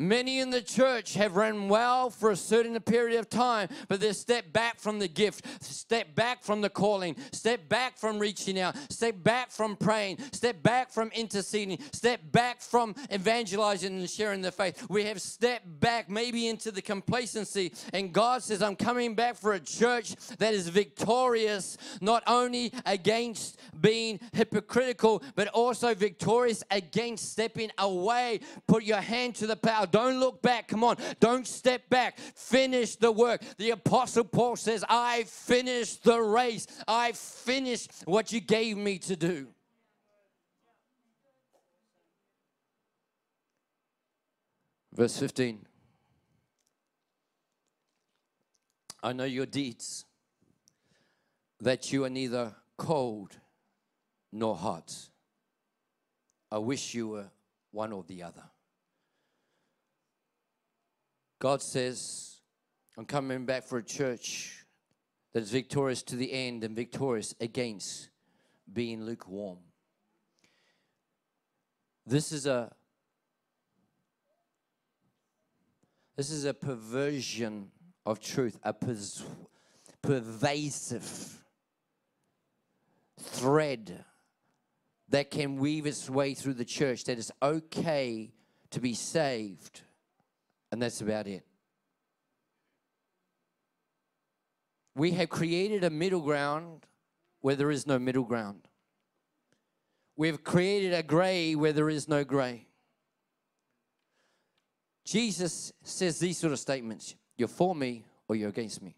Many 0.00 0.38
in 0.38 0.50
the 0.50 0.62
church 0.62 1.14
have 1.14 1.34
run 1.34 1.68
well 1.68 2.08
for 2.08 2.30
a 2.30 2.36
certain 2.36 2.78
period 2.80 3.18
of 3.18 3.28
time, 3.28 3.68
but 3.88 3.98
they 3.98 4.12
step 4.12 4.52
back 4.52 4.78
from 4.78 5.00
the 5.00 5.08
gift, 5.08 5.44
step 5.60 6.14
back 6.14 6.44
from 6.44 6.60
the 6.60 6.70
calling, 6.70 7.16
step 7.32 7.68
back 7.68 7.98
from 7.98 8.20
reaching 8.20 8.60
out, 8.60 8.76
step 8.90 9.16
back 9.24 9.50
from 9.50 9.74
praying, 9.74 10.18
step 10.30 10.62
back 10.62 10.92
from 10.92 11.10
interceding, 11.16 11.78
step 11.92 12.20
back 12.30 12.60
from 12.60 12.94
evangelizing 13.12 13.98
and 13.98 14.08
sharing 14.08 14.40
the 14.40 14.52
faith. 14.52 14.86
We 14.88 15.04
have 15.06 15.20
stepped 15.20 15.80
back 15.80 16.08
maybe 16.08 16.46
into 16.46 16.70
the 16.70 16.82
complacency, 16.82 17.72
and 17.92 18.12
God 18.12 18.44
says, 18.44 18.62
I'm 18.62 18.76
coming 18.76 19.16
back 19.16 19.34
for 19.34 19.54
a 19.54 19.60
church 19.60 20.14
that 20.38 20.54
is 20.54 20.68
victorious, 20.68 21.76
not 22.00 22.22
only 22.28 22.72
against 22.86 23.58
being 23.80 24.20
hypocritical, 24.32 25.24
but 25.34 25.48
also 25.48 25.92
victorious 25.92 26.62
against 26.70 27.32
stepping 27.32 27.72
away. 27.78 28.38
Put 28.68 28.84
your 28.84 29.00
hand 29.00 29.34
to 29.36 29.48
the 29.48 29.56
plow 29.56 29.86
don't 29.90 30.20
look 30.20 30.42
back. 30.42 30.68
Come 30.68 30.84
on. 30.84 30.96
Don't 31.20 31.46
step 31.46 31.88
back. 31.88 32.18
Finish 32.18 32.96
the 32.96 33.12
work. 33.12 33.42
The 33.56 33.70
Apostle 33.70 34.24
Paul 34.24 34.56
says, 34.56 34.84
I 34.88 35.24
finished 35.24 36.04
the 36.04 36.20
race. 36.20 36.66
I 36.86 37.12
finished 37.12 37.92
what 38.04 38.32
you 38.32 38.40
gave 38.40 38.76
me 38.76 38.98
to 38.98 39.16
do. 39.16 39.48
Verse 44.92 45.16
15. 45.18 45.64
I 49.00 49.12
know 49.12 49.24
your 49.24 49.46
deeds, 49.46 50.04
that 51.60 51.92
you 51.92 52.04
are 52.04 52.10
neither 52.10 52.56
cold 52.76 53.36
nor 54.32 54.56
hot. 54.56 54.92
I 56.50 56.58
wish 56.58 56.94
you 56.94 57.08
were 57.08 57.30
one 57.70 57.92
or 57.92 58.02
the 58.08 58.24
other. 58.24 58.42
God 61.38 61.62
says, 61.62 62.40
I'm 62.96 63.04
coming 63.04 63.46
back 63.46 63.64
for 63.64 63.78
a 63.78 63.82
church 63.82 64.64
that 65.32 65.42
is 65.42 65.50
victorious 65.50 66.02
to 66.04 66.16
the 66.16 66.32
end 66.32 66.64
and 66.64 66.74
victorious 66.74 67.34
against 67.40 68.08
being 68.72 69.04
lukewarm. 69.04 69.58
This 72.06 72.32
is 72.32 72.46
a 72.46 72.72
this 76.16 76.30
is 76.30 76.44
a 76.44 76.54
perversion 76.54 77.70
of 78.04 78.18
truth, 78.18 78.58
a 78.64 78.72
pers- 78.72 79.22
pervasive 80.02 81.44
thread 83.20 84.04
that 85.10 85.30
can 85.30 85.56
weave 85.58 85.86
its 85.86 86.10
way 86.10 86.34
through 86.34 86.54
the 86.54 86.64
church 86.64 87.04
that 87.04 87.18
it's 87.18 87.30
okay 87.40 88.32
to 88.70 88.80
be 88.80 88.94
saved 88.94 89.82
and 90.70 90.82
that's 90.82 91.00
about 91.00 91.26
it. 91.26 91.44
We 94.94 95.12
have 95.12 95.28
created 95.28 95.84
a 95.84 95.90
middle 95.90 96.20
ground 96.20 96.86
where 97.40 97.54
there 97.54 97.70
is 97.70 97.86
no 97.86 97.98
middle 97.98 98.24
ground. 98.24 98.66
We've 100.16 100.42
created 100.42 100.92
a 100.92 101.02
gray 101.04 101.54
where 101.54 101.72
there 101.72 101.88
is 101.88 102.08
no 102.08 102.24
gray. 102.24 102.66
Jesus 105.04 105.72
says 105.84 106.18
these 106.18 106.36
sort 106.38 106.52
of 106.52 106.58
statements 106.58 107.14
You're 107.36 107.48
for 107.48 107.74
me 107.74 108.04
or 108.28 108.36
you're 108.36 108.48
against 108.48 108.82
me. 108.82 108.96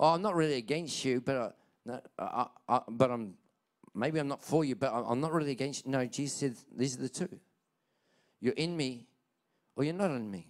Oh, 0.00 0.14
I'm 0.14 0.22
not 0.22 0.34
really 0.34 0.56
against 0.56 1.04
you, 1.04 1.20
but, 1.20 1.36
uh, 1.36 1.50
no, 1.86 2.00
I, 2.18 2.46
I, 2.68 2.80
but 2.88 3.10
I'm 3.10 3.34
maybe 3.94 4.18
I'm 4.18 4.28
not 4.28 4.42
for 4.42 4.64
you, 4.64 4.74
but 4.74 4.92
I'm 4.92 5.20
not 5.20 5.32
really 5.32 5.52
against 5.52 5.84
you. 5.84 5.92
No, 5.92 6.04
Jesus 6.06 6.38
said 6.38 6.56
these 6.74 6.98
are 6.98 7.02
the 7.02 7.08
two. 7.08 7.28
You're 8.40 8.54
in 8.54 8.76
me 8.76 9.06
or 9.76 9.84
you're 9.84 9.94
not 9.94 10.10
in 10.10 10.30
me. 10.30 10.48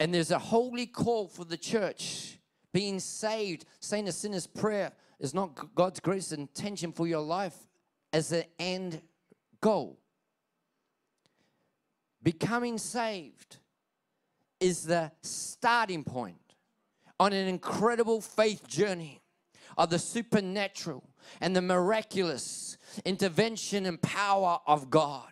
And 0.00 0.14
there's 0.14 0.30
a 0.30 0.38
holy 0.38 0.86
call 0.86 1.28
for 1.28 1.44
the 1.44 1.58
church. 1.58 2.38
Being 2.72 3.00
saved, 3.00 3.66
saying 3.80 4.08
a 4.08 4.12
sinner's 4.12 4.46
prayer 4.46 4.92
is 5.18 5.34
not 5.34 5.74
God's 5.74 6.00
greatest 6.00 6.32
intention 6.32 6.92
for 6.92 7.06
your 7.06 7.20
life 7.20 7.56
as 8.12 8.32
an 8.32 8.44
end 8.58 9.02
goal. 9.60 9.98
Becoming 12.22 12.78
saved 12.78 13.58
is 14.58 14.84
the 14.84 15.10
starting 15.22 16.04
point 16.04 16.54
on 17.18 17.32
an 17.32 17.48
incredible 17.48 18.20
faith 18.20 18.66
journey 18.66 19.20
of 19.76 19.90
the 19.90 19.98
supernatural 19.98 21.04
and 21.40 21.54
the 21.54 21.62
miraculous 21.62 22.78
intervention 23.04 23.86
and 23.86 24.00
power 24.00 24.58
of 24.66 24.90
God. 24.90 25.30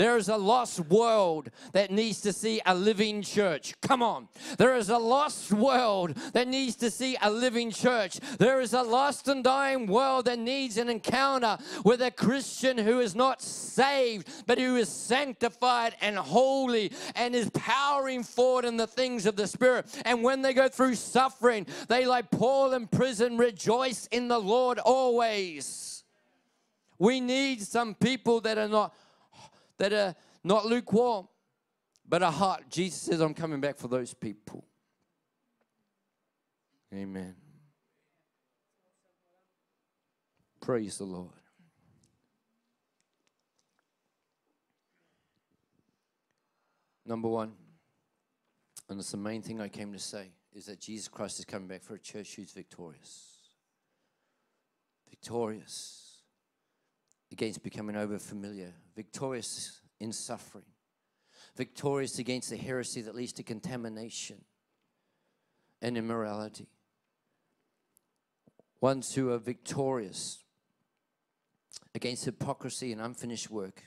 There 0.00 0.16
is 0.16 0.30
a 0.30 0.36
lost 0.38 0.80
world 0.80 1.50
that 1.72 1.90
needs 1.90 2.22
to 2.22 2.32
see 2.32 2.62
a 2.64 2.74
living 2.74 3.20
church. 3.20 3.74
Come 3.82 4.02
on. 4.02 4.28
There 4.56 4.74
is 4.74 4.88
a 4.88 4.96
lost 4.96 5.52
world 5.52 6.14
that 6.32 6.48
needs 6.48 6.74
to 6.76 6.90
see 6.90 7.18
a 7.20 7.30
living 7.30 7.70
church. 7.70 8.18
There 8.38 8.62
is 8.62 8.72
a 8.72 8.80
lost 8.80 9.28
and 9.28 9.44
dying 9.44 9.86
world 9.86 10.24
that 10.24 10.38
needs 10.38 10.78
an 10.78 10.88
encounter 10.88 11.58
with 11.84 12.00
a 12.00 12.10
Christian 12.10 12.78
who 12.78 13.00
is 13.00 13.14
not 13.14 13.42
saved, 13.42 14.26
but 14.46 14.58
who 14.58 14.76
is 14.76 14.88
sanctified 14.88 15.94
and 16.00 16.16
holy 16.16 16.92
and 17.14 17.34
is 17.34 17.50
powering 17.50 18.22
forward 18.22 18.64
in 18.64 18.78
the 18.78 18.86
things 18.86 19.26
of 19.26 19.36
the 19.36 19.46
Spirit. 19.46 19.84
And 20.06 20.22
when 20.22 20.40
they 20.40 20.54
go 20.54 20.70
through 20.70 20.94
suffering, 20.94 21.66
they, 21.88 22.06
like 22.06 22.30
Paul 22.30 22.72
in 22.72 22.86
prison, 22.86 23.36
rejoice 23.36 24.06
in 24.06 24.28
the 24.28 24.40
Lord 24.40 24.78
always. 24.78 26.04
We 26.98 27.20
need 27.20 27.60
some 27.60 27.94
people 27.94 28.40
that 28.40 28.56
are 28.56 28.66
not 28.66 28.94
that 29.80 29.94
are 29.94 30.14
not 30.44 30.66
lukewarm, 30.66 31.26
but 32.06 32.22
are 32.22 32.30
hot. 32.30 32.68
Jesus 32.68 33.00
says, 33.00 33.20
I'm 33.20 33.32
coming 33.32 33.62
back 33.62 33.78
for 33.78 33.88
those 33.88 34.12
people. 34.12 34.62
Amen. 36.92 37.34
Praise 40.60 40.98
the 40.98 41.04
Lord. 41.04 41.30
Number 47.06 47.28
one, 47.28 47.52
and 48.90 49.00
it's 49.00 49.12
the 49.12 49.16
main 49.16 49.40
thing 49.40 49.62
I 49.62 49.68
came 49.68 49.94
to 49.94 49.98
say, 49.98 50.26
is 50.52 50.66
that 50.66 50.78
Jesus 50.78 51.08
Christ 51.08 51.38
is 51.38 51.46
coming 51.46 51.68
back 51.68 51.82
for 51.82 51.94
a 51.94 51.98
church 51.98 52.36
who's 52.36 52.52
victorious. 52.52 53.38
Victorious 55.08 56.00
against 57.32 57.62
becoming 57.62 57.96
over 57.96 58.18
familiar, 58.18 58.74
victorious 59.00 59.80
in 59.98 60.12
suffering, 60.12 60.66
victorious 61.56 62.18
against 62.18 62.50
the 62.50 62.56
heresy 62.58 63.00
that 63.00 63.14
leads 63.14 63.32
to 63.32 63.42
contamination 63.42 64.44
and 65.80 65.96
immorality. 65.96 66.68
Ones 68.82 69.14
who 69.14 69.30
are 69.30 69.38
victorious 69.38 70.44
against 71.94 72.26
hypocrisy 72.26 72.92
and 72.92 73.00
unfinished 73.00 73.50
work, 73.50 73.84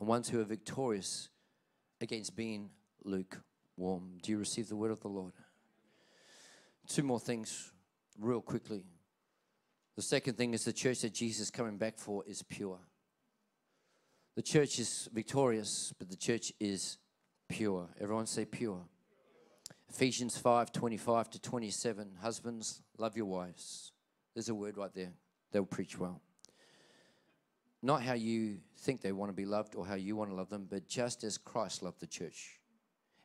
and 0.00 0.08
ones 0.08 0.28
who 0.28 0.40
are 0.40 0.44
victorious 0.44 1.28
against 2.00 2.34
being 2.34 2.70
lukewarm. 3.04 4.18
Do 4.22 4.32
you 4.32 4.38
receive 4.38 4.68
the 4.68 4.74
word 4.74 4.90
of 4.90 5.00
the 5.02 5.08
Lord? 5.08 5.34
Two 6.88 7.04
more 7.04 7.20
things, 7.20 7.70
real 8.18 8.40
quickly. 8.40 8.82
The 9.94 10.02
second 10.02 10.36
thing 10.36 10.52
is 10.52 10.64
the 10.64 10.72
church 10.72 11.02
that 11.02 11.14
Jesus 11.14 11.42
is 11.42 11.50
coming 11.52 11.76
back 11.76 11.96
for 11.96 12.24
is 12.26 12.42
pure. 12.42 12.80
The 14.38 14.42
church 14.42 14.78
is 14.78 15.08
victorious, 15.12 15.92
but 15.98 16.10
the 16.10 16.16
church 16.16 16.52
is 16.60 16.98
pure. 17.48 17.88
Everyone 18.00 18.26
say 18.26 18.44
pure. 18.44 18.84
Ephesians 19.88 20.38
5 20.38 20.70
25 20.70 21.30
to 21.30 21.40
27. 21.40 22.12
Husbands, 22.22 22.80
love 22.98 23.16
your 23.16 23.26
wives. 23.26 23.90
There's 24.34 24.48
a 24.48 24.54
word 24.54 24.76
right 24.76 24.94
there. 24.94 25.10
They'll 25.50 25.64
preach 25.64 25.98
well. 25.98 26.20
Not 27.82 28.02
how 28.02 28.12
you 28.12 28.58
think 28.76 29.00
they 29.00 29.10
want 29.10 29.30
to 29.30 29.34
be 29.34 29.44
loved 29.44 29.74
or 29.74 29.84
how 29.84 29.96
you 29.96 30.14
want 30.14 30.30
to 30.30 30.36
love 30.36 30.50
them, 30.50 30.68
but 30.70 30.86
just 30.86 31.24
as 31.24 31.36
Christ 31.36 31.82
loved 31.82 31.98
the 31.98 32.06
church. 32.06 32.60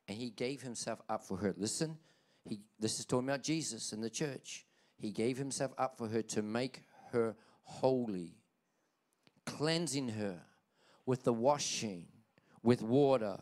And 0.07 0.17
he 0.17 0.31
gave 0.31 0.63
himself 0.63 0.99
up 1.07 1.27
for 1.27 1.37
her. 1.37 1.53
Listen, 1.55 1.99
he, 2.43 2.61
this 2.79 2.97
is 2.97 3.05
talking 3.05 3.29
about 3.29 3.43
Jesus 3.43 3.93
and 3.93 4.03
the 4.03 4.09
church. 4.09 4.65
He 4.97 5.11
gave 5.11 5.37
himself 5.37 5.73
up 5.77 5.95
for 5.95 6.07
her 6.07 6.23
to 6.23 6.41
make 6.41 6.81
her 7.11 7.35
holy, 7.61 8.33
cleansing 9.45 10.09
her 10.09 10.41
with 11.05 11.23
the 11.23 11.33
washing 11.33 12.07
with 12.63 12.81
water 12.81 13.37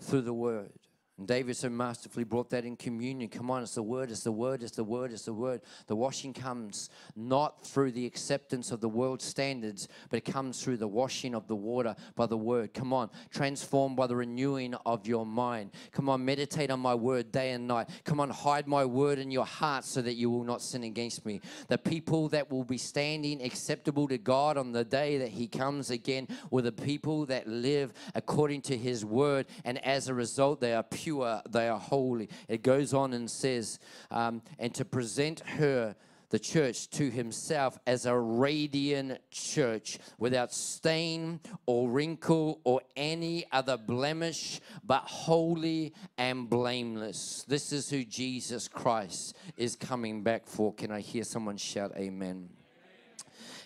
through 0.00 0.20
the 0.20 0.34
word. 0.34 0.72
And 1.16 1.28
David 1.28 1.56
so 1.56 1.68
masterfully 1.68 2.24
brought 2.24 2.50
that 2.50 2.64
in 2.64 2.76
communion. 2.76 3.28
Come 3.28 3.48
on, 3.48 3.62
it's 3.62 3.76
the 3.76 3.82
word, 3.84 4.10
it's 4.10 4.24
the 4.24 4.32
word, 4.32 4.64
it's 4.64 4.72
the 4.72 4.82
word, 4.82 5.12
it's 5.12 5.26
the 5.26 5.32
word. 5.32 5.60
The 5.86 5.94
washing 5.94 6.32
comes 6.32 6.90
not 7.14 7.64
through 7.64 7.92
the 7.92 8.04
acceptance 8.04 8.72
of 8.72 8.80
the 8.80 8.88
world's 8.88 9.24
standards, 9.24 9.86
but 10.10 10.16
it 10.16 10.24
comes 10.24 10.60
through 10.60 10.78
the 10.78 10.88
washing 10.88 11.36
of 11.36 11.46
the 11.46 11.54
water 11.54 11.94
by 12.16 12.26
the 12.26 12.36
word. 12.36 12.74
Come 12.74 12.92
on, 12.92 13.10
transformed 13.30 13.94
by 13.94 14.08
the 14.08 14.16
renewing 14.16 14.74
of 14.86 15.06
your 15.06 15.24
mind. 15.24 15.70
Come 15.92 16.08
on, 16.08 16.24
meditate 16.24 16.72
on 16.72 16.80
my 16.80 16.96
word 16.96 17.30
day 17.30 17.52
and 17.52 17.68
night. 17.68 17.90
Come 18.02 18.18
on, 18.18 18.30
hide 18.30 18.66
my 18.66 18.84
word 18.84 19.20
in 19.20 19.30
your 19.30 19.46
heart 19.46 19.84
so 19.84 20.02
that 20.02 20.14
you 20.14 20.30
will 20.30 20.44
not 20.44 20.62
sin 20.62 20.82
against 20.82 21.24
me. 21.24 21.40
The 21.68 21.78
people 21.78 22.28
that 22.30 22.50
will 22.50 22.64
be 22.64 22.78
standing 22.78 23.40
acceptable 23.40 24.08
to 24.08 24.18
God 24.18 24.58
on 24.58 24.72
the 24.72 24.84
day 24.84 25.18
that 25.18 25.28
He 25.28 25.46
comes 25.46 25.90
again 25.90 26.26
were 26.50 26.62
the 26.62 26.72
people 26.72 27.24
that 27.26 27.46
live 27.46 27.92
according 28.16 28.62
to 28.62 28.76
His 28.76 29.04
word, 29.04 29.46
and 29.64 29.78
as 29.86 30.08
a 30.08 30.14
result, 30.14 30.60
they 30.60 30.74
are 30.74 30.82
pure 30.82 31.03
pure, 31.04 31.42
they 31.50 31.68
are 31.68 31.78
holy. 31.78 32.30
It 32.48 32.62
goes 32.62 32.94
on 32.94 33.12
and 33.12 33.30
says, 33.30 33.78
um, 34.10 34.40
and 34.58 34.74
to 34.74 34.84
present 34.86 35.40
her, 35.40 35.94
the 36.30 36.38
church, 36.38 36.88
to 36.90 37.10
himself 37.10 37.78
as 37.86 38.06
a 38.06 38.18
radiant 38.18 39.20
church 39.30 39.98
without 40.18 40.52
stain 40.52 41.40
or 41.66 41.90
wrinkle 41.90 42.58
or 42.64 42.80
any 42.96 43.44
other 43.52 43.76
blemish, 43.76 44.60
but 44.82 45.02
holy 45.02 45.92
and 46.16 46.48
blameless. 46.48 47.44
This 47.46 47.70
is 47.70 47.90
who 47.90 48.02
Jesus 48.02 48.66
Christ 48.66 49.36
is 49.58 49.76
coming 49.76 50.22
back 50.22 50.46
for. 50.46 50.72
Can 50.72 50.90
I 50.90 51.00
hear 51.00 51.22
someone 51.22 51.58
shout, 51.58 51.92
Amen? 51.96 52.48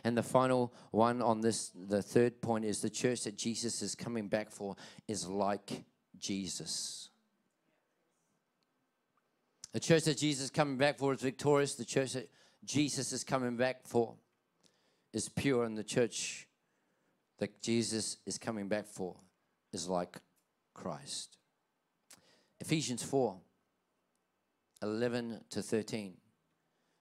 And 0.05 0.17
the 0.17 0.23
final 0.23 0.75
one 0.91 1.23
on 1.23 1.41
this, 1.41 1.71
the 1.89 2.03
third 2.03 2.41
point 2.41 2.65
is 2.65 2.81
the 2.81 2.91
church 2.91 3.23
that 3.25 3.39
Jesus 3.39 3.81
is 3.81 3.95
coming 3.95 4.27
back 4.29 4.51
for 4.51 4.75
is 5.07 5.29
like 5.29 5.85
Jesus. 6.19 7.08
The 9.73 9.81
church 9.81 10.05
that 10.05 10.19
Jesus 10.19 10.47
is 10.47 10.51
coming 10.51 10.77
back 10.77 10.99
for 10.99 11.13
is 11.13 11.21
victorious. 11.21 11.75
The 11.75 11.85
church 11.85 12.13
that 12.15 12.31
Jesus 12.65 13.13
is 13.13 13.25
coming 13.25 13.57
back 13.57 13.87
for 13.87 14.15
is 15.13 15.29
pure. 15.29 15.65
And 15.65 15.77
the 15.77 15.85
church 15.85 16.49
that 17.39 17.63
Jesus 17.63 18.19
is 18.27 18.39
coming 18.39 18.69
back 18.69 18.87
for 18.87 19.17
is 19.73 19.89
like 19.89 20.19
Christ. 20.75 21.37
Ephesians 22.61 23.03
4 23.03 23.37
11 24.81 25.41
to 25.51 25.63
13 25.63 26.15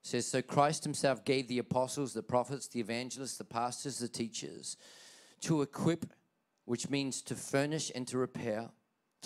says, 0.03 0.25
So 0.25 0.41
Christ 0.41 0.83
himself 0.83 1.23
gave 1.23 1.47
the 1.47 1.59
apostles, 1.59 2.13
the 2.13 2.23
prophets, 2.23 2.67
the 2.67 2.79
evangelists, 2.79 3.37
the 3.37 3.43
pastors, 3.43 3.99
the 3.99 4.07
teachers 4.07 4.77
to 5.41 5.61
equip, 5.61 6.05
which 6.65 6.89
means 6.89 7.21
to 7.23 7.35
furnish 7.35 7.91
and 7.93 8.07
to 8.07 8.17
repair 8.17 8.69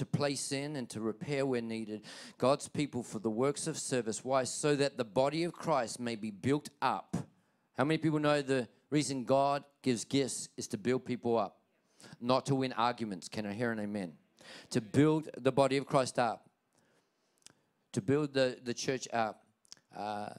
to 0.02 0.06
place 0.08 0.52
in 0.52 0.78
and 0.78 0.89
to 0.89 0.99
repair 0.99 1.45
where 1.45 1.62
needed. 1.62 2.02
God's 2.39 2.68
people 2.68 3.04
for 3.04 3.20
the 3.20 3.30
works 3.30 3.68
of 3.68 3.78
service. 3.78 4.26
Why? 4.26 4.45
So 4.45 4.76
that 4.76 4.97
the 4.97 5.04
body 5.04 5.43
of 5.43 5.54
Christ 5.54 5.99
may 5.99 6.16
be 6.16 6.32
built 6.32 6.70
up. 6.82 7.16
How 7.78 7.84
many 7.84 7.99
people 7.99 8.18
know 8.18 8.41
the 8.41 8.68
reason 8.89 9.26
God 9.26 9.64
gives 9.84 10.04
gifts 10.04 10.49
is 10.58 10.68
to 10.70 10.78
build 10.80 11.06
people 11.06 11.38
up, 11.38 11.60
not 12.20 12.47
to 12.47 12.56
win 12.56 12.74
arguments? 12.74 13.30
Can 13.30 13.45
I 13.45 13.54
hear 13.54 13.72
an 13.72 13.80
amen? 13.80 14.14
To 14.72 14.82
build 14.82 15.30
the 15.38 15.52
body 15.52 15.78
of 15.78 15.86
Christ 15.86 16.18
up, 16.18 16.49
to 17.93 18.02
build 18.02 18.34
the, 18.34 18.58
the 18.64 18.74
church 18.74 19.08
up 19.14 19.43
uh, 19.95 20.30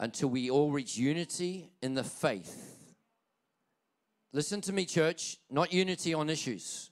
until 0.00 0.30
we 0.30 0.50
all 0.50 0.72
reach 0.72 0.96
unity 0.96 1.70
in 1.80 1.94
the 1.94 2.02
faith. 2.02 2.74
Listen 4.32 4.60
to 4.62 4.72
me, 4.72 4.84
church, 4.84 5.38
not 5.48 5.72
unity 5.72 6.12
on 6.12 6.28
issues 6.28 6.90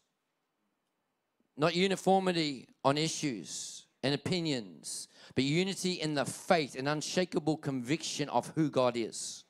not 1.57 1.75
uniformity 1.75 2.69
on 2.85 2.99
issues 2.99 3.87
and 4.03 4.15
opinions, 4.15 5.09
but 5.35 5.45
unity 5.45 5.93
in 5.93 6.15
the 6.15 6.25
faith 6.25 6.77
and 6.77 6.89
unshakable 6.89 7.57
conviction 7.57 8.29
of 8.29 8.49
who 8.55 8.71
God 8.71 8.97
is. 8.97 9.45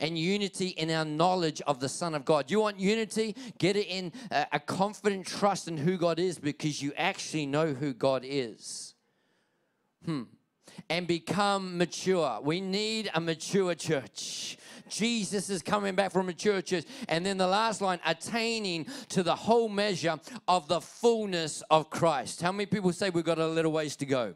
And 0.00 0.18
unity 0.18 0.68
in 0.68 0.90
our 0.90 1.04
knowledge 1.04 1.60
of 1.66 1.80
the 1.80 1.88
Son 1.88 2.14
of 2.14 2.24
God. 2.24 2.50
You 2.50 2.60
want 2.60 2.80
unity? 2.80 3.36
Get 3.58 3.76
it 3.76 3.86
in 3.88 4.10
a, 4.30 4.46
a 4.52 4.60
confident 4.60 5.26
trust 5.26 5.68
in 5.68 5.76
who 5.76 5.98
God 5.98 6.18
is 6.18 6.38
because 6.38 6.80
you 6.82 6.92
actually 6.96 7.44
know 7.46 7.74
who 7.74 7.92
God 7.92 8.22
is. 8.24 8.94
Hmm 10.04 10.22
and 10.88 11.06
become 11.06 11.78
mature. 11.78 12.38
We 12.42 12.60
need 12.60 13.10
a 13.14 13.20
mature 13.20 13.74
church. 13.74 14.58
Jesus 14.88 15.50
is 15.50 15.62
coming 15.62 15.94
back 15.94 16.12
from 16.12 16.26
mature 16.26 16.62
church. 16.62 16.84
And 17.08 17.24
then 17.24 17.36
the 17.36 17.46
last 17.46 17.80
line, 17.80 18.00
attaining 18.06 18.86
to 19.10 19.22
the 19.22 19.34
whole 19.34 19.68
measure 19.68 20.18
of 20.48 20.68
the 20.68 20.80
fullness 20.80 21.62
of 21.70 21.90
Christ. 21.90 22.42
How 22.42 22.52
many 22.52 22.66
people 22.66 22.92
say 22.92 23.10
we've 23.10 23.24
got 23.24 23.38
a 23.38 23.46
little 23.46 23.72
ways 23.72 23.96
to 23.96 24.06
go? 24.06 24.34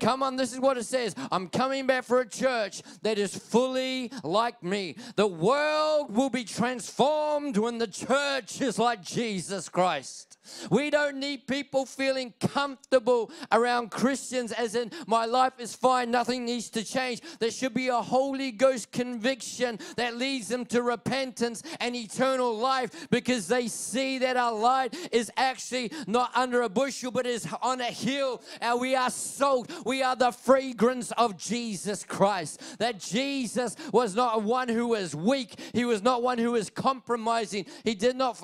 Come 0.00 0.22
on, 0.22 0.36
this 0.36 0.52
is 0.52 0.60
what 0.60 0.78
it 0.78 0.84
says. 0.84 1.14
I'm 1.30 1.48
coming 1.48 1.86
back 1.86 2.04
for 2.04 2.20
a 2.20 2.28
church 2.28 2.82
that 3.02 3.18
is 3.18 3.36
fully 3.36 4.10
like 4.22 4.62
me. 4.62 4.96
The 5.16 5.26
world 5.26 6.14
will 6.14 6.30
be 6.30 6.44
transformed 6.44 7.56
when 7.56 7.78
the 7.78 7.86
church 7.86 8.60
is 8.60 8.78
like 8.78 9.02
Jesus 9.02 9.68
Christ. 9.68 10.31
We 10.70 10.90
don't 10.90 11.18
need 11.18 11.46
people 11.46 11.86
feeling 11.86 12.34
comfortable 12.40 13.30
around 13.50 13.90
Christians, 13.90 14.52
as 14.52 14.74
in, 14.74 14.90
my 15.06 15.24
life 15.24 15.54
is 15.58 15.74
fine, 15.74 16.10
nothing 16.10 16.44
needs 16.44 16.70
to 16.70 16.84
change. 16.84 17.20
There 17.38 17.50
should 17.50 17.74
be 17.74 17.88
a 17.88 18.00
Holy 18.00 18.50
Ghost 18.50 18.92
conviction 18.92 19.78
that 19.96 20.16
leads 20.16 20.48
them 20.48 20.64
to 20.66 20.82
repentance 20.82 21.62
and 21.80 21.94
eternal 21.94 22.56
life 22.56 23.08
because 23.10 23.48
they 23.48 23.68
see 23.68 24.18
that 24.18 24.36
our 24.36 24.54
light 24.54 24.96
is 25.12 25.30
actually 25.36 25.92
not 26.06 26.30
under 26.36 26.62
a 26.62 26.68
bushel 26.68 27.10
but 27.10 27.26
is 27.26 27.46
on 27.62 27.80
a 27.80 27.84
hill 27.84 28.42
and 28.60 28.80
we 28.80 28.94
are 28.94 29.10
salt. 29.10 29.70
We 29.84 30.02
are 30.02 30.16
the 30.16 30.32
fragrance 30.32 31.10
of 31.12 31.36
Jesus 31.36 32.04
Christ. 32.04 32.78
That 32.78 32.98
Jesus 32.98 33.76
was 33.92 34.14
not 34.14 34.42
one 34.42 34.68
who 34.68 34.88
was 34.88 35.14
weak, 35.14 35.58
he 35.72 35.84
was 35.84 36.02
not 36.02 36.22
one 36.22 36.38
who 36.38 36.52
was 36.52 36.70
compromising, 36.70 37.66
he 37.84 37.94
did 37.94 38.16
not 38.16 38.38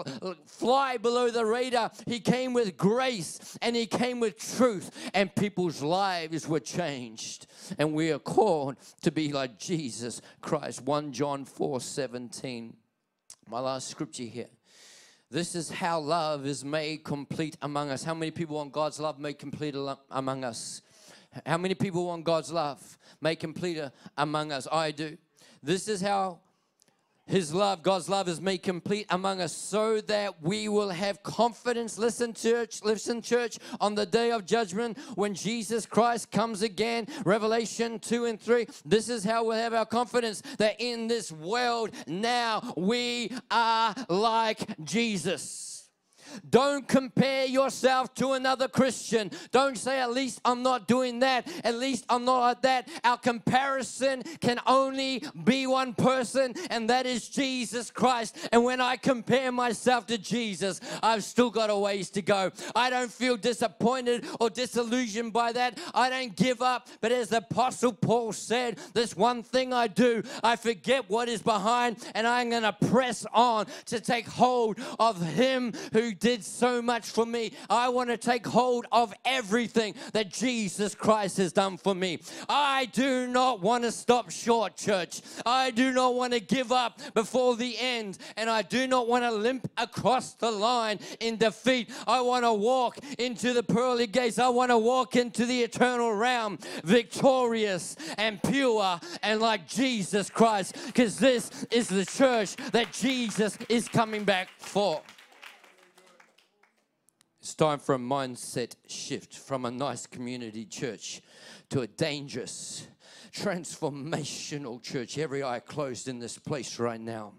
fly 0.46 0.96
below 0.96 1.30
the 1.30 1.44
radar. 1.44 1.87
He 2.06 2.20
came 2.20 2.52
with 2.52 2.76
grace 2.76 3.58
and 3.62 3.74
he 3.74 3.86
came 3.86 4.20
with 4.20 4.38
truth, 4.56 5.10
and 5.14 5.34
people's 5.34 5.82
lives 5.82 6.46
were 6.46 6.60
changed. 6.60 7.46
And 7.78 7.94
we 7.94 8.10
are 8.12 8.18
called 8.18 8.76
to 9.02 9.10
be 9.10 9.32
like 9.32 9.58
Jesus 9.58 10.20
Christ. 10.40 10.82
1 10.82 11.12
John 11.12 11.44
4 11.44 11.80
17. 11.80 12.76
My 13.48 13.60
last 13.60 13.88
scripture 13.88 14.24
here. 14.24 14.48
This 15.30 15.54
is 15.54 15.70
how 15.70 16.00
love 16.00 16.46
is 16.46 16.64
made 16.64 17.04
complete 17.04 17.56
among 17.60 17.90
us. 17.90 18.02
How 18.02 18.14
many 18.14 18.30
people 18.30 18.56
want 18.56 18.72
God's 18.72 18.98
love 18.98 19.18
made 19.18 19.38
complete 19.38 19.74
among 20.10 20.44
us? 20.44 20.80
How 21.44 21.58
many 21.58 21.74
people 21.74 22.06
want 22.06 22.24
God's 22.24 22.50
love 22.50 22.98
made 23.20 23.36
complete 23.36 23.78
among 24.16 24.52
us? 24.52 24.66
I 24.72 24.90
do. 24.90 25.18
This 25.62 25.88
is 25.88 26.00
how 26.00 26.40
his 27.28 27.54
love, 27.54 27.82
God's 27.82 28.08
love, 28.08 28.28
is 28.28 28.40
made 28.40 28.62
complete 28.62 29.06
among 29.10 29.40
us 29.40 29.54
so 29.54 30.00
that 30.02 30.42
we 30.42 30.68
will 30.68 30.90
have 30.90 31.22
confidence. 31.22 31.98
Listen, 31.98 32.32
church, 32.32 32.82
listen, 32.82 33.22
church, 33.22 33.58
on 33.80 33.94
the 33.94 34.06
day 34.06 34.32
of 34.32 34.46
judgment 34.46 34.98
when 35.14 35.34
Jesus 35.34 35.86
Christ 35.86 36.30
comes 36.30 36.62
again. 36.62 37.06
Revelation 37.24 37.98
2 37.98 38.24
and 38.24 38.40
3. 38.40 38.66
This 38.84 39.08
is 39.08 39.24
how 39.24 39.44
we'll 39.44 39.56
have 39.56 39.74
our 39.74 39.86
confidence 39.86 40.42
that 40.58 40.76
in 40.80 41.06
this 41.06 41.30
world 41.30 41.90
now 42.06 42.74
we 42.76 43.30
are 43.50 43.94
like 44.08 44.82
Jesus. 44.84 45.77
Don't 46.48 46.86
compare 46.86 47.46
yourself 47.46 48.14
to 48.14 48.32
another 48.32 48.68
Christian. 48.68 49.30
Don't 49.50 49.76
say, 49.76 50.00
at 50.00 50.12
least 50.12 50.40
I'm 50.44 50.62
not 50.62 50.88
doing 50.88 51.20
that. 51.20 51.48
At 51.64 51.76
least 51.76 52.04
I'm 52.08 52.24
not 52.24 52.40
like 52.40 52.62
that. 52.62 52.88
Our 53.04 53.18
comparison 53.18 54.22
can 54.40 54.60
only 54.66 55.22
be 55.44 55.66
one 55.66 55.94
person, 55.94 56.54
and 56.70 56.90
that 56.90 57.06
is 57.06 57.28
Jesus 57.28 57.90
Christ. 57.90 58.36
And 58.52 58.64
when 58.64 58.80
I 58.80 58.96
compare 58.96 59.52
myself 59.52 60.06
to 60.06 60.18
Jesus, 60.18 60.80
I've 61.02 61.24
still 61.24 61.50
got 61.50 61.70
a 61.70 61.76
ways 61.76 62.10
to 62.10 62.22
go. 62.22 62.50
I 62.74 62.90
don't 62.90 63.12
feel 63.12 63.36
disappointed 63.36 64.24
or 64.40 64.50
disillusioned 64.50 65.32
by 65.32 65.52
that. 65.52 65.78
I 65.94 66.10
don't 66.10 66.34
give 66.34 66.62
up. 66.62 66.88
But 67.00 67.12
as 67.12 67.28
the 67.28 67.38
Apostle 67.38 67.92
Paul 67.92 68.32
said, 68.32 68.78
this 68.94 69.16
one 69.16 69.42
thing 69.42 69.72
I 69.72 69.86
do, 69.86 70.22
I 70.42 70.56
forget 70.56 71.08
what 71.08 71.28
is 71.28 71.42
behind, 71.42 71.96
and 72.14 72.26
I'm 72.26 72.50
going 72.50 72.62
to 72.62 72.72
press 72.72 73.26
on 73.32 73.66
to 73.86 74.00
take 74.00 74.26
hold 74.26 74.78
of 74.98 75.24
Him 75.24 75.72
who 75.92 76.12
did 76.20 76.44
so 76.44 76.82
much 76.82 77.06
for 77.06 77.26
me. 77.26 77.52
I 77.68 77.88
want 77.88 78.10
to 78.10 78.16
take 78.16 78.46
hold 78.46 78.86
of 78.92 79.14
everything 79.24 79.94
that 80.12 80.30
Jesus 80.30 80.94
Christ 80.94 81.36
has 81.38 81.52
done 81.52 81.76
for 81.76 81.94
me. 81.94 82.20
I 82.48 82.86
do 82.86 83.26
not 83.26 83.60
want 83.60 83.84
to 83.84 83.92
stop 83.92 84.30
short, 84.30 84.76
church. 84.76 85.20
I 85.44 85.70
do 85.70 85.92
not 85.92 86.14
want 86.14 86.32
to 86.32 86.40
give 86.40 86.72
up 86.72 87.00
before 87.14 87.56
the 87.56 87.76
end, 87.78 88.18
and 88.36 88.48
I 88.48 88.62
do 88.62 88.86
not 88.86 89.08
want 89.08 89.24
to 89.24 89.30
limp 89.30 89.70
across 89.76 90.34
the 90.34 90.50
line 90.50 90.98
in 91.20 91.36
defeat. 91.36 91.90
I 92.06 92.20
want 92.20 92.44
to 92.44 92.52
walk 92.52 92.98
into 93.18 93.52
the 93.52 93.62
pearly 93.62 94.06
gates. 94.06 94.38
I 94.38 94.48
want 94.48 94.70
to 94.70 94.78
walk 94.78 95.16
into 95.16 95.46
the 95.46 95.62
eternal 95.62 96.12
realm 96.12 96.58
victorious 96.84 97.96
and 98.16 98.42
pure 98.42 99.00
and 99.22 99.40
like 99.40 99.66
Jesus 99.68 100.30
Christ 100.30 100.76
because 100.86 101.18
this 101.18 101.66
is 101.70 101.88
the 101.88 102.04
church 102.04 102.56
that 102.72 102.92
Jesus 102.92 103.58
is 103.68 103.88
coming 103.88 104.24
back 104.24 104.48
for. 104.58 105.02
It's 107.48 107.54
time 107.54 107.78
for 107.78 107.94
a 107.94 107.98
mindset 107.98 108.74
shift 108.88 109.34
from 109.34 109.64
a 109.64 109.70
nice 109.70 110.06
community 110.06 110.66
church 110.66 111.22
to 111.70 111.80
a 111.80 111.86
dangerous, 111.86 112.86
transformational 113.32 114.82
church. 114.82 115.16
Every 115.16 115.42
eye 115.42 115.60
closed 115.60 116.08
in 116.08 116.18
this 116.18 116.36
place 116.36 116.78
right 116.78 117.00
now. 117.00 117.32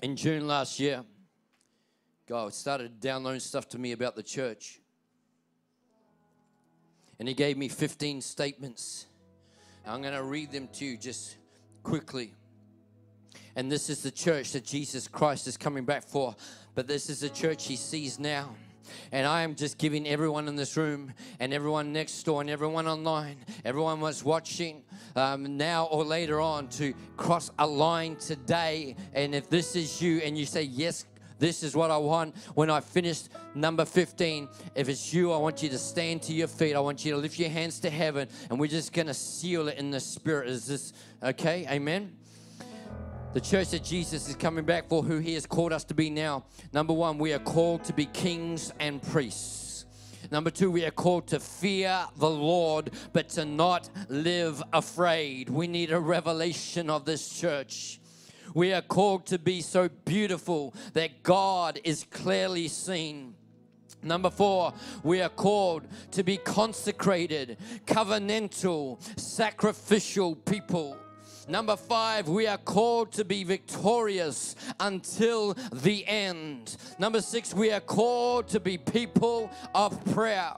In 0.00 0.14
June 0.14 0.46
last 0.46 0.78
year, 0.78 1.02
God 2.28 2.54
started 2.54 3.00
downloading 3.00 3.40
stuff 3.40 3.68
to 3.70 3.80
me 3.80 3.90
about 3.90 4.14
the 4.14 4.22
church. 4.22 4.78
And 7.18 7.26
He 7.26 7.34
gave 7.34 7.58
me 7.58 7.68
15 7.68 8.20
statements. 8.20 9.06
I'm 9.84 10.02
going 10.02 10.14
to 10.14 10.22
read 10.22 10.52
them 10.52 10.68
to 10.74 10.84
you 10.84 10.96
just 10.96 11.36
quickly. 11.82 12.32
And 13.56 13.70
this 13.70 13.90
is 13.90 14.02
the 14.02 14.10
church 14.12 14.52
that 14.52 14.64
Jesus 14.64 15.08
Christ 15.08 15.46
is 15.46 15.56
coming 15.56 15.84
back 15.84 16.04
for. 16.04 16.36
But 16.74 16.86
this 16.86 17.10
is 17.10 17.20
the 17.20 17.28
church 17.28 17.66
he 17.66 17.76
sees 17.76 18.18
now. 18.18 18.54
And 19.10 19.26
I 19.26 19.42
am 19.42 19.54
just 19.54 19.78
giving 19.78 20.06
everyone 20.06 20.48
in 20.48 20.56
this 20.56 20.76
room 20.76 21.12
and 21.38 21.52
everyone 21.52 21.92
next 21.92 22.22
door 22.24 22.40
and 22.40 22.50
everyone 22.50 22.86
online, 22.86 23.36
everyone 23.64 24.00
was 24.00 24.24
watching 24.24 24.82
um, 25.16 25.56
now 25.56 25.84
or 25.86 26.04
later 26.04 26.40
on 26.40 26.68
to 26.68 26.92
cross 27.16 27.50
a 27.58 27.66
line 27.66 28.16
today. 28.16 28.96
And 29.14 29.34
if 29.34 29.48
this 29.48 29.76
is 29.76 30.02
you 30.02 30.18
and 30.18 30.36
you 30.36 30.46
say, 30.46 30.62
Yes, 30.62 31.06
this 31.38 31.64
is 31.64 31.74
what 31.74 31.90
I 31.90 31.96
want. 31.96 32.36
When 32.54 32.70
I 32.70 32.80
finish 32.80 33.24
number 33.54 33.84
15, 33.84 34.48
if 34.76 34.88
it's 34.88 35.12
you, 35.12 35.32
I 35.32 35.38
want 35.38 35.60
you 35.60 35.68
to 35.70 35.78
stand 35.78 36.22
to 36.22 36.32
your 36.32 36.46
feet. 36.46 36.76
I 36.76 36.80
want 36.80 37.04
you 37.04 37.12
to 37.14 37.18
lift 37.18 37.36
your 37.36 37.50
hands 37.50 37.80
to 37.80 37.90
heaven, 37.90 38.28
and 38.48 38.60
we're 38.60 38.68
just 38.68 38.92
going 38.92 39.08
to 39.08 39.14
seal 39.14 39.66
it 39.66 39.76
in 39.76 39.90
the 39.90 39.98
spirit. 39.98 40.48
Is 40.48 40.66
this 40.66 40.92
okay? 41.20 41.66
Amen. 41.68 42.16
The 43.32 43.40
church 43.40 43.70
that 43.70 43.82
Jesus 43.82 44.28
is 44.28 44.36
coming 44.36 44.66
back 44.66 44.90
for, 44.90 45.02
who 45.02 45.16
He 45.16 45.32
has 45.32 45.46
called 45.46 45.72
us 45.72 45.84
to 45.84 45.94
be 45.94 46.10
now. 46.10 46.44
Number 46.74 46.92
one, 46.92 47.16
we 47.16 47.32
are 47.32 47.38
called 47.38 47.82
to 47.84 47.94
be 47.94 48.04
kings 48.04 48.74
and 48.78 49.02
priests. 49.02 49.86
Number 50.30 50.50
two, 50.50 50.70
we 50.70 50.84
are 50.84 50.90
called 50.90 51.28
to 51.28 51.40
fear 51.40 52.04
the 52.18 52.28
Lord, 52.28 52.90
but 53.14 53.30
to 53.30 53.46
not 53.46 53.88
live 54.10 54.62
afraid. 54.74 55.48
We 55.48 55.66
need 55.66 55.92
a 55.92 55.98
revelation 55.98 56.90
of 56.90 57.06
this 57.06 57.40
church. 57.40 58.00
We 58.54 58.74
are 58.74 58.82
called 58.82 59.24
to 59.26 59.38
be 59.38 59.62
so 59.62 59.88
beautiful 60.04 60.74
that 60.92 61.22
God 61.22 61.80
is 61.84 62.04
clearly 62.10 62.68
seen. 62.68 63.34
Number 64.02 64.28
four, 64.28 64.74
we 65.02 65.22
are 65.22 65.30
called 65.30 65.86
to 66.10 66.22
be 66.22 66.36
consecrated, 66.36 67.56
covenantal, 67.86 69.00
sacrificial 69.18 70.36
people. 70.36 70.98
Number 71.48 71.76
five, 71.76 72.28
we 72.28 72.46
are 72.46 72.58
called 72.58 73.12
to 73.12 73.24
be 73.24 73.42
victorious 73.44 74.54
until 74.78 75.54
the 75.72 76.06
end. 76.06 76.76
Number 76.98 77.20
six, 77.20 77.52
we 77.52 77.72
are 77.72 77.80
called 77.80 78.48
to 78.48 78.60
be 78.60 78.78
people 78.78 79.50
of 79.74 80.04
prayer. 80.12 80.52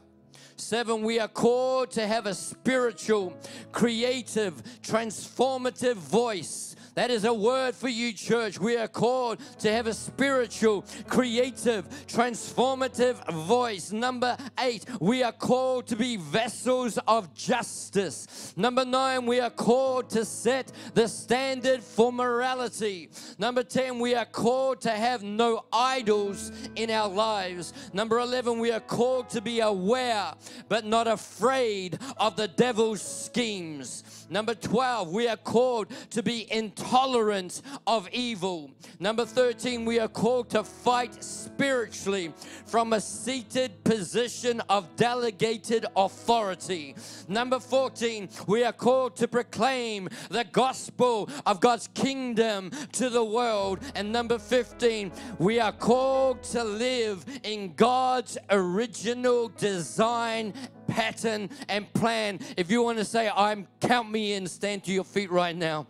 Seven, 0.56 1.02
we 1.02 1.18
are 1.18 1.28
called 1.28 1.90
to 1.92 2.06
have 2.06 2.26
a 2.26 2.34
spiritual, 2.34 3.36
creative, 3.72 4.62
transformative 4.82 5.96
voice 5.96 6.73
that 6.94 7.10
is 7.10 7.24
a 7.24 7.34
word 7.34 7.74
for 7.74 7.88
you, 7.88 8.12
church. 8.12 8.58
We 8.58 8.76
are 8.76 8.88
called 8.88 9.40
to 9.60 9.72
have 9.72 9.86
a 9.86 9.94
spiritual, 9.94 10.84
creative, 11.08 11.88
transformative 12.06 13.16
voice. 13.46 13.92
Number 13.92 14.36
eight, 14.60 14.84
we 15.00 15.22
are 15.22 15.32
called 15.32 15.86
to 15.88 15.96
be 15.96 16.16
vessels 16.16 16.98
of 17.08 17.34
justice. 17.34 18.54
Number 18.56 18.84
nine, 18.84 19.26
we 19.26 19.40
are 19.40 19.50
called 19.50 20.10
to 20.10 20.24
set 20.24 20.72
the 20.94 21.08
standard 21.08 21.82
for 21.82 22.12
morality. 22.12 23.10
Number 23.38 23.62
10, 23.62 23.98
we 23.98 24.14
are 24.14 24.24
called 24.24 24.80
to 24.82 24.90
have 24.90 25.22
no 25.22 25.64
idols 25.72 26.52
in 26.76 26.90
our 26.90 27.08
lives. 27.08 27.72
Number 27.92 28.18
11, 28.18 28.58
we 28.58 28.70
are 28.70 28.80
called 28.80 29.28
to 29.30 29.40
be 29.40 29.60
aware 29.60 30.32
but 30.68 30.84
not 30.84 31.08
afraid 31.08 31.98
of 32.16 32.36
the 32.36 32.48
devil's 32.48 33.02
schemes. 33.02 34.04
Number 34.30 34.54
12, 34.54 35.10
we 35.10 35.28
are 35.28 35.36
called 35.36 35.88
to 36.10 36.22
be 36.22 36.50
intolerant 36.50 37.62
of 37.86 38.08
evil. 38.12 38.70
Number 38.98 39.24
13, 39.24 39.84
we 39.84 39.98
are 39.98 40.08
called 40.08 40.50
to 40.50 40.64
fight 40.64 41.22
spiritually 41.22 42.32
from 42.66 42.92
a 42.92 43.00
seated 43.00 43.84
position 43.84 44.60
of 44.68 44.96
delegated 44.96 45.86
authority. 45.96 46.94
Number 47.28 47.60
14, 47.60 48.28
we 48.46 48.64
are 48.64 48.72
called 48.72 49.16
to 49.16 49.28
proclaim 49.28 50.08
the 50.30 50.44
gospel 50.44 51.28
of 51.46 51.60
God's 51.60 51.88
kingdom 51.88 52.70
to 52.92 53.10
the 53.10 53.24
world. 53.24 53.80
And 53.94 54.12
number 54.12 54.38
15, 54.38 55.12
we 55.38 55.60
are 55.60 55.72
called 55.72 56.42
to 56.44 56.64
live 56.64 57.24
in 57.42 57.74
God's 57.74 58.38
original 58.50 59.48
design 59.48 60.54
pattern 60.86 61.50
and 61.68 61.92
plan. 61.92 62.40
If 62.56 62.70
you 62.70 62.82
want 62.82 62.98
to 62.98 63.04
say, 63.04 63.30
I'm 63.34 63.66
count 63.80 64.10
me 64.10 64.34
in, 64.34 64.46
stand 64.46 64.84
to 64.84 64.92
your 64.92 65.04
feet 65.04 65.30
right 65.30 65.56
now. 65.56 65.86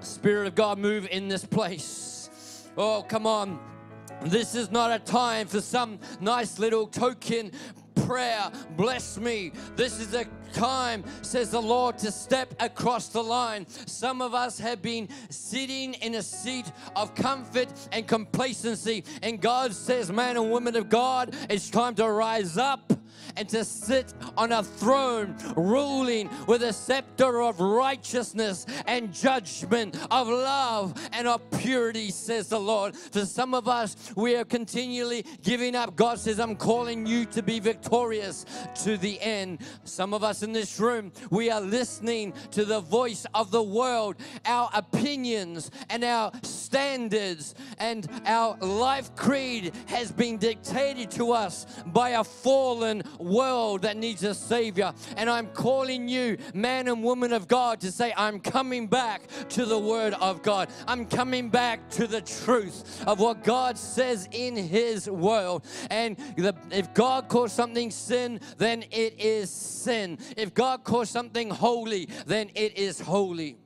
Spirit 0.00 0.46
of 0.46 0.54
God, 0.54 0.78
move 0.78 1.06
in 1.10 1.28
this 1.28 1.44
place. 1.44 2.68
Oh, 2.76 3.04
come 3.06 3.26
on. 3.26 3.58
This 4.22 4.54
is 4.54 4.70
not 4.70 4.90
a 4.90 4.98
time 4.98 5.46
for 5.46 5.62
some 5.62 5.98
nice 6.20 6.58
little 6.58 6.86
token 6.86 7.52
prayer. 8.06 8.50
Bless 8.76 9.18
me. 9.18 9.52
This 9.76 10.00
is 10.00 10.14
a 10.14 10.26
time, 10.52 11.04
says 11.22 11.50
the 11.50 11.60
Lord, 11.60 11.98
to 11.98 12.10
step 12.10 12.54
across 12.60 13.08
the 13.08 13.22
line. 13.22 13.66
Some 13.68 14.20
of 14.20 14.34
us 14.34 14.58
have 14.58 14.82
been 14.82 15.08
sitting 15.28 15.94
in 15.94 16.14
a 16.16 16.22
seat 16.22 16.70
of 16.96 17.14
comfort 17.14 17.68
and 17.92 18.06
complacency, 18.06 19.04
and 19.22 19.40
God 19.40 19.72
says, 19.74 20.10
Man 20.10 20.36
and 20.36 20.50
woman 20.50 20.76
of 20.76 20.88
God, 20.88 21.34
it's 21.48 21.70
time 21.70 21.94
to 21.96 22.10
rise 22.10 22.56
up 22.56 22.92
and 23.36 23.48
to 23.48 23.64
sit 23.64 24.12
on 24.36 24.52
a 24.52 24.62
throne 24.62 25.36
ruling 25.56 26.28
with 26.46 26.62
a 26.62 26.72
scepter 26.72 27.42
of 27.42 27.60
righteousness 27.60 28.66
and 28.86 29.12
judgment, 29.12 29.96
of 30.10 30.28
love 30.28 30.94
and 31.12 31.28
of 31.28 31.48
purity, 31.50 32.10
says 32.10 32.48
the 32.48 32.60
Lord. 32.60 32.96
For 32.96 33.24
some 33.24 33.54
of 33.54 33.68
us, 33.68 34.12
we 34.16 34.36
are 34.36 34.44
continually 34.44 35.24
giving 35.42 35.74
up. 35.74 35.96
God 35.96 36.18
says, 36.18 36.40
I'm 36.40 36.56
calling 36.56 37.06
you 37.06 37.24
to 37.26 37.42
be 37.42 37.60
victorious 37.60 38.46
to 38.82 38.96
the 38.96 39.20
end. 39.20 39.60
Some 39.84 40.14
of 40.14 40.24
us 40.24 40.42
in 40.42 40.52
this 40.52 40.80
room, 40.80 41.12
we 41.30 41.50
are 41.50 41.60
listening 41.60 42.32
to 42.52 42.64
the 42.64 42.80
voice 42.80 43.26
of 43.34 43.50
the 43.50 43.62
world, 43.62 44.16
our 44.44 44.70
opinions 44.74 45.70
and 45.88 46.04
our 46.04 46.32
standards 46.42 47.54
and 47.78 48.08
our 48.26 48.56
life 48.58 49.14
creed 49.16 49.72
has 49.86 50.12
been 50.12 50.36
dictated 50.38 51.10
to 51.12 51.32
us 51.32 51.66
by 51.86 52.10
a 52.10 52.24
fallen 52.24 53.02
world 53.18 53.82
that 53.82 53.96
needs 53.96 54.22
a 54.22 54.34
Savior. 54.34 54.92
And 55.16 55.28
I'm 55.28 55.48
calling 55.48 56.08
you, 56.08 56.36
man 56.54 56.88
and 56.88 57.02
woman 57.02 57.32
of 57.32 57.48
God, 57.48 57.80
to 57.80 57.92
say, 57.92 58.12
I'm 58.16 58.40
coming 58.40 58.86
back 58.86 59.22
to 59.50 59.64
the 59.64 59.78
Word 59.78 60.14
of 60.14 60.42
God. 60.42 60.68
I'm 60.86 61.06
coming 61.06 61.48
back 61.48 61.88
to 61.90 62.06
the 62.06 62.20
truth 62.20 63.04
of 63.06 63.20
what 63.20 63.44
God 63.44 63.76
says 63.78 64.28
in 64.32 64.56
His 64.56 65.08
world. 65.08 65.64
And 65.90 66.16
the, 66.36 66.54
if 66.70 66.92
God 66.94 67.28
calls 67.28 67.52
something 67.52 67.90
sin, 67.90 68.40
then 68.58 68.84
it 68.90 69.20
is 69.20 69.50
sin. 69.50 70.18
If 70.36 70.54
God 70.54 70.84
calls 70.84 71.10
something 71.10 71.50
holy, 71.50 72.08
then 72.26 72.50
it 72.54 72.76
is 72.76 73.00
holy. 73.00 73.56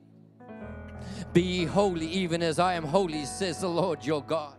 Be 1.33 1.65
holy, 1.65 2.07
even 2.07 2.41
as 2.41 2.59
I 2.59 2.75
am 2.75 2.83
holy, 2.83 3.25
says 3.25 3.59
the 3.59 3.67
Lord 3.67 4.05
your 4.05 4.23
God. 4.23 4.54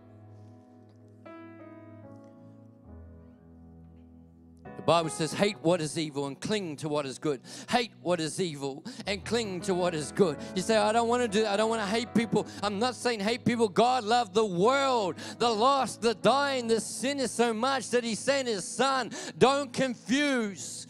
Bible 4.87 5.09
says, 5.09 5.33
hate 5.33 5.57
what 5.63 5.81
is 5.81 5.97
evil 5.97 6.27
and 6.27 6.39
cling 6.39 6.77
to 6.77 6.87
what 6.87 7.05
is 7.05 7.19
good. 7.19 7.41
Hate 7.69 7.91
what 8.03 8.21
is 8.21 8.39
evil 8.39 8.85
and 9.05 9.21
cling 9.25 9.59
to 9.63 9.73
what 9.73 9.93
is 9.93 10.13
good. 10.13 10.37
You 10.55 10.61
say, 10.61 10.77
I 10.77 10.93
don't 10.93 11.09
want 11.09 11.23
to 11.23 11.27
do. 11.27 11.45
I 11.45 11.57
don't 11.57 11.69
want 11.69 11.81
to 11.81 11.87
hate 11.87 12.13
people. 12.13 12.47
I'm 12.63 12.79
not 12.79 12.95
saying 12.95 13.19
hate 13.19 13.43
people. 13.43 13.67
God 13.67 14.05
loved 14.05 14.33
the 14.33 14.45
world, 14.45 15.15
the 15.39 15.49
lost, 15.49 16.01
the 16.01 16.13
dying, 16.13 16.67
the 16.67 16.79
sinners 16.79 17.31
so 17.31 17.53
much 17.53 17.89
that 17.89 18.05
He 18.05 18.15
sent 18.15 18.47
His 18.47 18.63
Son. 18.63 19.11
Don't 19.37 19.73
confuse 19.73 20.87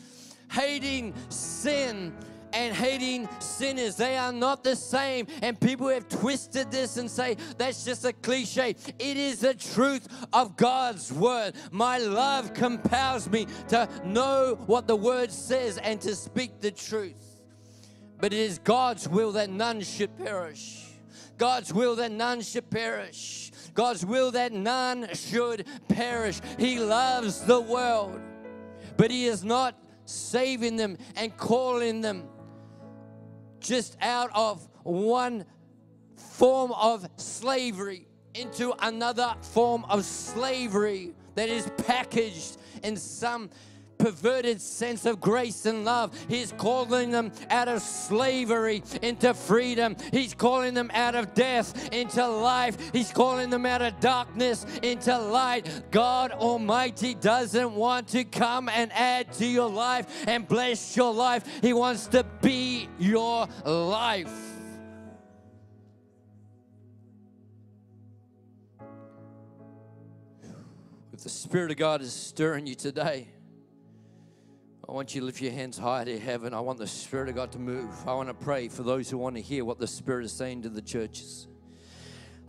hating 0.52 1.16
sin 1.30 2.14
and 2.54 2.76
hating 2.76 3.28
sinners. 3.40 3.96
They 3.96 4.18
are 4.18 4.32
not 4.32 4.64
the 4.64 4.76
same. 4.76 5.28
And 5.42 5.60
people 5.60 5.88
have 5.88 6.08
twisted 6.10 6.72
this 6.72 6.98
and 6.98 7.10
say 7.10 7.38
that's 7.58 7.84
just 7.84 8.06
a 8.06 8.14
cliche. 8.14 8.76
It 9.00 9.18
is 9.18 9.40
the 9.40 9.54
truth 9.54 10.08
of 10.34 10.56
God's 10.58 11.12
word. 11.12 11.56
My 11.72 11.98
love 11.98 12.54
compels 12.54 13.30
me 13.30 13.48
to 13.70 13.88
know 14.06 14.58
what 14.66 14.88
the 14.88 14.96
word 14.96 15.32
says 15.32 15.78
and 15.78 16.00
to 16.02 16.16
speak 16.16 16.62
the 16.62 16.72
truth. 16.72 17.42
But 18.20 18.34
it 18.34 18.40
is 18.40 18.60
God's 18.60 19.08
will 19.08 19.34
that 19.34 19.50
none 19.50 19.82
should 19.82 20.18
perish. 20.18 20.86
God's 21.38 21.72
will 21.72 21.96
that 21.98 22.12
none 22.12 22.42
should 22.42 22.70
perish. 22.70 23.52
God's 23.74 24.04
will 24.04 24.32
that 24.32 24.52
none 24.52 25.08
should 25.14 25.68
perish. 25.88 26.42
He 26.58 26.80
loves 26.80 27.42
the 27.42 27.62
world, 27.62 28.20
but 28.98 29.12
He 29.12 29.28
is 29.28 29.44
not 29.44 29.76
saving 30.06 30.78
them 30.78 30.98
and 31.16 31.36
calling 31.38 32.02
them 32.02 32.28
just 33.60 33.98
out 34.02 34.30
of 34.34 34.68
one 34.84 35.46
form 36.16 36.72
of 36.74 37.08
slavery 37.18 38.08
into 38.34 38.74
another 38.86 39.36
form 39.42 39.86
of 39.90 40.06
slavery 40.06 41.14
that 41.36 41.50
is 41.50 41.70
packaged 41.86 42.58
in 42.84 42.96
some 42.96 43.50
perverted 43.98 44.62
sense 44.62 45.06
of 45.06 45.20
grace 45.20 45.66
and 45.66 45.86
love. 45.86 46.18
He's 46.28 46.52
calling 46.54 47.12
them 47.12 47.32
out 47.50 47.68
of 47.68 47.82
slavery 47.82 48.84
into 49.02 49.34
freedom. 49.34 49.96
He's 50.12 50.34
calling 50.34 50.74
them 50.74 50.92
out 50.94 51.16
of 51.16 51.34
death 51.34 51.90
into 51.92 52.26
life. 52.28 52.78
He's 52.94 53.12
calling 53.12 53.50
them 53.50 53.66
out 53.66 53.82
of 53.82 54.00
darkness 54.00 54.66
into 54.82 55.18
light. 55.18 55.84
God 55.92 56.32
Almighty 56.32 57.16
doesn't 57.16 57.74
want 57.74 58.10
to 58.10 58.24
come 58.24 58.70
and 58.70 58.92
add 58.94 59.34
to 59.34 59.46
your 59.46 59.70
life 59.70 60.08
and 60.28 60.48
bless 60.48 60.96
your 60.96 61.14
life. 61.14 61.44
He 61.62 61.74
wants 61.74 62.08
to 62.08 62.24
be 62.42 62.88
your 63.00 63.48
life. 63.66 64.32
If 71.14 71.24
the 71.24 71.30
Spirit 71.30 71.72
of 71.72 71.78
God 71.78 72.02
is 72.02 72.14
stirring 72.14 72.68
you 72.68 72.76
today, 72.76 73.28
I 74.90 74.94
want 74.94 75.14
you 75.14 75.20
to 75.20 75.26
lift 75.26 75.42
your 75.42 75.52
hands 75.52 75.78
high 75.78 76.06
to 76.06 76.18
heaven. 76.18 76.54
I 76.54 76.62
want 76.62 76.80
the 76.80 76.88
Spirit 76.88 77.28
of 77.28 77.36
God 77.36 77.52
to 77.52 77.60
move. 77.60 77.90
I 78.08 78.14
want 78.14 78.30
to 78.30 78.34
pray 78.34 78.70
for 78.70 78.84
those 78.84 79.10
who 79.10 79.18
want 79.18 79.36
to 79.36 79.42
hear 79.42 79.66
what 79.66 79.80
the 79.80 79.88
Spirit 79.88 80.24
is 80.24 80.32
saying 80.32 80.62
to 80.62 80.70
the 80.70 80.82
churches. 80.82 81.48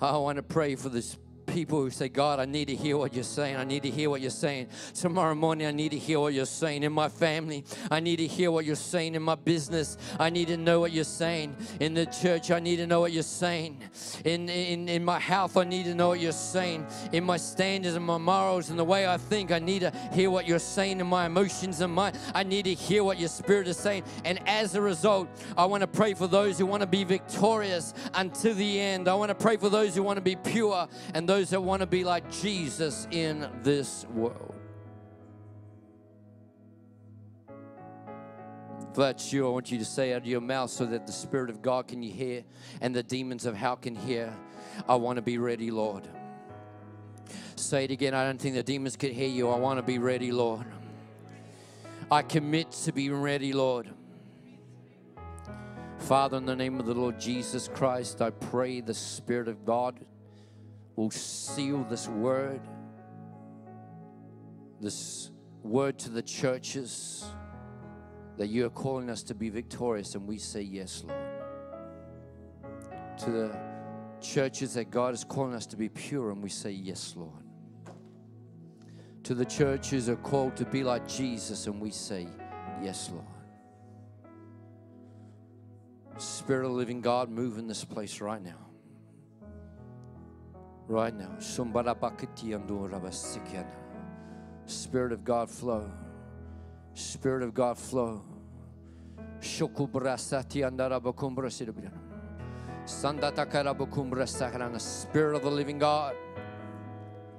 I 0.01 0.17
want 0.19 0.37
to 0.37 0.45
pray 0.45 0.77
for 0.77 0.89
this 0.89 1.17
people 1.49 1.81
who 1.81 1.91
say, 1.91 2.09
God, 2.09 2.39
I 2.39 2.45
need 2.45 2.69
to 2.69 2.77
hear 2.77 2.97
what 2.97 3.15
you're 3.15 3.25
saying. 3.25 3.57
I 3.57 3.65
need 3.65 3.83
to 3.83 3.91
hear 3.91 4.11
what 4.11 4.21
you're 4.21 4.31
saying. 4.31 4.69
Tomorrow 4.95 5.35
morning, 5.35 5.67
I 5.67 5.71
need 5.71 5.91
to 5.91 5.99
hear 5.99 6.21
what 6.21 6.35
you're 6.35 6.45
saying 6.45 6.83
in 6.83 6.93
my 6.93 7.09
family. 7.09 7.65
I 7.91 8.01
need 8.01 8.17
to 8.17 8.27
hear 8.27 8.51
what 8.51 8.65
you're 8.65 8.77
saying 8.77 9.15
in 9.15 9.23
my 9.23 9.35
business. 9.35 9.97
I 10.19 10.31
need 10.31 10.49
to 10.49 10.57
know 10.57 10.81
what 10.81 10.93
you're 10.93 11.05
saying 11.05 11.57
in 11.81 11.95
the 11.95 12.07
church. 12.07 12.51
I 12.51 12.61
need 12.61 12.77
to 12.77 12.87
know 12.87 13.01
what 13.01 13.13
you're 13.13 13.23
saying. 13.23 13.83
In, 14.25 14.49
in, 14.49 14.89
in 14.89 15.05
my 15.05 15.19
health, 15.19 15.57
I 15.57 15.65
need 15.65 15.85
to 15.85 15.95
know 15.95 16.09
what 16.09 16.21
you're 16.21 16.33
saying. 16.33 16.87
In 17.13 17.25
my 17.25 17.37
standards 17.37 17.97
and 17.97 18.05
my 18.05 18.19
morals 18.19 18.71
and 18.71 18.79
the 18.79 18.85
way 18.85 19.07
I 19.07 19.17
think, 19.17 19.51
I 19.51 19.59
need 19.59 19.81
to 19.81 19.93
hear 20.13 20.31
what 20.31 20.47
you're 20.47 20.59
saying 20.59 21.01
in 21.01 21.07
my 21.07 21.27
emotions 21.27 21.81
and 21.81 21.93
my, 21.93 22.13
I 22.35 22.43
need 22.43 22.67
to 22.67 22.75
hear 22.75 23.03
what 23.05 23.19
your 23.19 23.29
spirit 23.29 23.69
is 23.69 23.77
saying. 23.77 24.05
And 24.25 24.39
as 24.47 24.75
a 24.75 24.81
result, 24.81 25.29
I 25.57 25.65
want 25.65 25.81
to 25.81 25.87
pray 25.87 26.15
for 26.15 26.27
those 26.27 26.59
who 26.59 26.67
want 26.67 26.83
to 26.83 26.87
be 26.87 27.05
victorious 27.05 27.95
until 28.15 28.55
the 28.55 28.81
end. 28.81 29.09
I 29.09 29.15
want 29.15 29.31
to 29.31 29.35
pray 29.35 29.57
for 29.57 29.69
those 29.69 29.95
who 29.95 30.03
want 30.03 30.17
to 30.17 30.23
be 30.23 30.37
pure 30.37 30.89
and 31.15 31.29
those 31.29 31.38
those 31.39 31.51
that 31.51 31.61
want 31.61 31.79
to 31.79 31.87
be 31.87 32.03
like 32.03 32.29
Jesus 32.33 33.07
in 33.13 33.49
this 33.63 34.05
world. 34.07 34.57
If 38.81 38.95
that's 38.95 39.33
you, 39.33 39.47
I 39.47 39.51
want 39.51 39.71
you 39.71 39.79
to 39.79 39.85
say 39.85 40.15
out 40.15 40.23
of 40.23 40.27
your 40.27 40.41
mouth 40.41 40.69
so 40.69 40.85
that 40.87 41.07
the 41.07 41.13
Spirit 41.13 41.49
of 41.49 41.63
God 41.63 41.87
can 41.87 42.03
hear 42.03 42.43
and 42.81 42.93
the 42.93 43.05
demons 43.05 43.47
of 43.47 43.55
hell 43.55 43.77
can 43.77 43.95
hear. 43.95 44.37
I 44.89 44.97
want 44.97 45.15
to 45.15 45.23
be 45.23 45.39
ready, 45.39 45.71
Lord. 45.71 46.09
Say 47.55 47.85
it 47.85 47.93
again. 47.93 48.15
I 48.15 48.25
don't 48.25 48.41
think 48.41 48.57
the 48.57 48.65
demons 48.65 48.97
could 48.97 49.13
hear 49.13 49.29
you. 49.29 49.49
I 49.49 49.59
want 49.59 49.79
to 49.79 49.85
be 49.85 49.99
ready, 49.99 50.33
Lord. 50.33 50.67
I 52.11 52.23
commit 52.23 52.73
to 52.73 52.91
be 52.91 53.11
ready, 53.11 53.53
Lord. 53.53 53.91
Father, 56.01 56.37
in 56.37 56.47
the 56.47 56.57
name 56.57 56.81
of 56.81 56.87
the 56.87 56.95
Lord 56.95 57.21
Jesus 57.21 57.69
Christ, 57.73 58.23
I 58.23 58.31
pray 58.31 58.81
the 58.81 58.95
Spirit 58.95 59.47
of 59.47 59.65
God 59.65 60.01
will 60.99 61.13
seal 61.13 61.85
this 61.85 62.09
word, 62.09 62.61
this 64.81 65.31
word 65.63 65.97
to 65.97 66.11
the 66.11 66.23
churches 66.23 67.25
that 68.37 68.49
you 68.49 68.67
are 68.67 68.71
calling 68.71 69.09
us 69.09 69.23
to 69.23 69.33
be 69.33 69.49
victorious, 69.49 70.17
and 70.17 70.27
we 70.27 70.39
say 70.39 70.61
yes, 70.61 71.05
Lord. 71.07 71.21
To 73.19 73.31
the 73.31 73.61
churches 74.21 74.75
that 74.75 74.91
God 74.91 75.15
is 75.15 75.23
calling 75.23 75.55
us 75.55 75.67
to 75.67 75.77
be 75.77 75.89
pure, 75.89 76.33
and 76.33 76.43
we 76.43 76.49
say 76.49 76.73
yes, 76.73 77.15
Lord. 77.17 77.45
To 79.23 79.35
the 79.35 79.45
churches 79.45 80.09
are 80.09 80.17
called 80.17 80.57
to 80.57 80.65
be 80.65 80.83
like 80.83 81.07
Jesus, 81.07 81.69
and 81.69 81.81
we 81.81 81.93
say 81.93 82.27
yes, 82.83 83.09
Lord. 83.13 83.25
Spirit 86.17 86.67
of 86.67 86.73
living 86.73 87.01
God, 87.01 87.31
move 87.31 87.57
in 87.57 87.69
this 87.69 87.85
place 87.85 88.21
right 88.21 88.43
now 88.43 88.68
right 90.89 91.15
now. 91.15 91.31
Spirit 94.67 95.13
of 95.13 95.25
God 95.25 95.51
flow. 95.51 95.91
Spirit 96.95 97.43
of 97.43 97.55
God 97.55 97.79
flow. 97.79 98.23
Spirit 99.41 99.75
of 105.37 105.43
the 105.43 105.51
living 105.51 105.79
God. 105.79 106.17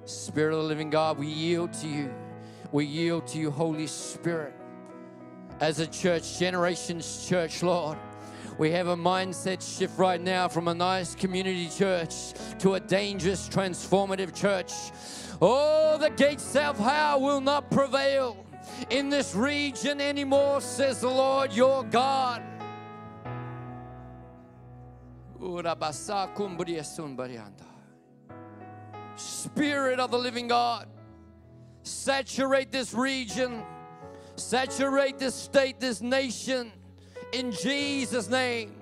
Spirit 0.06 0.54
of 0.54 0.62
the 0.62 0.68
living 0.68 0.90
God, 0.90 1.18
we 1.18 1.28
yield 1.28 1.74
to 1.74 1.88
you. 1.88 2.14
We 2.72 2.86
yield 2.86 3.28
to 3.28 3.40
you, 3.40 3.52
Holy 3.52 3.88
Spirit. 3.88 4.54
As 5.60 5.80
a 5.80 5.88
church, 5.88 6.40
Generations 6.40 7.28
Church, 7.28 7.64
Lord, 7.64 7.98
We 8.60 8.72
have 8.72 8.88
a 8.88 8.96
mindset 8.98 9.62
shift 9.62 9.98
right 9.98 10.20
now 10.20 10.50
from 10.50 10.68
a 10.68 10.74
nice 10.74 11.16
community 11.16 11.70
church 11.70 12.34
to 12.60 12.74
a 12.74 12.80
dangerous, 12.82 13.48
transformative 13.48 14.36
church. 14.36 14.74
Oh, 15.42 15.98
the 15.98 16.10
gates 16.10 16.58
of 16.58 16.78
hell 16.78 17.22
will 17.22 17.40
not 17.40 17.72
prevail 17.72 18.46
in 18.90 19.08
this 19.08 19.34
region 19.34 20.02
anymore, 20.02 20.60
says 20.60 21.00
the 21.00 21.08
Lord 21.08 21.54
your 21.54 21.86
God. 21.86 22.44
Spirit 29.16 30.02
of 30.02 30.12
the 30.12 30.20
living 30.20 30.50
God, 30.50 30.90
saturate 31.84 32.74
this 32.74 32.94
region, 32.94 33.64
saturate 34.36 35.18
this 35.18 35.34
state, 35.34 35.80
this 35.80 36.02
nation, 36.02 36.74
in 37.32 37.52
Jesus' 37.52 38.30
name. 38.30 38.76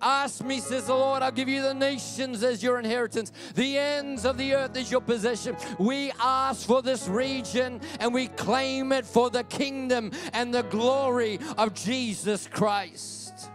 Ask 0.00 0.44
me, 0.44 0.60
says 0.60 0.86
the 0.86 0.94
Lord, 0.94 1.22
I'll 1.22 1.32
give 1.32 1.48
you 1.48 1.62
the 1.62 1.72
nations 1.72 2.42
as 2.42 2.62
your 2.62 2.78
inheritance, 2.78 3.32
the 3.54 3.78
ends 3.78 4.26
of 4.26 4.36
the 4.36 4.54
earth 4.54 4.76
as 4.76 4.90
your 4.90 5.00
possession. 5.00 5.56
We 5.78 6.12
ask 6.20 6.66
for 6.66 6.82
this 6.82 7.08
region 7.08 7.80
and 8.00 8.12
we 8.12 8.28
claim 8.28 8.92
it 8.92 9.06
for 9.06 9.30
the 9.30 9.44
kingdom 9.44 10.10
and 10.34 10.52
the 10.52 10.64
glory 10.64 11.38
of 11.56 11.72
Jesus 11.72 12.46
Christ. 12.46 13.50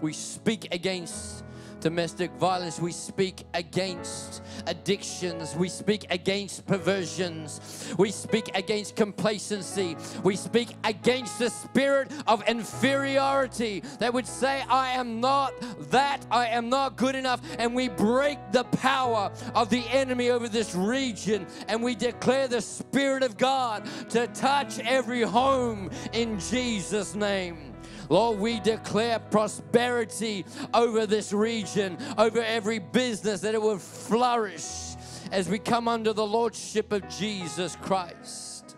We 0.00 0.14
speak 0.14 0.72
against 0.72 1.44
domestic 1.80 2.30
violence. 2.32 2.80
We 2.80 2.92
speak 2.92 3.44
against 3.54 4.42
addictions. 4.66 5.54
We 5.56 5.68
speak 5.68 6.06
against 6.10 6.66
perversions. 6.66 7.94
We 7.98 8.10
speak 8.10 8.50
against 8.54 8.96
complacency. 8.96 9.96
We 10.22 10.36
speak 10.36 10.74
against 10.84 11.38
the 11.38 11.50
spirit 11.50 12.10
of 12.26 12.46
inferiority 12.48 13.82
that 13.98 14.12
would 14.12 14.26
say, 14.26 14.62
I 14.68 14.90
am 14.92 15.20
not 15.20 15.52
that, 15.90 16.26
I 16.30 16.46
am 16.48 16.68
not 16.68 16.96
good 16.96 17.14
enough. 17.14 17.40
And 17.58 17.74
we 17.74 17.88
break 17.88 18.38
the 18.52 18.64
power 18.64 19.30
of 19.54 19.70
the 19.70 19.84
enemy 19.90 20.30
over 20.30 20.48
this 20.48 20.74
region 20.74 21.46
and 21.68 21.82
we 21.82 21.94
declare 21.94 22.48
the 22.48 22.60
Spirit 22.60 23.22
of 23.22 23.36
God 23.36 23.86
to 24.10 24.26
touch 24.28 24.78
every 24.80 25.22
home 25.22 25.90
in 26.12 26.38
Jesus' 26.38 27.14
name. 27.14 27.67
Lord, 28.08 28.38
we 28.38 28.60
declare 28.60 29.18
prosperity 29.18 30.46
over 30.72 31.06
this 31.06 31.32
region, 31.32 31.98
over 32.16 32.42
every 32.42 32.78
business, 32.78 33.40
that 33.42 33.54
it 33.54 33.60
will 33.60 33.78
flourish 33.78 34.96
as 35.30 35.48
we 35.48 35.58
come 35.58 35.88
under 35.88 36.12
the 36.12 36.26
Lordship 36.26 36.92
of 36.92 37.08
Jesus 37.08 37.76
Christ. 37.76 38.76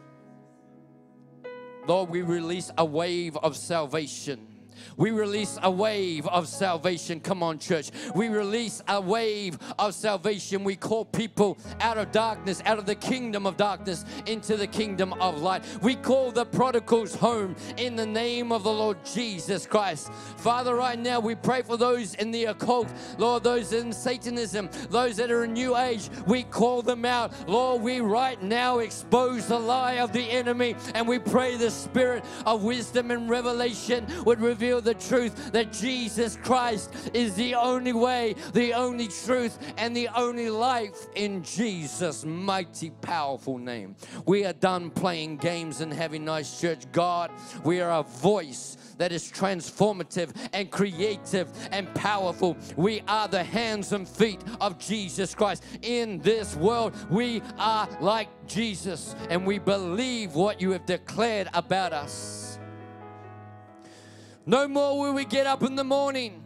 Lord, 1.87 2.11
we 2.11 2.22
release 2.22 2.70
a 2.76 2.85
wave 2.85 3.37
of 3.37 3.57
salvation 3.57 4.49
we 5.01 5.12
release 5.12 5.59
a 5.62 5.70
wave 5.70 6.26
of 6.26 6.46
salvation. 6.46 7.20
Come 7.20 7.42
on, 7.42 7.59
church. 7.59 7.90
We 8.14 8.28
release 8.28 8.82
a 8.86 9.01
wave 9.01 9.59
of 9.78 9.94
salvation. 9.94 10.62
We 10.62 10.76
call 10.76 11.07
people 11.07 11.57
out 11.80 11.96
of 11.96 12.12
darkness, 12.12 12.62
out 12.66 12.78
of 12.78 12.84
the 12.84 12.94
kingdom 12.94 13.46
of 13.46 13.57
darkness, 13.57 14.05
into 14.26 14.59
the 14.59 14.66
kingdom 14.66 15.14
of 15.14 15.40
light. 15.40 15.64
We 15.80 15.94
call 15.94 16.32
the 16.32 16.44
prodigals 16.44 17.14
home 17.14 17.57
in 17.78 17.96
the 17.96 18.05
name 18.05 18.53
of 18.53 18.62
the 18.62 18.72
Lord 18.72 18.98
Jesus 19.07 19.66
Christ. 19.66 20.12
Father, 20.36 20.74
right 20.74 20.98
now 20.98 21.18
we 21.18 21.34
pray 21.34 21.62
for 21.62 21.78
those 21.78 22.12
in 22.16 22.30
the 22.30 22.44
occult, 22.44 22.92
Lord, 23.16 23.42
those 23.42 23.72
in 23.72 23.94
Satanism, 23.94 24.68
those 24.90 25.16
that 25.16 25.30
are 25.30 25.44
in 25.44 25.55
New 25.55 25.78
Age. 25.78 26.11
We 26.26 26.42
call 26.42 26.82
them 26.82 27.07
out. 27.07 27.32
Lord, 27.48 27.80
we 27.80 28.01
right 28.01 28.42
now 28.42 28.80
expose 28.80 29.46
the 29.46 29.59
lie 29.59 29.94
of 29.94 30.12
the 30.12 30.30
enemy 30.30 30.76
and 30.94 31.09
we 31.09 31.18
pray 31.18 31.57
the 31.57 31.70
spirit 31.70 32.22
of 32.44 32.64
wisdom 32.64 33.11
and 33.11 33.30
revelation 33.30 34.07
would 34.26 34.42
reveal 34.42 34.82
the 34.91 35.09
truth 35.09 35.53
that 35.53 35.72
Jesus 35.72 36.36
Christ 36.43 37.11
is 37.14 37.34
the 37.34 37.55
only 37.55 37.93
way, 37.93 38.34
the 38.55 38.74
only 38.74 39.07
truth, 39.07 39.57
and 39.78 39.97
the 39.97 40.09
only 40.16 40.51
life 40.51 41.07
in 41.14 41.45
Jesus' 41.45 42.24
mighty, 42.24 42.91
powerful 42.91 43.57
name. 43.57 43.95
We 44.26 44.45
are 44.45 44.53
done 44.53 44.91
playing 44.91 45.36
games 45.36 45.80
and 45.80 45.93
having 45.93 46.24
nice 46.24 46.61
church. 46.61 46.91
God, 46.91 47.30
we 47.64 47.80
are 47.80 48.01
a 48.01 48.03
voice 48.03 48.76
that 48.99 49.12
is 49.12 49.30
transformative 49.30 50.34
and 50.53 50.68
creative 50.72 51.49
and 51.70 51.93
powerful. 51.95 52.57
We 52.76 53.03
are 53.07 53.28
the 53.28 53.45
hands 53.45 53.93
and 53.93 54.09
feet 54.09 54.41
of 54.61 54.76
Jesus 54.80 55.36
Christ. 55.36 55.62
In 55.82 56.18
this 56.18 56.57
world, 56.57 56.97
we 57.09 57.43
are 57.59 57.88
like 58.01 58.28
Jesus 58.49 59.14
and 59.28 59.47
we 59.47 59.61
believe 59.61 60.34
what 60.34 60.61
you 60.61 60.72
have 60.72 60.84
declared 60.84 61.49
about 61.55 61.93
us. 61.93 62.49
No 64.51 64.66
more 64.66 64.98
will 64.98 65.14
we 65.14 65.24
get 65.24 65.46
up 65.46 65.62
in 65.62 65.76
the 65.76 65.84
morning 65.84 66.42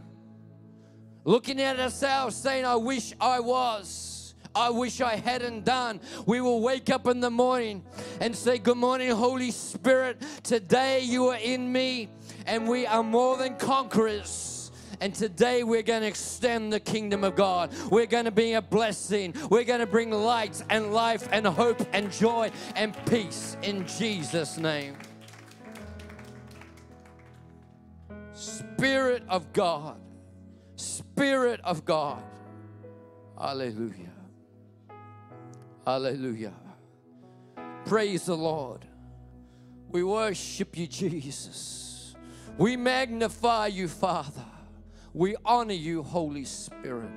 looking 1.24 1.59
at 1.59 1.80
ourselves 1.80 2.36
saying, 2.36 2.66
I 2.66 2.76
wish 2.76 3.14
I 3.18 3.40
was. 3.40 4.34
I 4.55 4.68
wish 4.68 5.00
I 5.00 5.16
hadn't 5.16 5.64
done. 5.64 6.02
We 6.26 6.42
will 6.42 6.61
wake 6.61 6.90
up 6.90 7.07
in 7.07 7.20
the 7.20 7.30
morning 7.30 7.82
and 8.20 8.36
say, 8.36 8.59
Good 8.59 8.76
morning, 8.76 9.09
Holy 9.09 9.50
Spirit. 9.50 10.22
Today 10.42 11.00
you 11.00 11.28
are 11.28 11.38
in 11.38 11.72
me, 11.72 12.11
and 12.46 12.68
we 12.68 12.86
are 12.86 13.02
more 13.02 13.38
than 13.38 13.57
conquerors. 13.57 14.70
And 15.00 15.14
today 15.14 15.64
we're 15.64 15.82
going 15.82 16.02
to 16.02 16.07
extend 16.07 16.74
the 16.74 16.80
kingdom 16.80 17.24
of 17.24 17.34
God. 17.34 17.72
We're 17.90 18.05
going 18.05 18.26
to 18.26 18.30
be 18.30 18.52
a 18.52 18.61
blessing. 18.61 19.34
We're 19.48 19.64
going 19.64 19.80
to 19.80 19.86
bring 19.86 20.11
light 20.11 20.62
and 20.68 20.92
life 20.92 21.26
and 21.32 21.46
hope 21.46 21.80
and 21.94 22.12
joy 22.12 22.50
and 22.76 22.94
peace 23.07 23.57
in 23.62 23.86
Jesus' 23.86 24.59
name. 24.59 24.94
Spirit 28.77 29.22
of 29.29 29.53
God. 29.53 30.01
Spirit 30.77 31.61
of 31.62 31.85
God. 31.85 32.22
Hallelujah. 33.39 34.12
Hallelujah. 35.87 36.55
Praise 37.85 38.27
the 38.27 38.37
Lord. 38.37 38.85
We 39.89 40.03
worship 40.03 40.77
you, 40.77 40.89
Jesus. 40.89 42.16
We 42.59 42.77
magnify 42.77 43.68
you, 43.68 43.87
Father. 43.87 44.45
We 45.12 45.37
honor 45.45 45.75
you, 45.75 46.03
Holy 46.03 46.45
Spirit. 46.45 47.11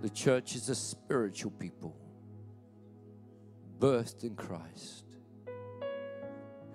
The 0.00 0.10
church 0.12 0.54
is 0.54 0.68
a 0.68 0.74
spiritual 0.74 1.50
people 1.52 1.97
birthed 3.78 4.24
in 4.24 4.34
Christ, 4.34 5.04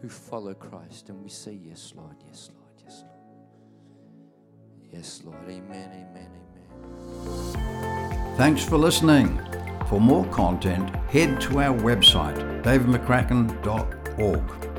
who 0.01 0.09
follow 0.09 0.53
Christ. 0.53 1.09
And 1.09 1.23
we 1.23 1.29
say, 1.29 1.53
Yes, 1.53 1.93
Lord, 1.95 2.15
yes, 2.27 2.51
Lord, 2.53 2.69
yes, 2.83 3.03
Lord. 3.03 3.13
Yes, 4.91 5.21
Lord. 5.23 5.49
Amen, 5.49 5.89
amen, 5.91 6.29
amen. 7.25 8.35
Thanks 8.37 8.63
for 8.63 8.77
listening. 8.77 9.39
For 9.87 9.99
more 9.99 10.25
content, 10.27 10.95
head 11.07 11.41
to 11.41 11.59
our 11.59 11.77
website, 11.77 12.63
davidmccracken.org. 12.63 14.72